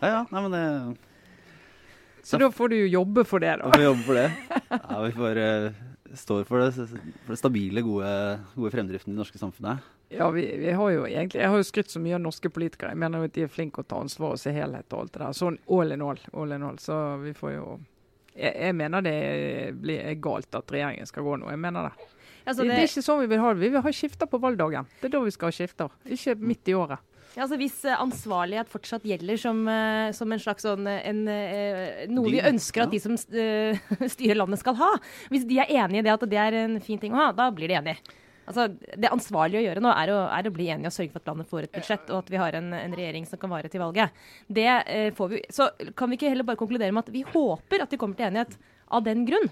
Ja, 0.00 0.06
ja. 0.08 0.20
Nei, 0.30 0.40
men 0.46 0.54
det 0.54 0.64
Så 2.24 2.38
da 2.40 2.48
får 2.48 2.70
du 2.72 2.76
jo 2.78 2.86
jobbe 2.88 3.26
for 3.28 3.42
det, 3.42 3.58
da. 3.60 3.68
Vi 3.68 3.76
får 3.76 3.84
jobbe 3.84 4.04
for 4.06 4.16
det. 4.16 4.28
Ja, 4.70 5.00
vi 5.02 5.10
får 5.12 5.40
uh, 5.44 5.82
stå 6.16 6.38
for 6.48 6.62
det, 6.62 6.86
for 7.26 7.34
det 7.34 7.36
stabile, 7.36 7.82
gode, 7.84 8.12
gode 8.54 8.70
fremdriften 8.72 9.12
i 9.12 9.14
det 9.14 9.20
norske 9.20 9.40
samfunnet. 9.42 9.90
Ja, 10.14 10.30
vi, 10.32 10.46
vi, 10.56 10.70
har 10.72 10.90
jo 10.94 11.02
egentlig 11.08 11.40
Jeg 11.40 11.50
har 11.50 11.58
jo 11.58 11.66
skrytt 11.66 11.92
så 11.92 12.00
mye 12.00 12.16
av 12.16 12.22
norske 12.24 12.48
politikere. 12.48 12.94
Jeg 12.94 13.02
mener 13.02 13.20
jo 13.20 13.28
at 13.28 13.34
de 13.36 13.44
er 13.44 13.52
flinke 13.52 13.82
å 13.82 13.88
ta 13.88 13.98
ansvar 14.00 14.38
og 14.38 14.40
se 14.40 14.54
helhet 14.56 14.88
og 14.94 15.04
alt 15.04 15.12
det 15.12 15.20
der. 15.20 15.36
Sånn 15.36 15.58
all 15.76 15.92
in 15.92 16.04
all. 16.06 16.20
all 16.32 16.56
in 16.56 16.64
all. 16.64 16.80
Så 16.80 16.96
vi 17.20 17.34
får 17.36 17.54
jo 17.58 17.66
Jeg, 18.34 18.52
jeg 18.66 18.74
mener 18.76 19.04
det 19.04 19.16
blir 19.78 20.02
er 20.10 20.18
galt 20.22 20.58
at 20.58 20.74
regjeringen 20.74 21.08
skal 21.08 21.26
gå 21.26 21.38
nå. 21.40 21.50
Jeg 21.52 21.62
mener 21.62 21.88
det. 21.88 22.10
Altså, 22.44 22.62
det, 22.62 22.74
det, 22.74 22.78
er 22.82 22.90
ikke 22.90 23.04
sånn 23.06 23.22
vi 23.22 23.28
vil 23.30 23.40
ha 23.40 23.50
det. 23.54 23.62
Vi 23.62 23.72
vil 23.72 23.84
ha 23.84 23.92
skifter 23.94 24.28
på 24.28 24.40
valgdagen. 24.42 24.88
Det 25.00 25.08
er 25.08 25.14
da 25.14 25.20
vi 25.24 25.32
skal 25.32 25.48
ha 25.48 25.56
skifter, 25.56 25.92
ikke 26.04 26.34
midt 26.42 26.68
i 26.68 26.74
året. 26.76 27.00
ja, 27.34 27.44
altså, 27.46 27.56
hvis 27.60 27.78
eh, 27.88 28.02
ansvarlighet 28.02 28.68
fortsatt 28.70 29.06
gjelder 29.08 29.40
som, 29.40 29.62
eh, 29.70 30.10
som 30.16 30.34
en 30.34 30.42
slags 30.42 30.66
sånn 30.66 30.90
eh, 30.90 31.00
en, 31.08 31.22
Noe 32.12 32.34
vi 32.34 32.42
ønsker 32.44 32.84
at 32.84 32.92
de 32.92 33.00
som 33.00 33.16
styrer 34.14 34.36
landet 34.36 34.60
skal 34.60 34.76
ha. 34.82 34.90
Hvis 35.32 35.48
de 35.48 35.62
er 35.62 35.72
enig 35.80 36.02
i 36.02 36.04
det 36.04 36.12
at 36.12 36.28
det 36.28 36.42
er 36.42 36.58
en 36.66 36.76
fin 36.84 37.00
ting 37.00 37.16
å 37.16 37.22
ha, 37.22 37.32
da 37.36 37.48
blir 37.54 37.72
de 37.72 37.80
enige. 37.80 38.20
Altså, 38.44 38.68
det 38.70 39.10
ansvarlige 39.10 39.62
å 39.62 39.64
gjøre 39.64 39.82
nå 39.84 39.92
er 39.94 40.12
å, 40.12 40.18
er 40.36 40.48
å 40.48 40.52
bli 40.54 40.68
enige 40.72 40.90
og 40.90 40.96
sørge 40.96 41.14
for 41.14 41.22
at 41.22 41.30
landet 41.32 41.50
får 41.50 41.66
et 41.66 41.74
budsjett, 41.78 42.12
og 42.12 42.20
at 42.20 42.30
vi 42.32 42.40
har 42.40 42.58
en, 42.58 42.70
en 42.76 42.96
regjering 42.96 43.28
som 43.28 43.40
kan 43.40 43.52
vare 43.52 43.70
til 43.72 43.82
valget. 43.82 44.24
Det 44.46 44.68
eh, 44.68 45.10
får 45.16 45.32
vi, 45.32 45.42
Så 45.54 45.70
kan 45.96 46.12
vi 46.12 46.20
ikke 46.20 46.32
heller 46.32 46.48
bare 46.48 46.60
konkludere 46.60 46.92
med 46.92 47.06
at 47.06 47.14
vi 47.14 47.24
håper 47.28 47.84
at 47.84 47.92
vi 47.92 48.00
kommer 48.00 48.18
til 48.18 48.28
enighet 48.28 48.58
av 48.94 49.04
den 49.06 49.26
grunn. 49.28 49.50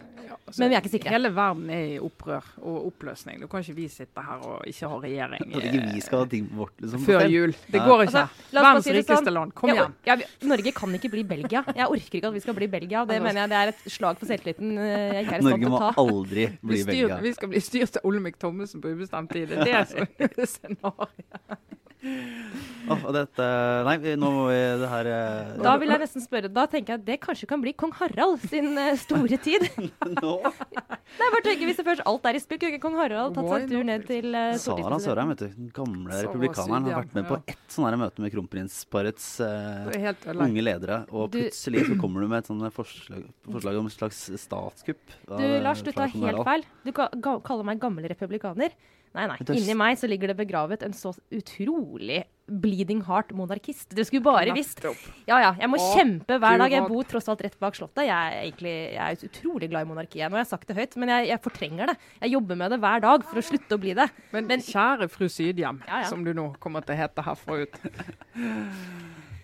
Men 0.59 0.68
vi 0.72 0.74
er 0.74 0.81
ikke 0.83 0.90
sikre. 0.92 1.11
Hele 1.14 1.28
verden 1.33 1.68
er 1.72 1.83
i 1.94 1.98
opprør 2.02 2.44
og 2.66 2.87
oppløsning. 2.88 3.38
Du 3.40 3.46
kan 3.48 3.62
ikke 3.62 3.74
vi 3.76 3.85
sitte 3.92 4.20
her 4.24 4.40
og 4.42 4.64
ikke 4.68 4.88
ha 4.90 4.96
regjering 5.00 5.44
At 5.55 5.66
ikke 5.68 5.83
vi 5.94 6.00
skal 6.05 6.22
ha 6.24 6.26
ting 6.33 6.48
vårt 6.59 6.74
liksom, 6.83 7.05
før 7.07 7.24
jul. 7.31 7.55
Det 7.72 7.81
går 7.85 8.02
ikke. 8.07 8.22
Altså, 8.24 8.48
Verdens 8.57 8.85
si 8.88 8.94
rikeste 8.96 9.16
sånn. 9.22 9.33
land. 9.37 9.55
Kom 9.55 9.70
Ja, 9.70 9.74
igjen. 9.76 9.94
ja, 10.11 10.16
vi- 10.16 10.48
Norge 10.50 10.72
kan 10.74 10.96
ikke 10.98 11.11
bli 11.14 11.22
Belgia. 11.31 11.62
Jeg 11.76 11.87
orker 11.87 12.18
ikke 12.18 12.28
at 12.33 12.35
vi 12.35 12.40
skal 12.40 12.55
bli 12.59 12.66
Belgia. 12.74 13.05
Det 13.07 13.16
Altså- 13.16 13.22
mener 13.28 13.40
jeg 13.40 13.48
det 13.48 13.59
er 13.62 13.68
et 13.68 13.92
slag 13.92 14.18
for 14.18 14.26
selvtilliten 14.26 14.78
eh, 14.78 15.12
jeg 15.14 15.24
ikke 15.26 15.33
er 15.35 15.38
i 15.38 15.40
stand 15.40 15.44
Norge 15.44 15.61
til 15.62 15.70
må 15.70 15.78
å 15.78 15.81
ta. 15.81 16.02
aldri 16.02 16.46
Vi, 16.48 16.59
bli 16.68 16.76
styr, 16.83 16.87
Belgia. 16.92 17.20
vi 17.22 17.33
skal 17.33 17.48
bli 17.48 17.61
styrt 17.61 17.96
av 17.96 18.02
Olemic 18.05 18.38
Thommessen 18.38 18.81
på 18.83 18.88
ubestemt 18.96 19.31
tid. 19.31 19.48
Det 19.48 19.59
er 19.59 19.64
det 19.64 19.88
som 19.88 19.98
er 20.18 20.46
scenarioet. 20.46 21.59
Og 22.02 23.12
dette 23.14 23.44
Nei, 23.86 23.94
nå 24.18 24.28
må 24.34 24.46
vi 24.48 24.56
det 24.80 24.88
her 24.90 25.08
eh, 25.12 25.50
Da 25.62 25.74
vil 25.78 25.92
jeg 25.92 26.02
nesten 26.02 26.24
spørre, 26.24 26.48
da 26.50 26.64
tenker 26.70 26.96
jeg 26.96 27.00
at 27.00 27.04
det 27.06 27.18
kanskje 27.22 27.46
kan 27.50 27.62
bli 27.62 27.72
kong 27.78 27.92
Harald 27.94 28.42
sin 28.50 28.72
eh, 28.80 28.96
store 28.98 29.38
tid. 29.42 29.68
nå 30.24 30.32
Nei, 30.42 31.28
bare 31.28 31.44
tenker 31.46 31.68
Hvis 31.68 31.78
det 31.78 31.84
først 31.86 32.02
alt 32.08 32.26
er 32.26 32.38
i 32.38 32.42
spill, 32.42 32.58
kunne 32.58 32.74
ikke 32.74 32.82
kong 32.82 32.96
Harald 32.98 33.36
tatt 33.36 33.46
seg 33.52 33.66
en 33.66 33.70
tur 33.70 33.86
ned 33.86 34.06
til 34.08 34.34
uh, 34.34 34.48
Sara 34.58 34.98
Sørheim, 35.02 35.30
vet 35.34 35.44
du. 35.44 35.48
Den 35.60 35.68
gamle 35.76 36.10
Sara 36.14 36.26
republikaneren. 36.26 36.88
Har 36.88 37.04
vært 37.04 37.14
med 37.18 37.28
på 37.28 37.38
ett 37.52 37.76
sånn 37.76 37.98
møte 38.02 38.24
med 38.24 38.34
kronprinsparets 38.34 39.28
ødelagt. 39.44 40.32
unge 40.32 40.64
ledere. 40.64 40.98
Og 41.12 41.30
Du- 41.30 41.38
plutselig 41.38 41.84
så 41.86 41.98
kommer 42.00 42.24
du 42.24 42.30
med 42.32 42.42
et 42.42 42.50
sånt 42.50 42.66
forslag, 42.74 43.28
forslag 43.46 43.78
om 43.78 43.90
et 43.90 43.94
slags 43.94 44.24
statskupp. 44.42 45.14
Du, 45.28 45.46
Lars, 45.62 45.84
du 45.84 45.92
tar 45.94 46.10
helt 46.10 46.42
feil. 46.48 46.66
Du 46.82 46.92
kaller 46.96 47.68
meg 47.68 47.82
gammel 47.82 48.10
republikaner. 48.10 48.74
Nei, 49.12 49.27
nei. 49.29 49.37
Inni 49.53 49.75
meg 49.77 49.98
så 50.01 50.09
ligger 50.09 50.31
det 50.33 50.38
begravet 50.38 50.83
en 50.87 50.94
så 50.96 51.11
utrolig 51.35 52.22
bleeding 52.48 53.03
heart 53.07 53.31
monarkist. 53.37 53.90
Du 53.94 54.01
skulle 54.05 54.25
bare 54.25 54.55
visst. 54.57 54.81
Ja, 55.29 55.38
ja. 55.40 55.51
Jeg 55.61 55.68
må 55.70 55.79
Åh, 55.81 55.92
kjempe 55.96 56.38
hver 56.40 56.59
dag. 56.62 56.72
Jeg 56.72 56.88
bor 56.88 57.05
tross 57.09 57.29
alt 57.33 57.44
rett 57.44 57.59
bak 57.61 57.77
Slottet. 57.77 58.07
Jeg 58.09 58.12
er 58.12 58.38
egentlig 58.46 58.72
jeg 58.72 59.01
er 59.18 59.29
utrolig 59.29 59.68
glad 59.72 59.87
i 59.87 59.90
monarkiet. 59.92 60.27
Nå 60.33 60.38
har 60.38 60.44
jeg 60.46 60.51
sagt 60.55 60.68
det 60.72 60.77
høyt, 60.81 60.96
men 61.01 61.12
jeg, 61.12 61.29
jeg 61.33 61.42
fortrenger 61.44 61.92
det. 61.92 61.96
Jeg 62.25 62.35
jobber 62.35 62.61
med 62.64 62.75
det 62.75 62.81
hver 62.83 63.05
dag 63.05 63.29
for 63.29 63.40
å 63.40 63.44
slutte 63.53 63.77
å 63.79 63.83
bli 63.85 63.94
det. 64.01 64.09
Men, 64.33 64.48
Men- 64.48 64.64
kjære 64.64 65.09
fru 65.12 65.29
Sydhjem, 65.29 65.83
Ja, 65.87 66.03
ja. 66.03 66.09
som 66.09 66.25
du 66.25 66.33
nå 66.37 66.48
kommer 66.62 66.85
til 66.87 66.96
å 66.96 67.01
hete 67.05 67.25
herfra 67.29 67.62
ut. 67.66 67.79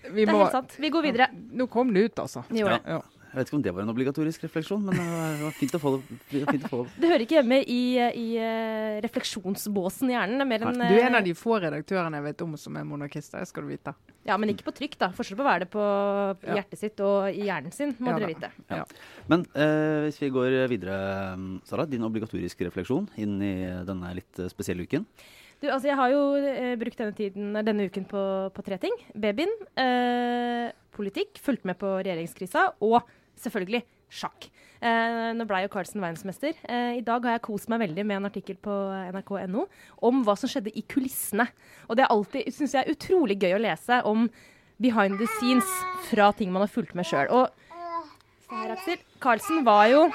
Vi 0.08 0.24
Det 0.24 0.32
er 0.32 0.38
helt 0.40 0.54
sant. 0.54 0.74
Vi 0.80 0.88
går 0.92 1.04
videre. 1.04 1.26
Nå 1.52 1.66
kom 1.68 1.92
det 1.92 2.08
ut, 2.08 2.20
altså. 2.24 2.44
Vi 2.48 2.62
gjorde 2.62 2.78
det. 2.80 2.96
Ja. 2.96 3.17
Jeg 3.28 3.36
vet 3.38 3.50
ikke 3.50 3.56
om 3.58 3.62
det 3.64 3.72
var 3.76 3.84
en 3.84 3.92
obligatorisk 3.92 4.44
refleksjon, 4.46 4.84
men 4.88 5.00
eh, 5.02 5.24
det 5.36 5.44
var 5.44 5.56
fint 5.56 5.74
å 5.76 5.80
få 5.82 5.92
det. 5.94 6.18
Fint 6.32 6.64
å 6.64 6.70
få 6.72 6.80
det. 6.84 6.92
Det 7.02 7.10
hører 7.10 7.24
ikke 7.26 7.36
hjemme 7.36 7.58
i, 7.60 7.80
i 7.98 8.26
eh, 8.40 8.98
refleksjonsbåsen 9.04 10.12
i 10.12 10.14
hjernen. 10.16 10.40
Det 10.40 10.46
er 10.46 10.50
mer 10.52 10.66
en, 10.70 10.80
Du 10.80 10.96
er 10.96 11.06
en 11.06 11.12
eh, 11.12 11.18
av 11.20 11.26
de 11.28 11.34
få 11.36 11.58
redaktørene 11.64 12.20
jeg 12.20 12.26
vet 12.30 12.44
om 12.46 12.54
som 12.60 12.78
er 12.80 12.86
monarkister, 12.88 13.44
skal 13.48 13.66
du 13.66 13.72
vite. 13.74 13.94
Ja, 14.28 14.36
men 14.40 14.52
ikke 14.52 14.66
på 14.68 14.74
trykk, 14.80 14.96
da. 15.00 15.10
Forskjell 15.16 15.38
på 15.38 15.44
å 15.44 15.48
være 15.48 15.64
det 15.66 15.70
på 15.72 15.84
hjertet 16.48 16.80
sitt 16.80 17.02
og 17.04 17.28
i 17.32 17.46
hjernen 17.48 17.74
sin, 17.74 17.94
må 18.00 18.14
Ja, 18.14 18.20
dere 18.20 18.32
vite. 18.32 18.52
Ja. 18.72 18.84
Men 19.28 19.44
eh, 19.52 20.06
hvis 20.06 20.20
vi 20.24 20.32
går 20.32 20.60
videre, 20.72 20.96
Sara. 21.68 21.86
Din 21.88 22.04
obligatoriske 22.04 22.66
refleksjon 22.68 23.06
inn 23.20 23.36
i 23.44 23.54
denne 23.88 24.14
litt 24.18 24.40
eh, 24.40 24.50
spesielle 24.52 24.84
uken. 24.88 25.06
Du, 25.58 25.66
altså, 25.66 25.88
jeg 25.90 25.98
har 25.98 26.12
jo 26.12 26.20
eh, 26.38 26.74
brukt 26.78 27.00
denne, 27.00 27.14
tiden, 27.18 27.56
denne 27.66 27.88
uken 27.90 28.04
på, 28.06 28.20
på 28.54 28.64
tre 28.66 28.78
ting. 28.82 28.94
Babyen, 29.18 29.50
eh, 29.80 30.68
politikk, 30.94 31.40
fulgt 31.42 31.66
med 31.66 31.78
på 31.80 31.96
regjeringskrisa, 31.98 32.68
og 32.86 33.00
selvfølgelig 33.42 33.82
sjakk. 34.08 34.48
Eh, 34.78 35.30
nå 35.34 35.46
ble 35.48 35.64
jo 35.64 35.70
Carlsen 35.72 36.02
verdensmester. 36.02 36.54
Eh, 36.68 36.98
I 37.00 37.04
dag 37.06 37.24
har 37.26 37.36
jeg 37.36 37.46
kost 37.48 37.70
meg 37.72 37.82
veldig 37.82 38.04
med 38.06 38.20
en 38.20 38.28
artikkel 38.30 38.58
på 38.62 38.74
nrk.no 39.10 39.66
om 40.06 40.22
hva 40.26 40.36
som 40.38 40.50
skjedde 40.50 40.74
i 40.78 40.84
kulissene. 40.86 41.48
Og 41.88 41.98
det 41.98 42.06
er 42.06 42.14
alltid, 42.14 42.52
synes 42.54 42.76
jeg, 42.78 42.94
utrolig 42.94 43.38
gøy 43.42 43.56
å 43.58 43.64
lese 43.66 44.02
om 44.08 44.28
behind 44.78 45.18
the 45.18 45.26
scenes 45.38 45.68
fra 46.08 46.30
ting 46.38 46.52
man 46.54 46.62
har 46.62 46.72
fulgt 46.72 46.94
med 46.98 47.08
sjøl. 47.08 47.26
Og 47.34 47.50
her, 48.48 48.72
Aksel. 48.72 49.02
Carlsen 49.20 49.64
var 49.66 49.88
jo 49.92 50.06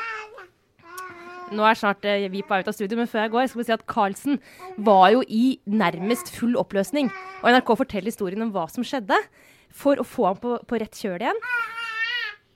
nå 1.53 1.65
er 1.67 1.77
snart 1.77 2.05
eh, 2.07 2.25
vi 2.33 2.41
på 2.41 2.49
vei 2.49 2.63
ut 2.63 2.69
av 2.71 2.73
studio, 2.73 2.97
men 2.97 3.09
før 3.09 3.25
jeg 3.25 3.33
går, 3.35 3.49
skal 3.51 3.59
vi 3.59 3.67
si 3.67 3.75
at 3.75 3.85
Carlsen 3.89 4.39
var 4.87 5.11
jo 5.13 5.21
i 5.27 5.59
nærmest 5.69 6.31
full 6.33 6.55
oppløsning. 6.57 7.11
Og 7.43 7.51
NRK 7.51 7.75
forteller 7.83 8.09
historien 8.09 8.41
om 8.45 8.53
hva 8.55 8.65
som 8.71 8.85
skjedde, 8.87 9.19
for 9.73 9.99
å 10.01 10.05
få 10.07 10.31
ham 10.31 10.39
på, 10.41 10.55
på 10.69 10.79
rett 10.81 10.97
kjøl 10.97 11.21
igjen. 11.21 11.41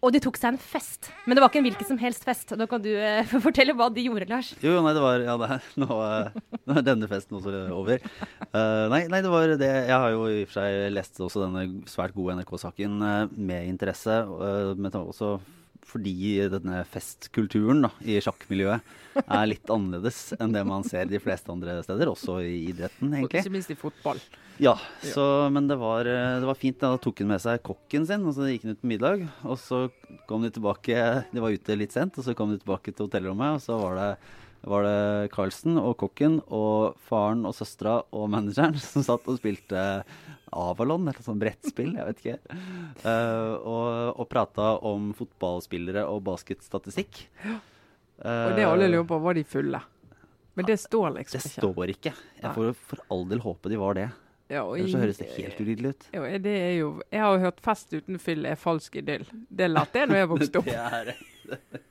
Og 0.05 0.13
de 0.13 0.21
tok 0.21 0.37
seg 0.37 0.53
en 0.53 0.59
fest. 0.61 1.09
Men 1.25 1.37
det 1.37 1.41
var 1.41 1.49
ikke 1.49 1.61
en 1.63 1.65
hvilken 1.65 1.89
som 1.89 1.99
helst 2.01 2.25
fest. 2.27 2.53
Da 2.59 2.67
kan 2.69 2.83
du 2.83 2.91
eh, 2.93 3.25
fortelle 3.47 3.73
hva 3.77 3.89
de 3.93 4.05
gjorde, 4.05 4.29
Lars. 4.29 4.51
Jo, 4.61 4.77
nei, 4.85 4.93
det 4.93 5.03
var 5.03 5.23
Ja, 5.25 5.37
det 5.41 5.49
er, 5.55 5.69
nå, 5.81 5.89
eh, 6.05 6.37
nå 6.69 6.77
er 6.77 6.85
denne 6.85 7.09
festen 7.09 7.39
også 7.39 7.55
over. 7.73 8.05
Eh, 8.47 8.85
nei, 8.93 9.03
nei, 9.09 9.21
det 9.25 9.33
var 9.33 9.55
det 9.57 9.71
Jeg 9.71 9.97
har 9.97 10.13
jo 10.13 10.27
i 10.29 10.43
og 10.43 10.51
for 10.51 10.59
seg 10.59 10.87
lest 10.93 11.21
også 11.23 11.47
denne 11.47 11.65
svært 11.89 12.15
gode 12.17 12.37
NRK-saken 12.37 12.99
eh, 13.09 13.37
med 13.37 13.71
interesse. 13.73 14.21
Uh, 14.27 14.75
men 14.77 14.93
også 15.01 15.37
fordi 15.87 16.47
denne 16.51 16.81
festkulturen 16.91 17.85
da, 17.85 17.91
i 18.03 18.17
sjakkmiljøet 18.23 19.23
er 19.23 19.47
litt 19.49 19.71
annerledes 19.71 20.33
enn 20.37 20.53
det 20.53 20.63
man 20.67 20.83
ser 20.87 21.07
de 21.09 21.21
fleste 21.23 21.51
andre 21.53 21.79
steder, 21.85 22.11
også 22.11 22.41
i 22.43 22.57
idretten, 22.71 23.13
egentlig. 23.13 23.43
ikke 23.43 23.53
minst 23.55 23.71
i 23.73 23.79
fotball. 23.79 24.19
Ja, 24.61 24.73
så, 25.05 25.23
men 25.53 25.69
det 25.69 25.77
var, 25.79 26.07
eh, 26.09 26.39
det 26.41 26.49
var 26.49 26.57
fint. 26.57 26.79
Da 26.81 26.97
tok 27.01 27.21
han 27.21 27.29
med 27.29 27.43
seg 27.43 27.61
kokken 27.65 28.07
sin, 28.09 28.25
og 28.25 28.33
så 28.33 28.49
gikk 28.49 28.65
han 28.65 28.73
ut 28.73 28.81
på 28.81 28.89
middag. 28.89 29.23
Og 29.45 29.59
så 29.61 29.83
kom 30.29 30.41
de 30.41 30.49
tilbake 30.53 30.97
De 31.29 31.43
var 31.43 31.53
ute 31.53 31.77
litt 31.77 31.93
sent, 31.93 32.17
og 32.17 32.25
så 32.25 32.33
kom 32.37 32.51
de 32.53 32.59
tilbake 32.61 32.91
til 32.91 33.05
hotellrommet, 33.05 33.59
og 33.59 33.63
så 33.63 33.77
var 33.81 33.97
det 34.01 34.11
var 34.67 34.83
det 34.83 35.31
Carlsen 35.31 35.77
og 35.79 35.93
kokken 36.01 36.39
og 36.51 36.97
faren 37.07 37.45
og 37.47 37.55
søstera 37.55 38.01
og 38.11 38.25
manageren 38.33 38.75
som 38.83 39.05
satt 39.05 39.27
og 39.29 39.37
spilte 39.39 39.83
Avalon, 40.55 41.07
eller 41.09 41.25
sånn 41.25 41.41
brettspill, 41.41 41.95
jeg 41.97 42.07
vet 42.07 42.23
ikke. 42.23 42.59
Uh, 43.03 43.55
og, 43.57 43.89
og 44.21 44.29
prata 44.31 44.75
om 44.87 45.11
fotballspillere 45.17 46.05
og 46.07 46.23
basketstatistikk. 46.27 47.25
Og 48.17 48.55
det 48.57 48.65
alle 48.65 48.87
lurer 48.89 49.05
på, 49.09 49.19
var 49.21 49.37
de 49.37 49.43
fulle? 49.45 49.81
Men 50.57 50.65
det 50.65 50.79
står 50.81 51.11
liksom 51.19 51.37
ikke. 51.37 51.49
Det 51.49 51.61
står 51.61 51.91
ikke. 51.93 52.13
Jeg 52.41 52.53
får 52.55 52.71
for 52.89 53.03
all 53.13 53.27
del 53.29 53.43
håpe 53.43 53.69
de 53.69 53.77
var 53.77 53.99
det. 53.99 54.07
Ja, 54.47 54.63
Ellers 54.73 54.93
så 54.95 55.01
høres 55.03 55.19
det 55.19 55.27
helt 55.35 55.59
ulydelig 55.59 55.91
ut. 55.91 56.07
Ja, 56.15 56.23
det 56.39 56.53
er 56.55 56.71
jo, 56.77 56.87
jeg 57.11 57.21
har 57.21 57.35
jo 57.35 57.43
hørt 57.43 57.59
'fest 57.61 57.91
uten 57.93 58.17
fyll 58.23 58.47
er 58.47 58.55
falsk 58.55 58.95
idyll'. 58.95 59.27
Det 59.49 59.67
lærte 59.69 59.99
jeg 59.99 60.09
da 60.09 60.21
jeg 60.21 60.29
vokste 60.31 60.61
opp. 60.63 60.71
Det 60.71 61.59
er 61.59 61.85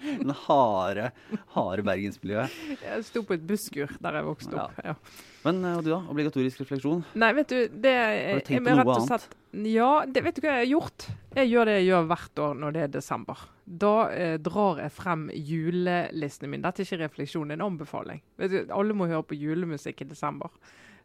den 0.22 0.32
harde, 0.46 1.10
harde 1.56 1.84
bergensmiljøet. 1.86 2.56
Jeg 2.82 3.04
sto 3.08 3.22
på 3.28 3.36
et 3.38 3.44
busskur 3.46 3.92
der 4.02 4.18
jeg 4.20 4.26
vokste 4.28 4.58
opp. 4.58 4.80
Ja. 4.84 4.94
Men 5.42 5.64
eh, 5.66 5.76
og 5.78 5.82
du 5.86 5.90
da? 5.90 6.00
Obligatorisk 6.12 6.60
refleksjon? 6.62 7.00
Nei, 7.18 7.32
vet 7.38 7.48
du, 7.50 7.58
det 7.82 7.94
Har 7.98 8.38
du 8.38 8.46
tenkt 8.46 8.66
på 8.68 8.76
noe 8.78 8.96
annet? 8.96 9.08
slett- 9.10 9.38
Ja, 9.68 9.88
det 10.06 10.22
vet 10.24 10.36
du 10.38 10.40
hva 10.44 10.52
jeg 10.54 10.62
har 10.66 10.70
gjort? 10.70 11.08
Jeg 11.36 11.50
gjør 11.50 11.68
det 11.68 11.74
jeg 11.80 11.88
gjør 11.90 12.06
hvert 12.12 12.38
år 12.46 12.54
når 12.62 12.72
det 12.76 12.82
er 12.86 12.92
desember. 12.94 13.42
Da 13.66 13.94
eh, 14.14 14.36
drar 14.42 14.78
jeg 14.84 14.92
frem 14.94 15.26
julelistene 15.34 16.50
mine. 16.52 16.62
Dette 16.64 16.82
er 16.84 16.88
ikke 16.88 17.02
refleksjon, 17.06 17.48
det 17.50 17.56
er 17.56 17.60
en 17.62 17.66
anbefaling. 17.72 18.22
Vet 18.40 18.54
du, 18.54 18.60
alle 18.74 18.94
må 18.96 19.08
høre 19.10 19.24
på 19.28 19.36
julemusikk 19.38 20.04
i 20.04 20.08
desember. 20.12 20.50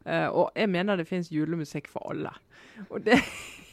Eh, 0.06 0.28
og 0.28 0.50
jeg 0.56 0.70
mener 0.70 0.98
det 0.98 1.08
finnes 1.08 1.30
julemusikk 1.32 1.88
for 1.90 2.12
alle. 2.12 2.32
Og 2.88 3.02
det, 3.04 3.18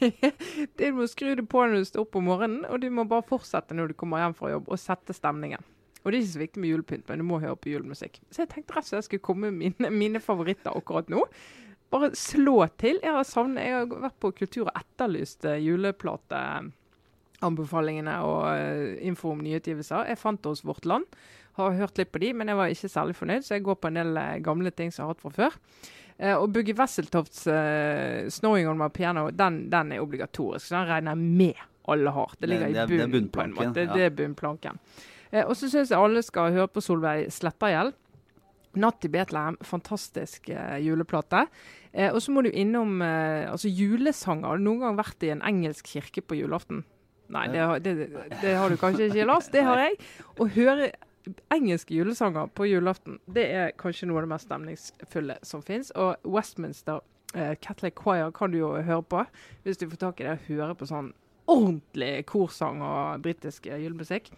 det 0.00 0.32
Du 0.78 0.86
må 0.98 1.06
skru 1.10 1.34
det 1.34 1.46
på 1.48 1.64
når 1.64 1.76
du 1.80 1.84
står 1.88 2.02
opp 2.06 2.18
om 2.18 2.24
morgenen, 2.30 2.62
og 2.68 2.76
du 2.82 2.88
må 2.90 3.02
bare 3.08 3.26
fortsette 3.26 3.76
når 3.76 3.86
du 3.92 3.98
kommer 3.98 4.18
hjem 4.24 4.36
fra 4.38 4.52
jobb, 4.56 4.66
og 4.68 4.78
sette 4.80 5.12
stemningen. 5.16 5.62
Og 6.06 6.12
det 6.12 6.18
er 6.18 6.22
ikke 6.22 6.36
så 6.36 6.44
viktig 6.44 6.60
med 6.62 6.70
julepynt, 6.70 7.08
men 7.08 7.18
du 7.18 7.24
må 7.26 7.42
høre 7.42 7.58
på 7.58 7.72
julemusikk. 7.72 8.14
Så 8.30 8.36
jeg 8.44 8.50
tenkte 8.52 8.74
rett 8.76 8.86
og 8.86 8.90
slett 8.92 9.00
jeg 9.00 9.06
skulle 9.08 9.26
komme 9.26 9.44
med 9.50 9.56
mine, 9.58 9.86
mine 9.90 10.20
favoritter 10.22 10.70
akkurat 10.78 11.08
nå. 11.10 11.20
Bare 11.90 12.14
slå 12.18 12.66
til. 12.78 12.96
Jeg 13.02 13.12
har, 13.16 13.24
savnet, 13.26 13.66
jeg 13.66 13.74
har 13.74 13.86
vært 14.04 14.20
på 14.22 14.30
Kultur 14.38 14.64
og 14.68 14.78
etterlyst 14.78 15.44
eh, 15.50 15.64
juleplateanbefalingene 15.64 18.14
og 18.26 18.42
eh, 18.52 19.02
info 19.06 19.30
om 19.34 19.40
nyutgivelser. 19.42 20.08
Jeg 20.12 20.22
fant 20.22 20.40
det 20.42 20.50
hos 20.54 20.66
Vårt 20.66 20.84
Land. 20.86 21.06
Har 21.58 21.74
hørt 21.74 21.98
litt 21.98 22.12
på 22.14 22.22
de, 22.22 22.28
men 22.38 22.48
jeg 22.52 22.58
var 22.58 22.66
ikke 22.70 22.92
særlig 22.92 23.14
fornøyd, 23.18 23.42
så 23.42 23.54
jeg 23.56 23.66
går 23.66 23.76
på 23.80 23.88
en 23.90 23.98
del 23.98 24.10
gamle 24.46 24.70
ting 24.70 24.88
som 24.92 24.98
jeg 25.02 25.06
har 25.08 25.14
hatt 25.16 25.26
fra 25.26 25.36
før. 25.40 25.52
Eh, 26.18 26.32
og 26.34 26.52
Bugge 26.52 26.72
Wesseltofts 26.78 27.46
eh, 27.46 28.26
'Snowing 28.32 28.68
on 28.70 28.78
my 28.78 28.88
piano' 28.88 29.30
den, 29.30 29.68
den 29.70 29.92
er 29.92 30.00
obligatorisk. 30.00 30.66
så 30.68 30.78
Den 30.80 30.88
regner 30.88 31.10
jeg 31.12 31.18
med 31.18 31.54
alle 31.88 32.10
har. 32.10 32.30
Det 32.40 32.48
ligger 32.48 32.66
Det- 32.72 32.74
det 32.88 32.90
i 32.90 32.96
bunnen 32.96 33.28
på 33.30 33.40
en 33.42 33.52
bunnplanken, 33.52 33.68
måte. 33.74 33.86
ja. 33.86 33.94
Det 33.94 34.02
er 34.02 34.10
bunnplanken. 34.16 34.78
Eh, 35.32 35.44
og 35.46 35.54
så 35.56 35.68
syns 35.68 35.90
jeg 35.90 35.98
alle 35.98 36.22
skal 36.22 36.52
høre 36.52 36.68
på 36.68 36.80
Solveig 36.82 37.26
Slettergjeld. 37.30 37.92
'Natt 38.76 39.04
i 39.04 39.08
Betlehem', 39.08 39.56
fantastisk 39.62 40.48
eh, 40.50 40.78
juleplate. 40.84 41.46
Eh, 41.94 42.10
og 42.12 42.20
så 42.20 42.30
må 42.32 42.42
du 42.42 42.50
innom 42.50 43.00
eh, 43.02 43.50
altså 43.50 43.68
julesanger. 43.72 44.46
Har 44.48 44.56
du 44.58 44.64
noen 44.64 44.80
gang 44.80 44.96
vært 44.98 45.22
i 45.22 45.30
en 45.30 45.40
engelsk 45.40 45.84
kirke 45.86 46.20
på 46.22 46.36
julaften? 46.36 46.84
Nei, 47.28 47.46
det 47.48 47.82
det, 47.82 47.94
det 48.40 48.54
har 48.56 48.68
du 48.68 48.76
kanskje 48.76 49.08
ikke, 49.10 49.24
Lars. 49.26 49.48
Det 49.48 49.62
har 49.64 49.76
jeg. 49.78 49.96
Å 50.38 50.48
høre 50.48 50.92
engelske 51.54 51.94
julesanger 51.94 52.46
på 52.54 52.66
julaften, 52.66 53.18
det 53.26 53.46
er 53.50 53.74
kanskje 53.78 54.08
noe 54.08 54.20
av 54.20 54.26
det 54.26 54.32
mest 54.34 54.48
stemningsfulle 54.48 55.38
som 55.46 55.62
fins. 55.64 55.92
Og 55.98 56.16
Westminster 56.24 57.02
eh, 57.34 57.54
Catholic 57.60 57.98
Choir 57.98 58.32
kan 58.34 58.52
du 58.52 58.60
jo 58.60 58.74
høre 58.76 59.02
på 59.02 59.24
hvis 59.64 59.80
du 59.80 59.88
får 59.90 60.02
tak 60.02 60.22
i 60.22 60.28
det. 60.28 60.38
Høre 60.48 60.76
på 60.78 60.88
sånn 60.88 61.12
ordentlig 61.50 62.26
korsang 62.30 62.82
og 62.84 63.22
britisk 63.26 63.68
eh, 63.70 63.82
julemusikk. 63.84 64.32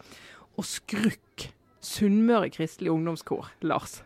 Og 0.57 0.67
Skrukk, 0.67 1.49
Sunnmøre 1.79 2.49
kristelig 2.51 2.91
ungdomskor, 2.91 3.53
Lars, 3.63 4.01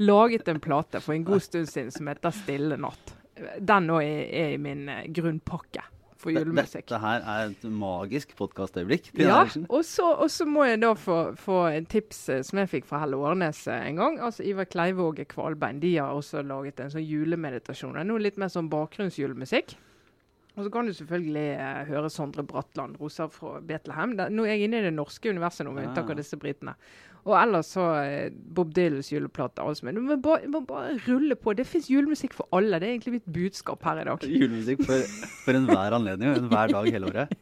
laget 0.00 0.48
en 0.48 0.62
plate 0.64 1.02
for 1.04 1.12
en 1.12 1.26
god 1.26 1.42
stund 1.44 1.68
siden 1.68 1.92
som 1.92 2.08
heter 2.08 2.32
'Stille 2.32 2.78
natt'. 2.80 3.12
Den 3.60 3.90
òg 3.90 4.02
er, 4.02 4.54
i 4.54 4.56
min 4.56 4.88
eh, 4.88 5.04
grunnpakke 5.12 5.82
for 6.24 6.34
julemusikk. 6.34 6.86
Dette 6.88 7.00
her 7.02 7.24
er 7.34 7.52
et 7.52 7.64
magisk 7.68 8.34
podkastøyeblikk. 8.38 9.12
Ja, 9.20 9.42
og 9.68 9.84
så, 9.86 10.48
må 10.48 10.66
jeg 10.68 10.80
da 10.82 10.92
få, 10.98 11.18
få 11.38 11.60
en 11.74 11.88
tips 11.90 12.22
eh, 12.32 12.44
som 12.46 12.62
jeg 12.62 12.72
fikk 12.72 12.88
fra 12.90 13.02
Helle 13.04 13.20
Årnes 13.20 13.64
eh, 13.70 13.88
en 13.90 14.00
gang. 14.00 14.20
Altså 14.24 14.46
Ivar 14.48 14.68
Kleivåge 14.70 15.26
Kvalbein 15.30 15.82
de 15.82 15.96
har 15.98 16.14
også 16.16 16.44
laget 16.46 16.82
en 16.82 16.92
sånn 16.94 17.04
julemeditasjon. 17.04 17.96
Det 17.96 18.04
er 18.04 18.10
Noe 18.10 18.22
litt 18.22 18.40
mer 18.40 18.52
sånn 18.52 18.70
bakgrunnsjulemusikk. 18.72 19.76
Og 20.54 20.62
så 20.62 20.70
kan 20.70 20.86
du 20.86 20.94
selvfølgelig 20.94 21.48
eh, 21.56 21.80
høre 21.88 22.10
Sondre 22.12 22.44
Bratland, 22.46 23.00
'Rosa 23.00 23.26
fra 23.32 23.58
Betlehem'. 23.60 24.14
Da, 24.20 24.28
nå 24.30 24.46
er 24.46 24.54
jeg 24.54 24.68
inne 24.68 24.82
i 24.82 24.86
det 24.86 24.94
norske 24.94 25.32
universet 25.34 25.66
nå, 25.66 25.74
med 25.74 25.88
unntak 25.88 26.12
av 26.14 26.20
disse 26.20 26.38
britene. 26.38 26.76
Og 27.24 27.34
ellers 27.38 27.70
så 27.72 27.84
eh, 28.02 28.32
Bob 28.32 28.74
Dylans 28.76 29.08
juleplate. 29.08 29.64
Altså, 29.64 29.86
men 29.86 29.96
du 29.96 30.02
må 30.04 30.16
bare, 30.20 30.48
må 30.52 30.60
bare 30.68 30.98
rulle 31.06 31.36
på. 31.40 31.54
Det 31.56 31.64
fins 31.68 31.88
julemusikk 31.88 32.36
for 32.36 32.48
alle. 32.56 32.76
Det 32.80 32.88
er 32.88 32.96
egentlig 32.98 33.14
mitt 33.16 33.30
budskap 33.32 33.84
her 33.88 34.02
i 34.02 34.06
dag. 34.10 34.26
Julemusikk 34.42 34.84
for, 34.84 35.06
for 35.46 35.56
enhver 35.56 35.96
anledning 35.96 36.34
enhver 36.34 36.74
dag 36.74 36.90
hele 36.92 37.12
året. 37.12 37.34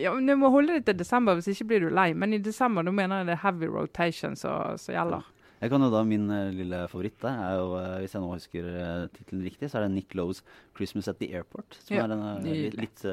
Ja, 0.00 0.14
men 0.14 0.30
Du 0.30 0.32
må 0.40 0.48
holde 0.48 0.78
det 0.78 0.86
til 0.86 0.96
desember, 0.96 1.36
hvis 1.36 1.50
ikke 1.52 1.66
blir 1.68 1.82
du 1.84 1.90
lei. 1.92 2.12
Men 2.16 2.32
i 2.32 2.40
desember 2.40 2.86
da 2.86 2.92
mener 2.94 3.20
jeg 3.20 3.28
det 3.28 3.34
er 3.34 3.42
heavy 3.42 3.68
rotation 3.68 4.38
som 4.38 4.78
gjelder. 4.78 5.26
Jeg 5.60 5.72
kan 5.72 5.84
jo 5.84 5.90
da, 5.92 6.00
Min 6.06 6.24
uh, 6.30 6.52
lille 6.52 6.80
favoritt 6.92 7.18
der 7.24 7.40
er 7.40 7.58
jo, 7.58 7.68
uh, 7.74 7.98
hvis 8.02 8.14
jeg 8.14 8.22
nå 8.22 8.30
husker 8.30 8.66
uh, 8.70 9.04
tittelen 9.14 9.44
riktig, 9.46 9.70
så 9.70 9.80
er 9.80 9.86
det 9.86 9.94
Nick 9.94 10.16
Lowe's 10.16 10.42
'Christmas 10.76 11.08
at 11.08 11.18
the 11.20 11.30
Airport'. 11.32 11.78
Som 11.84 11.96
Ja, 11.96 12.06
er 12.06 12.14
en 12.14 12.44
litt, 12.44 12.76
litt, 12.78 13.04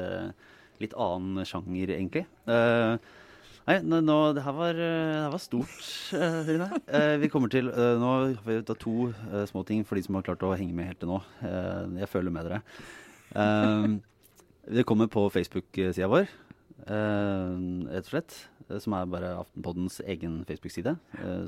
litt 0.82 0.96
annen 1.00 1.46
sjanger, 1.48 1.94
egentlig. 1.96 2.26
Uh, 2.46 2.96
nei, 3.68 4.00
nå, 4.02 4.16
det 4.34 4.42
her 4.42 4.54
var, 4.56 4.74
uh, 4.74 4.82
det 4.82 5.18
her 5.22 5.34
var 5.34 5.42
stort, 5.42 5.82
Rune. 6.48 6.66
Uh, 6.88 7.16
vi 7.22 7.28
kommer 7.30 7.52
til 7.52 7.68
Nå 7.70 8.08
har 8.10 8.32
vi 8.46 8.56
da 8.66 8.74
to 8.74 9.12
små 9.50 9.62
ting 9.68 9.84
for 9.86 9.98
de 9.98 10.02
som 10.02 10.18
har 10.18 10.24
klart 10.26 10.42
å 10.42 10.54
henge 10.58 10.74
med 10.74 10.90
helt 10.90 10.98
til 11.02 11.12
nå. 11.12 11.20
Jeg 12.00 12.10
føler 12.10 12.34
med 12.34 12.48
dere. 12.48 12.62
Det 14.62 14.86
kommer 14.86 15.10
på 15.10 15.24
Facebook-sida 15.34 16.08
vår, 16.10 16.26
rett 16.86 18.02
og 18.02 18.10
slett. 18.10 18.34
Som 18.82 18.94
er 18.96 19.08
bare 19.10 19.30
Aftenpoddens 19.36 20.00
egen 20.10 20.40
Facebook-side. 20.48 20.96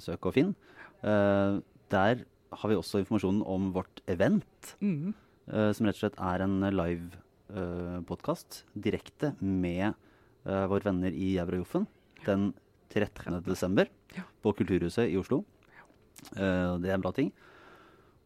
Søk 0.04 0.30
og 0.30 0.36
finn. 0.36 0.54
Der 1.02 2.24
har 2.54 2.70
vi 2.70 2.78
også 2.78 3.02
informasjonen 3.02 3.42
om 3.42 3.72
vårt 3.74 4.02
event, 4.10 4.74
uh, 4.82 5.70
som 5.74 5.86
rett 5.88 5.98
og 5.98 6.02
slett 6.04 6.22
er 6.22 6.46
en 6.46 6.60
live 6.74 7.22
uh, 7.50 7.98
podkast 8.06 8.62
direkte 8.74 9.34
med 9.42 9.98
våre 10.44 10.84
venner 10.84 11.14
i 11.16 11.38
Eurojoffen 11.40 11.86
den 12.26 12.52
13. 12.94 13.40
desember 13.46 13.90
Ja. 14.14 14.22
på 14.42 14.52
Kulturhuset 14.54 15.10
i 15.10 15.18
Oslo. 15.18 15.44
Uh, 16.36 16.78
det 16.80 16.90
er 16.90 16.94
en 16.94 17.04
bra 17.04 17.12
ting. 17.12 17.32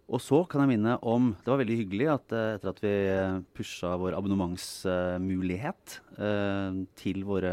Og 0.09 0.23
så 0.25 0.39
kan 0.49 0.63
jeg 0.65 0.71
minne 0.73 0.95
om 1.05 1.35
Det 1.37 1.51
var 1.51 1.61
veldig 1.61 1.77
hyggelig 1.83 2.07
at 2.09 2.33
uh, 2.33 2.55
etter 2.57 2.71
at 2.71 2.79
vi 2.81 2.93
uh, 3.13 3.41
pusha 3.57 3.91
vår 4.01 4.17
abonnementsmulighet 4.17 5.99
uh, 6.17 6.79
til 6.97 7.25
våre 7.29 7.53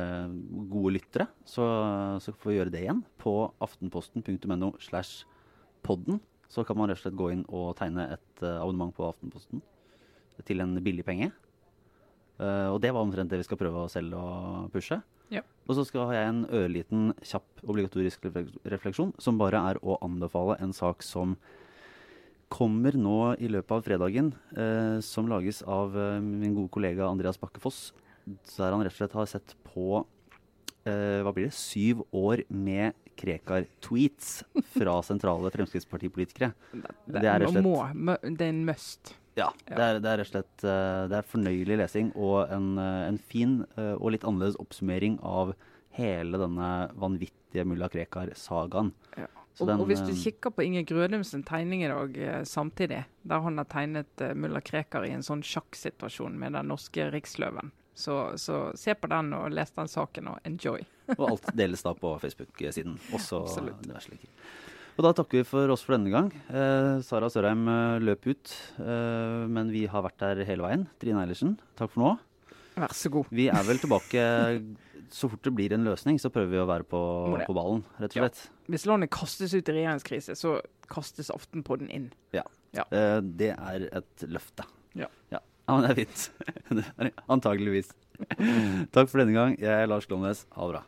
gode 0.71 0.95
lyttere, 0.95 1.27
så, 1.43 1.65
så 2.23 2.31
får 2.31 2.51
vi 2.51 2.57
gjøre 2.59 2.71
det 2.71 2.85
igjen. 2.85 3.03
På 3.19 3.51
aftenposten.no 3.63 4.71
slash 4.79 5.25
podden 5.83 6.21
så 6.47 6.63
kan 6.63 6.79
man 6.79 6.87
rett 6.87 7.01
og 7.01 7.03
slett 7.03 7.19
gå 7.19 7.31
inn 7.33 7.43
og 7.51 7.73
tegne 7.75 8.07
et 8.15 8.43
abonnement 8.45 8.93
på 8.95 9.03
Aftenposten 9.03 9.59
til 10.47 10.61
en 10.63 10.77
billig 10.83 11.03
penge. 11.07 11.27
Og 12.37 12.77
det 12.83 12.91
var 12.93 13.01
omtrent 13.01 13.31
det 13.31 13.39
vi 13.41 13.47
skal 13.47 13.59
prøve 13.59 13.83
å 13.83 13.91
selge 13.91 14.19
og 14.19 14.69
pushe. 14.71 14.99
Ja. 15.33 15.41
Og 15.65 15.75
så 15.79 15.85
skal 15.87 16.11
jeg 16.13 16.29
en 16.29 16.43
ørliten, 16.53 17.13
kjapp, 17.25 17.45
obligatorisk 17.65 18.27
refleksjon, 18.69 19.13
som 19.21 19.39
bare 19.41 19.61
er 19.71 19.79
å 19.81 19.97
anbefale 20.05 20.59
en 20.61 20.73
sak 20.77 21.01
som 21.05 21.35
kommer 22.53 22.93
nå 22.95 23.33
i 23.41 23.49
løpet 23.49 23.73
av 23.73 23.81
fredagen, 23.87 24.29
eh, 24.55 24.99
som 25.03 25.27
lages 25.31 25.63
av 25.65 25.95
eh, 25.97 26.19
min 26.21 26.53
gode 26.55 26.69
kollega 26.75 27.07
Andreas 27.09 27.39
Bakkefoss. 27.41 27.87
Der 28.25 28.71
han 28.73 28.83
rett 28.85 28.93
og 28.93 28.99
slett 28.99 29.17
har 29.17 29.25
sett 29.29 29.55
på 29.73 30.03
eh, 30.85 31.19
hva 31.25 31.33
blir 31.33 31.49
det, 31.49 31.57
syv 31.57 32.05
år 32.15 32.45
med 32.53 32.93
Krekar-tweets 33.17 34.43
fra 34.75 34.97
sentrale 35.07 35.49
Fremskrittspartipolitikere. 35.55 36.53
Det, 36.71 36.93
Det 37.07 37.21
er 37.25 37.41
rett 37.41 37.49
og 37.49 37.55
slett- 37.57 37.65
må, 37.65 37.77
må, 37.95 38.17
det 38.23 38.45
er 38.45 38.53
en 38.53 38.65
must. 38.67 39.15
Ja, 39.35 39.49
det 39.67 39.75
er, 39.75 39.97
det 39.99 40.11
er 40.11 40.21
rett 40.21 40.29
og 40.29 40.31
slett 40.31 40.63
eh, 40.63 41.05
det 41.11 41.17
er 41.19 41.27
fornøyelig 41.27 41.79
lesing 41.81 42.11
og 42.15 42.51
en, 42.55 42.75
eh, 42.79 43.07
en 43.09 43.17
fin 43.19 43.57
eh, 43.75 43.95
og 43.97 44.13
litt 44.15 44.23
annerledes 44.27 44.55
oppsummering 44.63 45.17
av 45.27 45.51
hele 45.95 46.39
denne 46.39 46.69
vanvittige 46.99 47.65
mulla 47.67 47.89
Krekar-sagaen. 47.91 48.93
Ja. 49.19 49.27
Og, 49.59 49.69
den, 49.69 49.79
og 49.79 49.87
hvis 49.87 50.03
du 50.03 50.11
kikker 50.19 50.51
på 50.51 50.65
Inger 50.65 50.83
Grødums 50.87 51.29
tegning 51.47 51.85
i 51.85 51.91
dag 51.91 52.17
samtidig, 52.47 53.05
der 53.23 53.43
han 53.43 53.61
har 53.61 53.67
tegnet 53.71 54.23
mulla 54.35 54.59
Krekar 54.59 55.07
i 55.07 55.13
en 55.15 55.23
sånn 55.23 55.43
sjakksituasjon 55.47 56.35
med 56.39 56.57
den 56.57 56.67
norske 56.73 57.07
riksløven, 57.13 57.71
så, 57.95 58.33
så 58.35 58.73
se 58.75 58.91
på 58.99 59.07
den 59.07 59.31
og 59.37 59.47
les 59.55 59.71
den 59.71 59.87
saken 59.87 60.33
og 60.33 60.47
enjoy. 60.47 60.83
Og 61.15 61.23
alt 61.29 61.47
deles 61.61 61.87
da 61.87 61.95
på 61.95 62.11
Facebook-siden. 62.19 62.99
Også 63.15 63.45
Absolutt. 63.45 63.79
diverse 63.87 64.11
linker. 64.11 64.35
Og 64.95 65.03
da 65.03 65.11
takker 65.17 65.41
vi 65.41 65.47
for 65.47 65.71
oss 65.73 65.83
for 65.83 65.97
denne 65.97 66.11
gang. 66.13 66.29
Eh, 66.47 67.01
Sara 67.03 67.27
Sørheim 67.31 67.65
eh, 67.67 67.97
løp 67.99 68.27
ut, 68.31 68.53
eh, 68.79 69.41
men 69.51 69.71
vi 69.73 69.83
har 69.91 70.05
vært 70.05 70.21
der 70.23 70.43
hele 70.47 70.63
veien. 70.63 70.85
Trine 71.01 71.19
Eilertsen, 71.25 71.57
takk 71.75 71.91
for 71.91 72.03
nå. 72.05 72.11
Vær 72.79 72.93
så 72.95 73.11
god. 73.11 73.27
Vi 73.35 73.49
er 73.51 73.67
vel 73.67 73.79
tilbake 73.83 74.23
så 75.17 75.29
fort 75.31 75.43
det 75.43 75.53
blir 75.55 75.75
en 75.75 75.83
løsning, 75.87 76.17
så 76.19 76.31
prøver 76.33 76.53
vi 76.55 76.61
å 76.63 76.67
være 76.69 76.87
på, 76.87 77.01
på 77.43 77.55
ballen, 77.55 77.83
rett 77.99 78.15
og 78.15 78.21
Ja. 78.21 78.29
slett. 78.29 78.45
Hvis 78.71 78.87
landet 78.87 79.11
kastes 79.13 79.53
ut 79.55 79.67
i 79.67 79.75
regjeringskrise, 79.81 80.35
så 80.39 80.55
kastes 80.91 81.29
Aftenpodden 81.33 81.91
inn. 81.91 82.07
Ja. 82.35 82.45
Ja. 82.75 82.87
Eh, 82.95 83.19
det 83.23 83.51
er 83.55 83.89
et 83.99 84.25
løfte. 84.31 84.63
Ja. 84.95 85.11
ja. 85.31 85.43
Ja, 85.67 85.75
men 85.75 85.85
det 85.87 85.91
er 85.91 86.01
fint. 86.05 87.21
Antageligvis. 87.35 87.91
Takk 88.95 89.09
for 89.11 89.19
denne 89.23 89.33
gang. 89.35 89.55
Jeg 89.59 89.71
er 89.83 89.87
Lars 89.91 90.05
Glomnes. 90.07 90.45
Ha 90.55 90.67
det 90.69 90.75
bra. 90.77 90.83